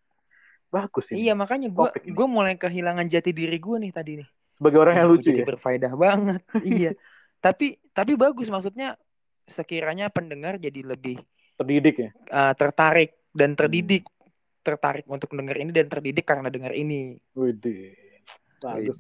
Bagus 0.69 1.07
ini. 1.11 1.17
Iya 1.25 1.33
makanya 1.35 1.69
Topik 1.73 2.03
ini. 2.03 2.13
gue 2.13 2.27
mulai 2.29 2.55
kehilangan 2.57 3.07
jati 3.09 3.31
diri 3.31 3.59
gue 3.59 3.77
nih 3.81 3.93
tadi 3.93 4.13
nih. 4.21 4.29
Sebagai 4.53 4.79
orang 4.79 4.95
yang 4.95 5.09
lucu 5.09 5.29
jadi 5.29 5.41
ya. 5.43 5.47
berfaedah 5.49 5.93
banget. 5.97 6.43
iya. 6.69 6.91
Tapi 7.41 7.81
tapi 7.91 8.13
bagus 8.15 8.47
maksudnya 8.47 8.95
sekiranya 9.49 10.07
pendengar 10.09 10.57
jadi 10.57 10.87
lebih 10.87 11.19
Terdidik 11.59 11.97
ya. 11.99 12.11
uh, 12.31 12.55
tertarik 12.55 13.19
dan 13.33 13.53
Hmm. 13.55 13.59
terdidik, 13.59 14.05
tertarik 14.63 15.05
untuk 15.09 15.33
dengar 15.33 15.57
ini 15.57 15.73
dan 15.73 15.89
terdidik 15.89 16.25
karena 16.25 16.49
dengar 16.49 16.73
ini. 16.73 17.17
Widih. 17.35 17.97
Bagus. 18.63 18.97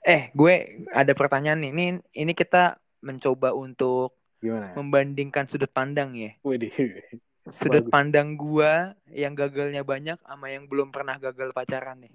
Eh, 0.00 0.32
gue 0.32 0.54
ada 0.90 1.12
pertanyaan 1.12 1.60
nih. 1.60 1.70
Ini 1.72 1.86
ini 2.14 2.32
kita 2.32 2.76
mencoba 3.00 3.52
untuk 3.52 4.16
Gimana? 4.40 4.72
membandingkan 4.72 5.44
sudut 5.46 5.68
pandang 5.68 6.16
ya. 6.16 6.32
Widih. 6.40 6.72
Sudut 7.48 7.84
Bagus. 7.84 7.92
pandang 7.92 8.36
gua 8.36 8.92
yang 9.08 9.32
gagalnya 9.32 9.80
banyak 9.80 10.20
sama 10.20 10.46
yang 10.48 10.64
belum 10.64 10.88
pernah 10.88 11.16
gagal 11.16 11.52
pacaran 11.52 12.00
nih. 12.00 12.12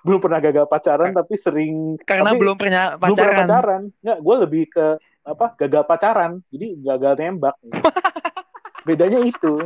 belum 0.00 0.16
pernah 0.16 0.40
gagal 0.40 0.64
pacaran 0.66 1.12
tapi 1.12 1.36
sering 1.36 2.00
Karena 2.02 2.32
tapi 2.32 2.40
belum 2.40 2.56
pernah 2.56 2.96
belum 2.96 3.14
pernah 3.14 3.36
pacaran. 3.36 3.48
pacaran 3.48 3.82
nggak 4.00 4.18
gue 4.18 4.36
lebih 4.48 4.64
ke 4.72 4.86
apa 5.22 5.46
gagal 5.60 5.84
pacaran 5.84 6.32
jadi 6.48 6.66
gagal 6.80 7.12
nembak 7.20 7.56
bedanya 8.88 9.20
itu 9.22 9.60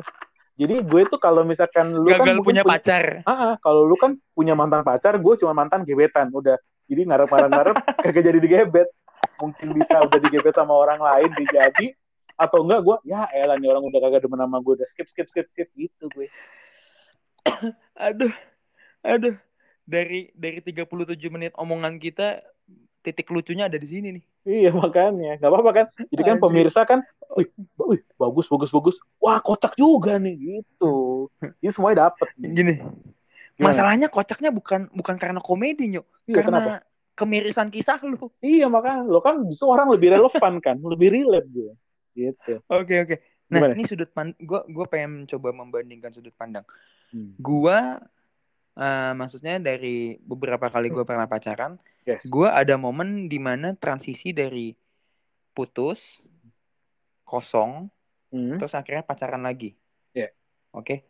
jadi 0.59 0.83
gue 0.83 1.03
tuh 1.07 1.23
kalau 1.23 1.47
misalkan 1.47 1.95
lu 1.95 2.11
kan 2.11 2.19
gagal 2.19 2.43
mungkin 2.43 2.51
punya 2.51 2.65
pacar. 2.67 3.23
Ah, 3.23 3.31
ah, 3.31 3.55
kalau 3.63 3.87
lu 3.87 3.95
kan 3.95 4.19
punya 4.35 4.59
mantan 4.59 4.83
pacar 4.83 5.15
gue 5.15 5.35
cuma 5.39 5.55
mantan 5.55 5.87
gebetan 5.87 6.35
udah 6.35 6.59
jadi 6.91 7.07
ngarep-ngarep 7.07 7.77
kagak 8.05 8.25
jadi 8.27 8.39
digebet 8.43 8.91
mungkin 9.39 9.71
bisa 9.79 10.03
udah 10.03 10.19
digebet 10.19 10.55
sama 10.59 10.75
orang 10.75 10.99
lain 10.99 11.31
dijadi 11.39 11.95
atau 12.35 12.67
enggak 12.67 12.83
gue 12.83 12.97
ya 13.07 13.31
elah 13.31 13.55
nih 13.55 13.71
orang 13.71 13.87
udah 13.87 13.99
kagak 14.03 14.27
demen 14.27 14.43
sama 14.43 14.59
gue 14.59 14.73
udah 14.83 14.89
skip 14.91 15.07
skip 15.07 15.31
skip 15.31 15.47
skip 15.55 15.69
gitu 15.79 16.11
gue 16.11 16.27
Aduh. 18.09 18.33
Aduh. 19.05 19.37
Dari 19.89 20.29
dari 20.37 20.61
37 20.61 20.85
menit 21.33 21.53
omongan 21.57 21.97
kita 21.97 22.45
titik 23.03 23.31
lucunya 23.31 23.71
ada 23.71 23.79
di 23.79 23.89
sini 23.89 24.09
nih. 24.19 24.25
Iya 24.49 24.71
makanya, 24.75 25.39
nggak 25.39 25.51
apa-apa 25.51 25.71
kan. 25.73 25.87
Jadi 26.09 26.23
kan 26.25 26.37
Anjir. 26.37 26.45
pemirsa 26.45 26.81
kan, 26.85 27.01
wih, 27.37 27.49
wih, 27.79 28.01
bagus, 28.19 28.47
bagus, 28.51 28.71
bagus. 28.73 28.97
Wah 29.21 29.39
kocak 29.39 29.79
juga 29.79 30.17
nih 30.17 30.35
gitu. 30.37 31.29
Jadi 31.63 31.73
semuanya 31.73 32.11
dapet. 32.11 32.29
nih. 32.37 32.51
Gini. 32.53 32.75
Gimana? 33.59 33.75
Masalahnya 33.75 34.09
kocaknya 34.11 34.51
bukan 34.55 34.91
bukan 34.95 35.17
karena 35.19 35.41
komedi, 35.43 35.99
Nyok. 35.99 36.07
Iya, 36.31 36.35
karena 36.39 36.59
kenapa? 36.59 36.75
kemirisan 37.19 37.69
kisah 37.75 37.99
lu. 38.07 38.31
Iya 38.39 38.71
makanya, 38.71 39.03
lo 39.07 39.19
kan 39.19 39.43
justru 39.51 39.67
orang 39.67 39.91
lebih 39.91 40.15
relevan 40.15 40.63
kan, 40.63 40.77
lebih 40.79 41.09
relate 41.11 41.49
gue. 41.51 41.73
Gitu. 42.15 42.63
Oke, 42.71 42.95
oke. 43.03 43.17
Nah, 43.49 43.65
Gimana? 43.65 43.73
ini 43.75 43.85
sudut 43.89 44.11
pandang 44.13 44.37
gua 44.45 44.61
gua 44.69 44.87
pengen 44.87 45.25
coba 45.25 45.57
membandingkan 45.57 46.13
sudut 46.13 46.37
pandang. 46.37 46.69
Hmm. 47.09 47.33
Gua 47.41 47.97
eh, 48.77 49.13
maksudnya 49.17 49.57
dari 49.57 50.21
beberapa 50.21 50.69
kali 50.69 50.93
gua 50.93 51.09
pernah 51.09 51.25
pacaran, 51.25 51.81
Yes. 52.09 52.25
gua 52.27 52.57
ada 52.57 52.81
momen 52.81 53.29
di 53.29 53.37
mana 53.37 53.77
transisi 53.77 54.33
dari 54.33 54.73
putus 55.53 56.25
kosong 57.23 57.93
Hmm. 58.29 58.61
terus 58.61 58.77
akhirnya 58.77 59.01
pacaran 59.01 59.41
lagi. 59.41 59.73
Iya. 60.13 60.29
Oke. 60.73 61.01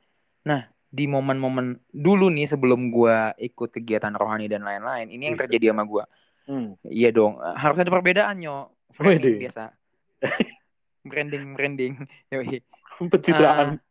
Nah, 0.46 0.66
di 0.86 1.11
momen-momen 1.11 1.82
dulu 1.90 2.30
nih 2.30 2.46
sebelum 2.46 2.94
gua 2.94 3.34
ikut 3.34 3.74
kegiatan 3.74 4.14
rohani 4.14 4.46
dan 4.46 4.62
lain-lain, 4.62 5.11
ini 5.11 5.26
yang 5.26 5.34
Bisa. 5.34 5.51
terjadi 5.51 5.74
sama 5.74 5.82
gua. 5.82 6.07
Hmm. 6.46 6.78
Iya 6.86 7.11
dong, 7.11 7.42
harus 7.42 7.74
ada 7.76 7.90
perbedaan 7.90 8.38
yo. 8.38 8.70
Framing 8.94 9.18
Wede. 9.18 9.30
biasa. 9.34 9.74
branding, 11.11 11.59
branding. 11.59 11.92
Yoi. 12.32 12.62
Pencitraan. 13.03 13.82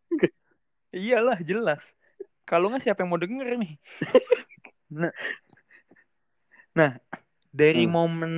Iyalah, 0.90 1.44
jelas. 1.44 1.84
Kalau 2.48 2.72
nggak 2.72 2.88
siapa 2.88 3.04
yang 3.04 3.12
mau 3.12 3.20
denger 3.20 3.60
nih? 3.60 3.76
nah, 4.88 5.12
nah 6.78 6.92
dari 7.50 7.90
Hmm. 7.90 7.94
momen 7.98 8.34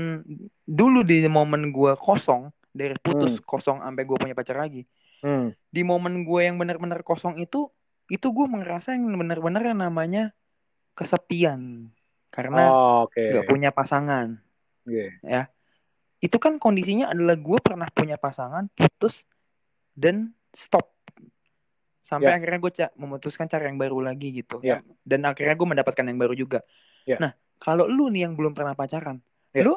dulu 0.64 1.04
di 1.04 1.28
momen 1.28 1.76
gua 1.76 2.00
kosong, 2.00 2.48
dari 2.72 2.96
putus 2.96 3.44
kosong 3.44 3.84
sampai 3.84 4.08
gua 4.08 4.16
punya 4.16 4.32
pacar 4.32 4.56
lagi. 4.56 4.88
Hmm. 5.20 5.52
Di 5.68 5.84
momen 5.84 6.24
gue 6.24 6.48
yang 6.48 6.56
benar-benar 6.56 7.04
kosong 7.04 7.44
itu, 7.44 7.68
itu 8.08 8.28
gue 8.32 8.46
merasa 8.48 8.96
yang 8.96 9.12
benar-benar 9.12 9.68
yang 9.68 9.84
namanya 9.84 10.32
kesepian 10.96 11.92
karena 12.32 12.72
Oh, 12.72 13.04
Oke. 13.04 13.20
nggak 13.20 13.48
punya 13.52 13.70
pasangan. 13.76 14.40
Oke. 14.88 15.20
Itu 16.20 16.40
kan 16.40 16.56
kondisinya 16.56 17.12
adalah 17.12 17.36
gue 17.36 17.60
pernah 17.60 17.92
punya 17.92 18.16
pasangan, 18.16 18.72
putus 18.72 19.28
dan 19.92 20.32
stop. 20.56 20.88
Sampai 22.00 22.32
Ya. 22.32 22.40
akhirnya 22.40 22.60
gue 22.64 22.72
memutuskan 22.96 23.46
cari 23.46 23.68
yang 23.68 23.78
baru 23.78 24.00
lagi 24.02 24.40
gitu. 24.40 24.64
Ya. 24.64 24.80
Dan 25.04 25.28
akhirnya 25.28 25.54
gue 25.54 25.68
mendapatkan 25.68 26.06
yang 26.08 26.16
baru 26.16 26.34
juga. 26.34 26.64
Ya. 27.04 27.20
Nah, 27.20 27.32
kalau 27.60 27.86
lu 27.86 28.07
nih 28.07 28.26
yang 28.26 28.34
belum 28.39 28.55
pernah 28.55 28.74
pacaran, 28.74 29.20
Ya. 29.51 29.68
lu 29.68 29.76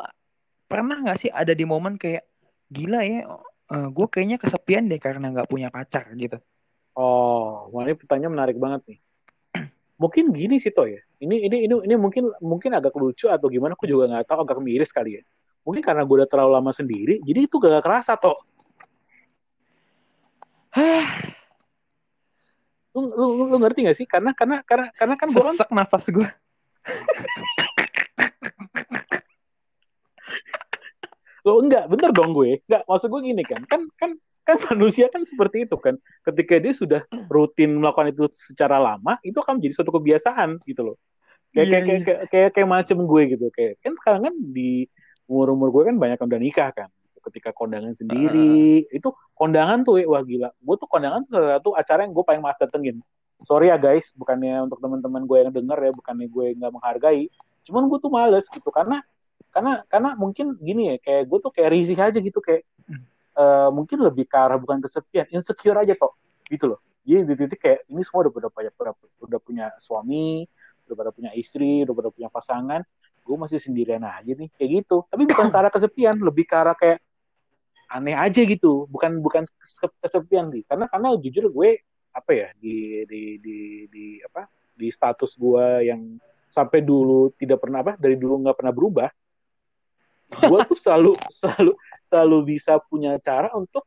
pernah 0.71 1.03
nggak 1.03 1.19
sih 1.19 1.31
ada 1.31 1.53
di 1.53 1.67
momen 1.67 1.99
kayak 1.99 2.25
gila 2.73 3.03
ya, 3.05 3.29
gue 3.69 4.07
kayaknya 4.09 4.39
kesepian 4.41 4.89
deh 4.89 5.03
karena 5.03 5.29
nggak 5.35 5.51
punya 5.51 5.69
pacar 5.69 6.09
gitu. 6.17 6.39
Oh, 6.97 7.69
wah 7.73 7.83
ini 7.89 7.97
pertanyaan 7.97 8.33
menarik 8.33 8.57
banget 8.61 8.85
nih. 8.89 8.99
Mungkin 9.97 10.35
gini 10.35 10.59
sih 10.59 10.73
toh 10.75 10.89
ya. 10.89 11.01
Ini 11.23 11.47
ini 11.47 11.57
ini 11.69 11.75
ini 11.87 11.95
mungkin 11.95 12.33
mungkin 12.43 12.75
agak 12.75 12.97
lucu 12.99 13.31
atau 13.31 13.47
gimana? 13.47 13.79
Aku 13.79 13.87
juga 13.87 14.11
nggak 14.11 14.29
tahu. 14.29 14.39
Agak 14.45 14.59
miris 14.61 14.91
kali 14.91 15.21
ya. 15.21 15.23
Mungkin 15.63 15.79
karena 15.79 16.03
gue 16.03 16.17
udah 16.19 16.29
terlalu 16.29 16.51
lama 16.59 16.73
sendiri, 16.75 17.23
jadi 17.23 17.47
itu 17.47 17.55
gak 17.63 17.87
kerasa 17.87 18.19
toh. 18.19 18.35
Lu, 22.93 23.09
lu, 23.09 23.27
lu, 23.41 23.45
lu 23.49 23.57
ngerti 23.57 23.89
gak 23.89 23.97
sih? 23.97 24.05
Karena 24.05 24.37
karena 24.37 24.61
karena 24.69 24.93
karena 24.93 25.15
kan 25.17 25.33
gue 25.33 25.41
Sesek 25.41 25.73
nafas 25.73 26.13
gue. 26.13 26.29
lo 31.43 31.59
enggak, 31.63 31.85
bener 31.91 32.11
dong 32.15 32.31
gue. 32.35 32.63
Enggak, 32.67 32.83
maksud 32.87 33.09
gue 33.11 33.21
gini 33.23 33.43
kan. 33.43 33.63
Kan 33.67 33.91
kan 33.99 34.11
kan 34.43 34.59
manusia 34.75 35.07
kan 35.07 35.23
seperti 35.23 35.71
itu 35.71 35.79
kan 35.79 35.95
ketika 36.27 36.59
dia 36.59 36.75
sudah 36.75 37.07
rutin 37.31 37.79
melakukan 37.79 38.11
itu 38.11 38.27
secara 38.35 38.75
lama 38.75 39.15
itu 39.23 39.39
akan 39.39 39.63
menjadi 39.63 39.75
suatu 39.79 39.95
kebiasaan 39.95 40.59
gitu 40.67 40.83
loh. 40.83 40.97
Kayak 41.55 41.67
Iya, 41.67 41.71
kayak, 41.71 41.85
kayak, 41.85 42.03
kayak 42.03 42.21
kayak 42.33 42.51
kayak 42.57 42.69
macem 42.69 42.99
gue 43.07 43.23
gitu. 43.37 43.47
Kayak 43.55 43.79
kan 43.85 43.93
sekarang 43.95 44.23
kan 44.31 44.35
di 44.35 44.89
umur 45.31 45.55
umur 45.55 45.69
gue 45.71 45.83
kan 45.93 45.97
banyak 46.01 46.19
yang 46.19 46.29
udah 46.29 46.43
nikah 46.43 46.71
kan. 46.75 46.89
Ketika 47.23 47.55
kondangan 47.55 47.95
sendiri 47.95 48.83
itu 48.91 49.09
kondangan 49.39 49.87
tuh 49.87 50.03
wah 50.11 50.27
gila. 50.27 50.51
Gue 50.59 50.75
tuh 50.75 50.91
kondangan 50.91 51.23
tuh 51.23 51.39
salah 51.39 51.63
satu 51.63 51.71
acara 51.79 52.03
yang 52.03 52.13
gue 52.17 52.25
paling 52.27 52.43
mas 52.43 52.59
datengin. 52.59 52.99
Sorry 53.47 53.71
ya 53.71 53.79
guys 53.79 54.11
bukannya 54.19 54.67
untuk 54.67 54.83
teman-teman 54.83 55.23
gue 55.23 55.39
yang 55.39 55.53
denger 55.55 55.79
ya 55.79 55.93
bukannya 55.95 56.27
gue 56.27 56.47
nggak 56.59 56.73
menghargai. 56.73 57.31
Cuman 57.63 57.87
gue 57.87 57.99
tuh 58.03 58.11
males 58.11 58.47
gitu. 58.51 58.71
Karena 58.75 58.99
karena 59.53 59.85
karena 59.87 60.11
mungkin 60.17 60.57
gini 60.57 60.83
ya 60.91 60.97
kayak 60.99 61.23
gue 61.29 61.39
tuh 61.39 61.53
kayak 61.53 61.71
risih 61.71 61.99
aja 62.01 62.19
gitu 62.19 62.41
kayak 62.41 62.65
eh, 63.37 63.69
mungkin 63.71 64.01
lebih 64.01 64.25
ke 64.25 64.37
arah 64.37 64.57
bukan 64.57 64.81
kesepian 64.81 65.29
insecure 65.29 65.77
aja 65.77 65.93
toh 65.93 66.17
gitu 66.49 66.73
loh. 66.73 66.81
Jadi 67.05 67.21
di 67.29 67.35
titik 67.35 67.61
kayak 67.61 67.81
ini 67.91 68.01
semua 68.07 68.27
udah 68.29 68.33
udah, 68.33 68.51
udah, 68.57 68.95
udah 69.29 69.41
punya 69.43 69.67
suami 69.77 70.49
udah 70.89 70.97
pada 70.97 71.11
punya 71.13 71.31
istri 71.37 71.85
udah 71.85 71.95
pada 71.95 72.11
punya 72.11 72.29
pasangan 72.33 72.81
gue 73.23 73.37
masih 73.39 73.63
sendirian 73.63 74.03
aja 74.03 74.33
nih 74.33 74.49
kayak 74.57 74.71
gitu. 74.83 75.05
Tapi 75.07 75.23
bukan 75.29 75.47
ke 75.53 75.57
arah 75.61 75.71
kesepian 75.71 76.17
lebih 76.19 76.45
ke 76.49 76.55
arah 76.57 76.75
kayak 76.75 76.99
aneh 77.93 78.17
aja 78.17 78.41
gitu 78.41 78.89
bukan 78.89 79.21
bukan 79.21 79.45
kese- 79.45 80.01
kesepian 80.01 80.49
sih. 80.49 80.65
Karena 80.65 80.89
karena 80.89 81.13
jujur 81.21 81.53
gue 81.53 81.85
apa 82.13 82.31
ya 82.33 82.49
di 82.57 83.05
di 83.09 83.21
di, 83.41 83.59
di 83.89 84.05
apa 84.25 84.49
di 84.77 84.89
status 84.89 85.37
gue 85.37 85.89
yang 85.89 86.01
sampai 86.53 86.85
dulu 86.85 87.33
tidak 87.41 87.65
pernah 87.65 87.81
apa 87.81 87.97
dari 87.97 88.21
dulu 88.21 88.45
nggak 88.45 88.57
pernah 88.61 88.75
berubah 88.77 89.09
gue 90.39 90.59
tuh 90.69 90.79
selalu 90.79 91.13
selalu 91.31 91.73
selalu 92.03 92.37
bisa 92.57 92.81
punya 92.89 93.17
cara 93.21 93.53
untuk 93.53 93.85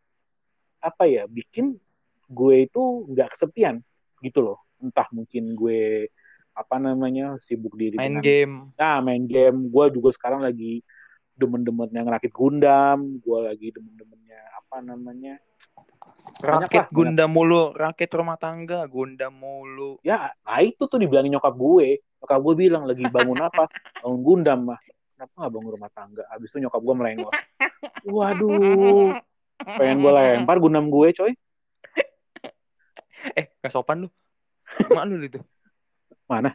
apa 0.81 1.09
ya 1.09 1.25
bikin 1.25 1.77
gue 2.25 2.55
itu 2.65 2.81
nggak 3.09 3.33
kesepian 3.33 3.81
gitu 4.21 4.41
loh 4.41 4.59
entah 4.81 5.05
mungkin 5.13 5.57
gue 5.57 6.09
apa 6.55 6.79
namanya 6.79 7.35
sibuk 7.43 7.75
diri 7.75 7.99
main 7.99 8.17
dengan 8.17 8.23
game 8.23 8.55
Nah, 8.79 8.97
main 9.03 9.23
game. 9.27 9.67
Gue 9.67 9.91
juga 9.91 10.15
sekarang 10.15 10.39
lagi 10.43 10.79
demen-demennya 11.35 12.01
ngerakit 12.07 12.31
Gundam. 12.31 13.19
Gue 13.19 13.39
lagi 13.43 13.75
demen-demennya 13.75 14.39
apa 14.63 14.79
namanya. 14.79 15.35
Rakit. 16.39 16.91
Gundam 16.91 17.31
mulu 17.31 17.71
rakit 17.75 18.09
rumah 18.11 18.35
tangga 18.35 18.83
Gundam 18.89 19.31
mulu 19.39 20.01
Ya, 20.01 20.33
nah 20.41 20.59
itu 20.59 20.87
tuh 20.87 20.99
dibilangin 20.99 21.35
nyokap 21.35 21.53
gue. 21.55 22.03
Nyokap 22.23 22.39
gue 22.39 22.53
bilang 22.55 22.83
lagi 22.87 23.05
bangun 23.07 23.39
apa? 23.39 23.67
Bangun 24.03 24.21
Gundam 24.23 24.59
mah. 24.71 24.79
Kenapa 25.16 25.32
gak 25.38 25.51
bangun 25.51 25.72
rumah 25.72 25.91
tangga? 25.91 26.24
Abis 26.28 26.51
itu 26.51 26.59
nyokap 26.59 26.82
gue 26.82 26.93
melengos. 26.93 27.32
Waduh. 28.05 29.16
Pengen 29.80 29.97
gue 29.97 30.11
lempar 30.11 30.59
Gundam 30.59 30.88
gue 30.88 31.07
coy. 31.11 31.32
eh 33.34 33.49
gak 33.57 33.74
sopan 33.74 34.05
lu 34.05 34.09
mak 34.91 35.07
lu 35.07 35.18
itu 35.20 35.41
Mana? 36.28 36.53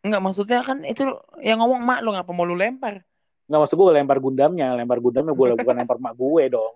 Enggak 0.00 0.20
maksudnya 0.20 0.60
kan 0.60 0.80
itu 0.82 1.04
yang 1.38 1.60
ngomong 1.60 1.80
mak 1.80 2.00
lu 2.00 2.12
ngapa 2.12 2.28
mau 2.30 2.42
lu 2.42 2.52
lempar 2.52 3.04
Nggak 3.46 3.60
maksud 3.62 3.76
gue 3.76 3.90
lempar 3.92 4.18
Gundamnya. 4.18 4.74
Lempar 4.74 4.98
Gundamnya 4.98 5.32
gue 5.32 5.46
bukan 5.56 5.74
lempar 5.76 5.98
mak 5.98 6.14
gue 6.14 6.42
dong. 6.50 6.74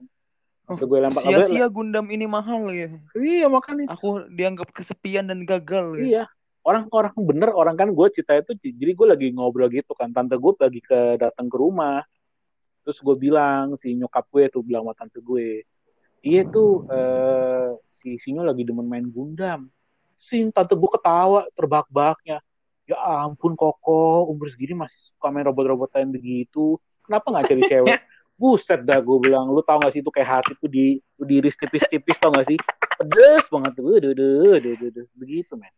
Maksud 0.64 0.86
gue 0.86 0.98
lempar. 0.98 1.22
sia-sia 1.22 1.66
Gundam 1.68 2.08
ini 2.08 2.24
mahal 2.24 2.66
ya 2.68 2.88
Iya 3.12 3.46
makanya. 3.46 3.90
aku 3.90 4.26
dianggap 4.28 4.72
kesepian 4.72 5.28
dan 5.28 5.44
gagal 5.44 5.98
ya 5.98 6.04
Iya. 6.04 6.24
Orang-orang 6.64 7.12
bener 7.20 7.50
orang 7.52 7.76
kan 7.76 7.88
gue 7.92 8.06
cerita 8.08 8.40
itu 8.40 8.56
jadi 8.56 8.92
gue 8.96 9.06
lagi 9.06 9.26
ngobrol 9.36 9.68
gitu 9.68 9.92
kan. 9.92 10.10
Tante 10.16 10.40
gue 10.40 10.52
lagi 10.56 10.80
ke 10.80 11.20
datang 11.20 11.52
ke 11.52 11.56
rumah. 11.60 12.00
Terus 12.84 12.98
gue 13.04 13.16
bilang 13.20 13.76
si 13.76 13.92
nyokap 13.92 14.24
gue 14.32 14.48
tuh 14.48 14.64
bilang 14.64 14.88
sama 14.88 14.96
tante 14.96 15.20
gue 15.20 15.64
iya 16.24 16.40
tuh 16.48 16.88
eh, 16.88 17.76
si 17.92 18.16
Sinyo 18.16 18.48
lagi 18.48 18.64
demen 18.64 18.88
main 18.88 19.04
Gundam. 19.12 19.68
Si 20.16 20.40
tante 20.48 20.72
gue 20.72 20.90
ketawa 20.90 21.44
terbak-baknya. 21.52 22.40
Ya 22.84 22.96
ampun 23.00 23.56
koko 23.56 24.28
umur 24.28 24.48
segini 24.48 24.76
masih 24.76 25.12
suka 25.12 25.28
main 25.28 25.44
robot-robotan 25.44 26.08
begitu. 26.08 26.80
Kenapa 27.04 27.28
nggak 27.28 27.44
cari 27.52 27.62
cewek 27.68 28.00
buset 28.34 28.82
dah 28.82 28.98
gue 28.98 29.18
bilang 29.22 29.50
lu 29.50 29.62
tau 29.62 29.78
gak 29.78 29.94
sih 29.94 30.02
itu 30.02 30.10
kayak 30.10 30.42
hati 30.42 30.52
tuh 30.58 30.66
di 30.66 30.98
diiris 31.18 31.54
tipis-tipis 31.54 32.18
tau 32.18 32.34
gak 32.34 32.50
sih? 32.50 32.58
Pedes 32.94 33.46
banget. 33.50 33.72
Tuh 33.78 33.98
Duh, 33.98 34.12
duh, 34.14 34.58
duh, 34.60 34.90
duh, 34.90 35.06
begitu 35.18 35.54
men. 35.58 35.70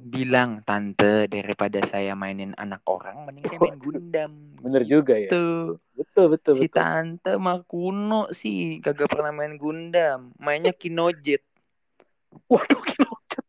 Bilang 0.00 0.64
tante 0.64 1.28
daripada 1.28 1.80
saya 1.84 2.12
mainin 2.16 2.52
anak 2.56 2.84
orang 2.88 3.28
mending 3.28 3.44
saya 3.48 3.58
main 3.60 3.80
Gundam. 3.80 4.32
Bener 4.60 4.82
juga 4.88 5.14
ya. 5.16 5.28
Tuh 5.32 5.80
betul 5.96 6.26
betul 6.36 6.54
si 6.56 6.66
betul. 6.68 6.76
tante 6.76 7.32
mah 7.36 7.60
kuno 7.64 8.32
sih 8.32 8.80
kagak 8.80 9.12
pernah 9.12 9.32
main 9.32 9.56
Gundam. 9.60 10.32
Mainnya 10.40 10.72
Kinojet 10.72 11.44
waduh 12.48 12.82
kinojet 12.84 13.44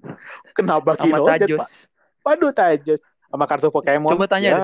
kenapa 0.55 0.95
sama 0.95 1.19
kinojet 1.19 1.47
Tajos. 1.47 1.67
Pak 2.19 2.35
waduh 2.35 2.51
tajos. 2.51 3.01
Sama 3.29 3.45
kartu 3.45 3.69
Pokemon. 3.69 4.11
Coba 4.15 4.25
tanya 4.25 4.49
ya. 4.49 4.59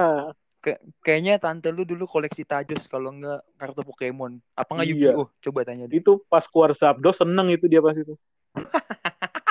Ke- 0.65 0.81
kayaknya 1.05 1.37
tante 1.37 1.69
lu 1.69 1.85
dulu 1.85 2.09
koleksi 2.09 2.41
Tajos 2.41 2.89
kalau 2.89 3.13
enggak 3.13 3.45
kartu 3.61 3.85
Pokemon. 3.85 4.41
Apa 4.57 4.73
nggak 4.73 4.87
Iya. 4.89 5.13
Yu-Gi-Oh? 5.13 5.27
Coba 5.45 5.61
tanya 5.61 5.85
deh. 5.85 6.01
itu 6.01 6.25
pas 6.25 6.41
keluar 6.49 6.73
Zapdos 6.73 7.21
seneng 7.21 7.53
itu 7.53 7.69
dia 7.69 7.85
pas 7.85 7.93
itu. 7.93 8.17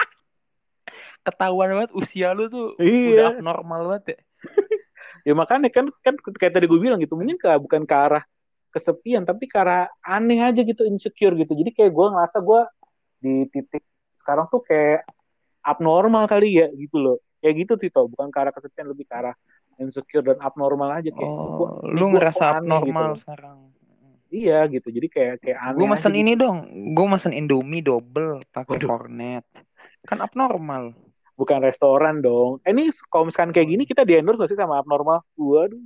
Ketahuan 1.25 1.71
banget 1.73 1.93
usia 1.97 2.35
lu 2.37 2.51
tuh 2.51 2.75
Iya. 2.77 3.31
udah 3.31 3.41
normal 3.41 3.81
banget 3.95 4.05
ya. 4.11 4.19
Ya 5.25 5.33
makanya 5.33 5.73
kan 5.73 5.89
kan 6.05 6.21
kayak 6.21 6.53
tadi 6.53 6.69
gue 6.69 6.77
bilang 6.77 7.01
gitu 7.01 7.17
mungkin 7.17 7.41
ke, 7.41 7.49
bukan 7.57 7.89
ke 7.89 7.97
arah 7.97 8.21
kesepian 8.69 9.25
tapi 9.25 9.49
ke 9.49 9.57
arah 9.57 9.89
aneh 10.05 10.37
aja 10.37 10.61
gitu 10.61 10.85
insecure 10.85 11.33
gitu. 11.33 11.57
Jadi 11.57 11.73
kayak 11.73 11.97
gue 11.97 12.07
ngerasa 12.12 12.45
gue 12.45 12.61
di 13.25 13.35
titik 13.49 13.81
sekarang 14.21 14.53
tuh 14.53 14.61
kayak 14.61 15.09
abnormal 15.65 16.29
kali 16.29 16.61
ya 16.61 16.69
gitu 16.77 17.01
loh. 17.01 17.17
Kayak 17.41 17.55
gitu 17.57 17.73
Tito. 17.81 18.05
Bukan 18.05 18.29
ke 18.29 18.37
arah 18.37 18.53
kesepian 18.53 18.85
lebih 18.85 19.09
ke 19.09 19.17
arah 19.17 19.33
insecure 19.79 20.25
dan 20.25 20.39
abnormal 20.39 20.91
aja 20.91 21.09
kayak 21.09 21.31
oh 21.31 21.49
gua- 21.57 21.72
ini 21.85 21.97
lu 21.97 22.07
ngerasa 22.12 22.45
abnormal 22.59 23.14
gitu. 23.14 23.22
sekarang. 23.25 23.59
Iya 24.29 24.66
gitu. 24.66 24.91
Jadi 24.91 25.07
kayak 25.07 25.35
kayak 25.39 25.59
aneh 25.62 25.79
gue 25.79 25.87
mesen 25.87 26.11
gitu. 26.11 26.20
ini 26.20 26.33
dong. 26.35 26.57
Gue 26.91 27.07
mesen 27.07 27.31
Indomie 27.31 27.81
double 27.81 28.43
pakai 28.51 28.79
cornet 28.79 29.45
kan 30.05 30.18
abnormal. 30.20 30.91
Bukan 31.35 31.62
restoran 31.62 32.18
dong. 32.18 32.59
Eh, 32.62 32.70
ini 32.70 32.91
kalau 33.07 33.27
misalkan 33.27 33.55
kayak 33.55 33.68
gini 33.68 33.83
kita 33.83 34.03
di 34.03 34.14
endorse 34.14 34.47
sih 34.47 34.59
sama 34.59 34.79
abnormal? 34.79 35.22
Waduh. 35.35 35.79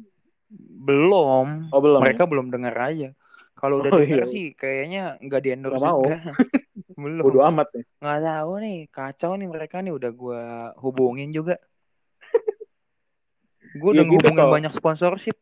Belum. 0.82 1.68
Oh 1.68 1.80
belum. 1.80 2.00
Mereka 2.00 2.24
ya? 2.24 2.28
belum 2.28 2.46
dengar 2.48 2.74
aja. 2.78 3.12
Kalau 3.52 3.82
udah 3.82 3.90
Oh, 3.90 4.00
iya. 4.00 4.24
sih 4.24 4.54
kayaknya 4.54 5.18
nggak 5.18 5.40
di 5.44 5.48
endorse 5.52 5.76
Nggak 5.76 5.84
mau. 5.84 6.02
belum. 7.04 7.22
Bodo 7.22 7.40
amat 7.44 7.68
nih 7.74 7.84
nggak 8.00 8.20
tahu 8.24 8.52
nih. 8.64 8.78
Kacau 8.88 9.32
nih 9.36 9.48
mereka 9.48 9.76
nih. 9.84 9.92
Udah 9.92 10.10
gua 10.10 10.42
hubungin 10.80 11.28
juga 11.30 11.60
gue 13.76 13.90
Ya 13.92 14.00
udah 14.00 14.04
gitu, 14.04 14.12
ngehubungin 14.16 14.38
Kak. 14.40 14.52
banyak 14.52 14.72
sponsorship. 14.72 15.36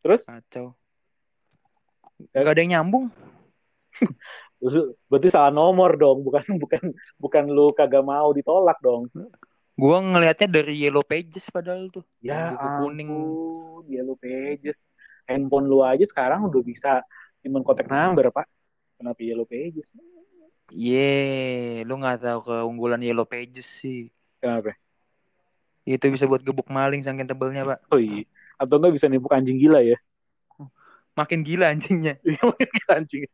Terus? 0.00 0.22
Kacau. 0.24 0.72
Ya. 2.32 2.40
nggak 2.40 2.54
ada 2.56 2.62
yang 2.64 2.72
nyambung. 2.80 3.12
Berarti 5.12 5.28
salah 5.28 5.52
nomor 5.52 6.00
dong 6.00 6.24
bukan 6.24 6.44
bukan 6.56 6.82
bukan 7.20 7.44
lu 7.52 7.76
kagak 7.76 8.00
mau 8.00 8.32
ditolak 8.32 8.80
dong. 8.80 9.12
Gue 9.76 9.96
ngelihatnya 10.00 10.48
dari 10.48 10.80
yellow 10.80 11.04
pages 11.04 11.44
padahal 11.52 11.92
tuh. 11.92 12.00
Ya 12.24 12.56
kuning. 12.80 13.12
ampun 13.12 13.84
dia 13.84 14.00
lu 14.00 14.16
pages. 14.16 14.80
Handphone 15.28 15.68
lu 15.68 15.84
aja 15.84 16.06
sekarang 16.08 16.48
udah 16.48 16.62
bisa 16.64 17.04
simpen 17.44 17.60
kontak 17.60 17.90
number 17.90 18.32
pak. 18.32 18.48
Kenapa 18.96 19.20
yellow 19.20 19.44
pages? 19.44 19.92
Ye, 20.72 21.84
lu 21.84 22.00
nggak 22.00 22.24
tahu 22.24 22.40
keunggulan 22.48 23.04
yellow 23.04 23.28
pages 23.28 23.68
sih. 23.68 24.08
Kenapa 24.40 24.72
itu 25.86 26.04
bisa 26.10 26.26
buat 26.26 26.42
gebuk 26.42 26.66
maling 26.66 27.00
saking 27.06 27.30
tebelnya 27.30 27.62
pak. 27.62 27.78
Oh 27.94 28.00
iya. 28.02 28.26
Atau 28.58 28.82
enggak 28.82 28.98
bisa 28.98 29.06
nimpuk 29.06 29.30
anjing 29.30 29.56
gila 29.62 29.80
ya? 29.80 29.96
Makin 31.16 31.40
gila 31.46 31.72
anjingnya. 31.72 32.20
Anjing. 32.92 33.24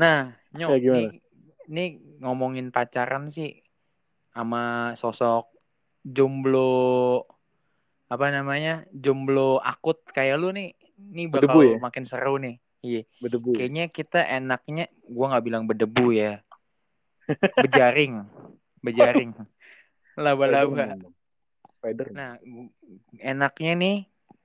Nah, 0.00 0.32
nyok, 0.56 0.70
Ya, 0.72 0.76
gimana? 0.80 0.96
nih, 0.96 1.08
nih 1.68 1.88
ngomongin 2.24 2.72
pacaran 2.72 3.28
sih 3.28 3.60
sama 4.32 4.96
sosok 4.96 5.52
jomblo 6.00 7.28
apa 8.08 8.28
namanya 8.32 8.88
jomblo 8.92 9.60
akut 9.60 10.00
kayak 10.16 10.40
lu 10.40 10.48
nih, 10.56 10.72
nih 10.96 11.26
bakal 11.28 11.60
Berdebu 11.60 11.60
ya? 11.60 11.76
makin 11.80 12.04
seru 12.08 12.40
nih. 12.40 12.56
Iya, 12.82 13.02
berdebu 13.22 13.50
kayaknya 13.54 13.84
kita 13.92 14.20
enaknya, 14.26 14.90
gua 15.06 15.36
nggak 15.36 15.44
bilang 15.44 15.64
berdebu 15.68 16.06
ya, 16.16 16.40
bejaring, 17.62 18.26
bejaring, 18.82 19.30
laba-laba. 20.18 20.98
Spider 21.82 22.14
Nah, 22.14 22.38
enaknya 23.18 23.72
nih 23.74 23.96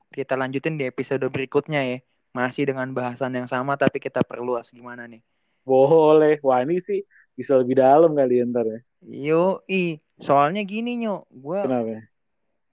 kita 0.10 0.34
lanjutin 0.34 0.82
di 0.82 0.90
episode 0.90 1.22
berikutnya 1.30 1.86
ya, 1.86 1.98
masih 2.34 2.66
dengan 2.66 2.90
bahasan 2.90 3.38
yang 3.38 3.46
sama 3.46 3.78
tapi 3.78 4.02
kita 4.02 4.26
perluas 4.26 4.74
gimana 4.74 5.06
nih? 5.06 5.22
boleh 5.68 6.40
wah 6.48 6.64
ini 6.64 6.80
sih 6.80 7.04
bisa 7.36 7.60
lebih 7.60 7.76
dalam 7.76 8.16
kali 8.16 8.40
ya 8.40 8.48
ntar 8.48 8.66
ya 8.72 8.80
Yo, 9.04 9.62
i, 9.68 10.00
soalnya 10.18 10.64
gini 10.66 10.96
nyok, 10.98 11.28
gue 11.30 11.60
kenapa 11.60 12.08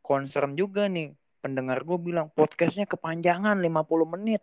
concern 0.04 0.52
juga 0.52 0.84
nih. 0.88 1.16
Pendengar 1.40 1.80
gue 1.84 1.96
bilang 2.00 2.28
podcastnya 2.32 2.84
kepanjangan 2.84 3.56
50 3.60 4.08
menit. 4.16 4.40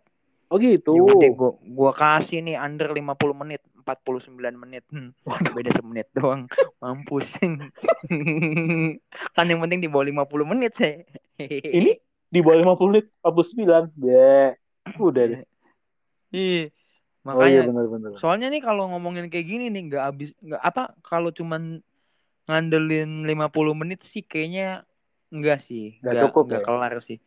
Oh 0.49 0.61
gitu. 0.61 0.93
Yaudah 0.93 1.32
gua 1.32 1.51
gua 1.63 1.91
kasih 1.95 2.43
nih 2.43 2.59
under 2.59 2.91
50 2.91 3.34
menit, 3.34 3.63
49 3.82 4.38
menit. 4.56 4.84
Hmm, 4.88 5.12
beda 5.52 5.72
semenit 5.74 6.08
doang. 6.12 6.46
Mampus. 6.78 7.36
kan 9.36 9.46
yang 9.46 9.60
penting 9.60 9.80
di 9.80 9.88
bawah 9.88 10.06
50 10.06 10.48
menit 10.48 10.72
sih. 10.74 11.04
Ini 11.42 11.92
di 12.28 12.40
bawah 12.40 12.76
50 12.78 12.90
menit 12.90 13.06
49. 13.22 13.92
Be. 13.94 14.56
Udah 14.98 15.24
deh. 15.28 15.42
Iya. 16.32 16.72
Oh 17.22 17.38
iya 17.46 17.62
Makanya 17.62 17.70
benar-benar. 17.70 18.10
soalnya 18.18 18.48
nih 18.50 18.60
kalau 18.60 18.90
ngomongin 18.90 19.30
kayak 19.30 19.46
gini 19.46 19.70
nih 19.70 19.82
nggak 19.88 20.04
habis 20.04 20.30
nggak 20.42 20.58
apa 20.58 20.98
kalau 21.06 21.30
cuman 21.30 21.80
ngandelin 22.50 23.24
50 23.24 23.78
menit 23.78 24.02
sih 24.02 24.22
kayaknya 24.22 24.84
enggak 25.30 25.62
sih. 25.62 26.02
Nggak 26.02 26.14
Nggak 26.18 26.24
cukup 26.26 26.44
nggak 26.50 26.62
ya? 26.62 26.66
kelar 26.66 26.94
sih. 27.00 27.18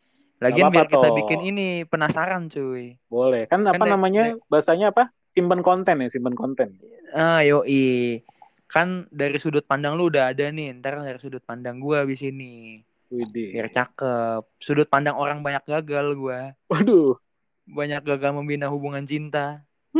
Lagian 0.43 0.67
biar 0.67 0.91
kita 0.91 1.07
toh. 1.07 1.15
bikin 1.15 1.39
ini 1.47 1.67
penasaran 1.87 2.51
cuy. 2.51 2.99
Boleh. 3.07 3.47
Kan 3.47 3.63
apa 3.63 3.79
Kan 3.79 3.87
dek- 3.87 3.93
namanya? 3.95 4.23
Bahasanya 4.51 4.91
apa? 4.91 5.15
Simpan 5.35 5.59
konten 5.59 5.99
ya, 5.99 6.07
simpan 6.07 6.31
konten. 6.31 6.79
Ah, 7.11 7.43
yoi. 7.43 8.23
Kan 8.71 9.11
dari 9.11 9.35
sudut 9.35 9.67
pandang 9.67 9.99
lu 9.99 10.07
udah 10.07 10.31
ada 10.31 10.47
nih, 10.47 10.71
ntar 10.79 10.95
dari 11.03 11.19
sudut 11.19 11.43
pandang 11.43 11.83
gua 11.83 12.07
habis 12.07 12.23
ini. 12.23 12.79
Widih. 13.11 13.51
Biar 13.51 13.67
cakep. 13.67 14.47
Sudut 14.63 14.87
pandang 14.87 15.19
orang 15.19 15.43
banyak 15.43 15.67
gagal 15.67 16.15
gua. 16.15 16.55
Waduh. 16.71 17.19
Banyak 17.67 18.07
gagal 18.07 18.31
membina 18.31 18.71
hubungan 18.71 19.03
cinta. 19.03 19.59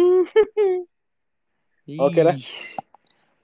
Oke 2.01 2.21
lah. 2.25 2.33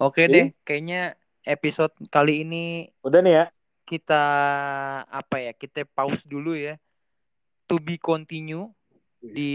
Oke 0.01 0.25
Jadi? 0.25 0.33
deh, 0.33 0.47
kayaknya 0.65 1.13
episode 1.45 1.93
kali 2.09 2.41
ini 2.41 2.89
Udah 3.05 3.21
nih 3.21 3.33
ya. 3.37 3.45
kita 3.85 4.23
apa 5.05 5.37
ya? 5.43 5.51
Kita 5.53 5.85
pause 5.91 6.25
dulu 6.25 6.57
ya. 6.57 6.79
To 7.69 7.77
be 7.77 8.01
continue 8.01 8.65
di 9.21 9.53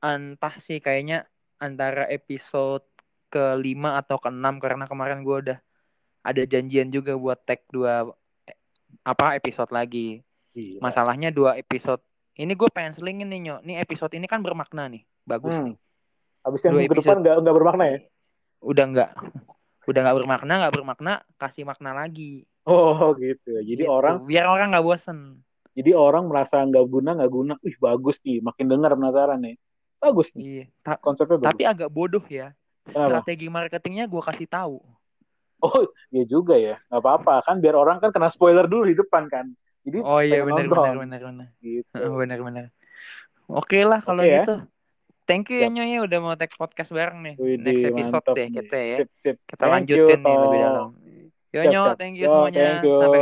entah 0.00 0.54
sih 0.56 0.78
kayaknya 0.78 1.28
antara 1.56 2.04
episode 2.06 2.84
kelima 3.28 3.94
atau 3.96 4.16
keenam 4.16 4.58
karena 4.58 4.84
kemarin 4.84 5.20
gua 5.20 5.36
udah 5.40 5.58
ada 6.20 6.42
janjian 6.42 6.88
juga 6.88 7.14
buat 7.14 7.38
tag 7.40 7.62
dua 7.68 8.10
eh, 8.44 8.56
apa 9.02 9.34
episode 9.34 9.70
lagi. 9.70 10.20
Gila. 10.50 10.82
Masalahnya 10.82 11.30
dua 11.30 11.54
episode 11.54 12.02
ini 12.34 12.52
gue 12.52 12.66
pengen 12.68 12.92
selingin 12.92 13.28
nih 13.28 13.40
nyok. 13.42 13.60
Nih 13.62 13.76
episode 13.78 14.12
ini 14.12 14.24
kan 14.24 14.40
bermakna 14.40 14.88
nih, 14.88 15.04
bagus 15.22 15.54
Hmm. 15.54 15.70
nih. 15.70 15.76
Habis 16.40 16.60
yang 16.64 16.72
Dua 16.72 16.80
minggu 16.80 16.94
depan 16.96 17.04
episode. 17.04 17.20
nggak 17.20 17.36
nggak 17.38 17.54
bermakna 17.54 17.84
ya? 17.84 17.98
Udah 18.60 18.84
nggak, 18.86 19.10
udah 19.86 20.00
nggak 20.00 20.16
bermakna, 20.16 20.52
nggak 20.58 20.74
bermakna, 20.74 21.12
kasih 21.36 21.64
makna 21.64 21.90
lagi. 21.92 22.48
Oh 22.64 23.12
gitu. 23.14 23.56
Jadi 23.56 23.84
Gitu. 23.84 23.88
orang 23.88 24.24
biar 24.24 24.44
orang 24.46 24.72
nggak 24.72 24.84
bosen. 24.84 25.44
jadi 25.70 25.94
orang 25.94 26.26
merasa 26.26 26.60
nggak 26.60 26.82
guna 26.84 27.10
nggak 27.14 27.30
guna. 27.30 27.52
Ih 27.62 27.76
bagus 27.78 28.18
nih. 28.20 28.42
Makin 28.42 28.66
dengar 28.66 28.90
penasaran 28.92 29.38
nih. 29.38 29.56
Bagus 30.00 30.32
nih. 30.32 30.42
Iya. 30.42 30.64
Ta- 30.80 30.98
Konsepnya 30.98 31.36
bagus. 31.36 31.48
tapi 31.52 31.62
agak 31.64 31.88
bodoh 31.88 32.24
ya. 32.26 32.56
Kenapa? 32.82 33.20
Strategi 33.22 33.46
marketingnya 33.46 34.08
gue 34.08 34.22
kasih 34.24 34.48
tahu. 34.48 34.80
Oh 35.60 35.84
iya 36.08 36.24
juga 36.24 36.56
ya. 36.56 36.80
Nggak 36.88 37.00
apa-apa 37.00 37.34
kan 37.44 37.60
biar 37.60 37.76
orang 37.76 38.00
kan 38.00 38.10
kena 38.10 38.32
spoiler 38.32 38.64
dulu 38.64 38.88
di 38.88 38.96
depan 38.96 39.28
kan. 39.28 39.52
Jadi 39.84 40.00
Oh 40.00 40.20
iya 40.20 40.40
benar 40.40 40.64
benar 40.66 40.94
benar 40.96 41.20
benar. 41.22 41.48
Gitu. 41.60 41.92
Benar 42.20 42.38
benar. 42.40 42.64
Oke 43.46 43.84
lah 43.84 44.00
kalau 44.00 44.24
Oke 44.24 44.32
ya. 44.32 44.42
gitu. 44.42 44.56
Thank 45.28 45.52
you 45.52 45.62
ya. 45.62 45.68
Nyonya 45.68 46.02
udah 46.02 46.18
mau 46.18 46.34
tag 46.34 46.50
podcast 46.54 46.90
bareng 46.90 47.22
nih. 47.22 47.34
Widih, 47.36 47.60
Next 47.62 47.84
episode 47.86 48.24
deh 48.32 48.46
nih. 48.46 48.56
kita 48.56 48.76
ya. 48.78 48.96
Sip, 49.04 49.10
sip. 49.20 49.36
Kita 49.44 49.62
Thank 49.62 49.74
lanjutin 49.86 50.00
you, 50.16 50.24
nih 50.24 50.36
lebih 50.40 50.60
dalam. 50.60 50.88
Yo 51.50 51.60
Siap, 51.60 51.70
Nyo, 51.70 51.82
siap. 51.84 51.96
thank 51.98 52.14
you 52.14 52.24
Yo, 52.24 52.30
semuanya. 52.30 52.62
thank 52.62 52.82
you. 52.82 52.94
Sampai 52.96 53.18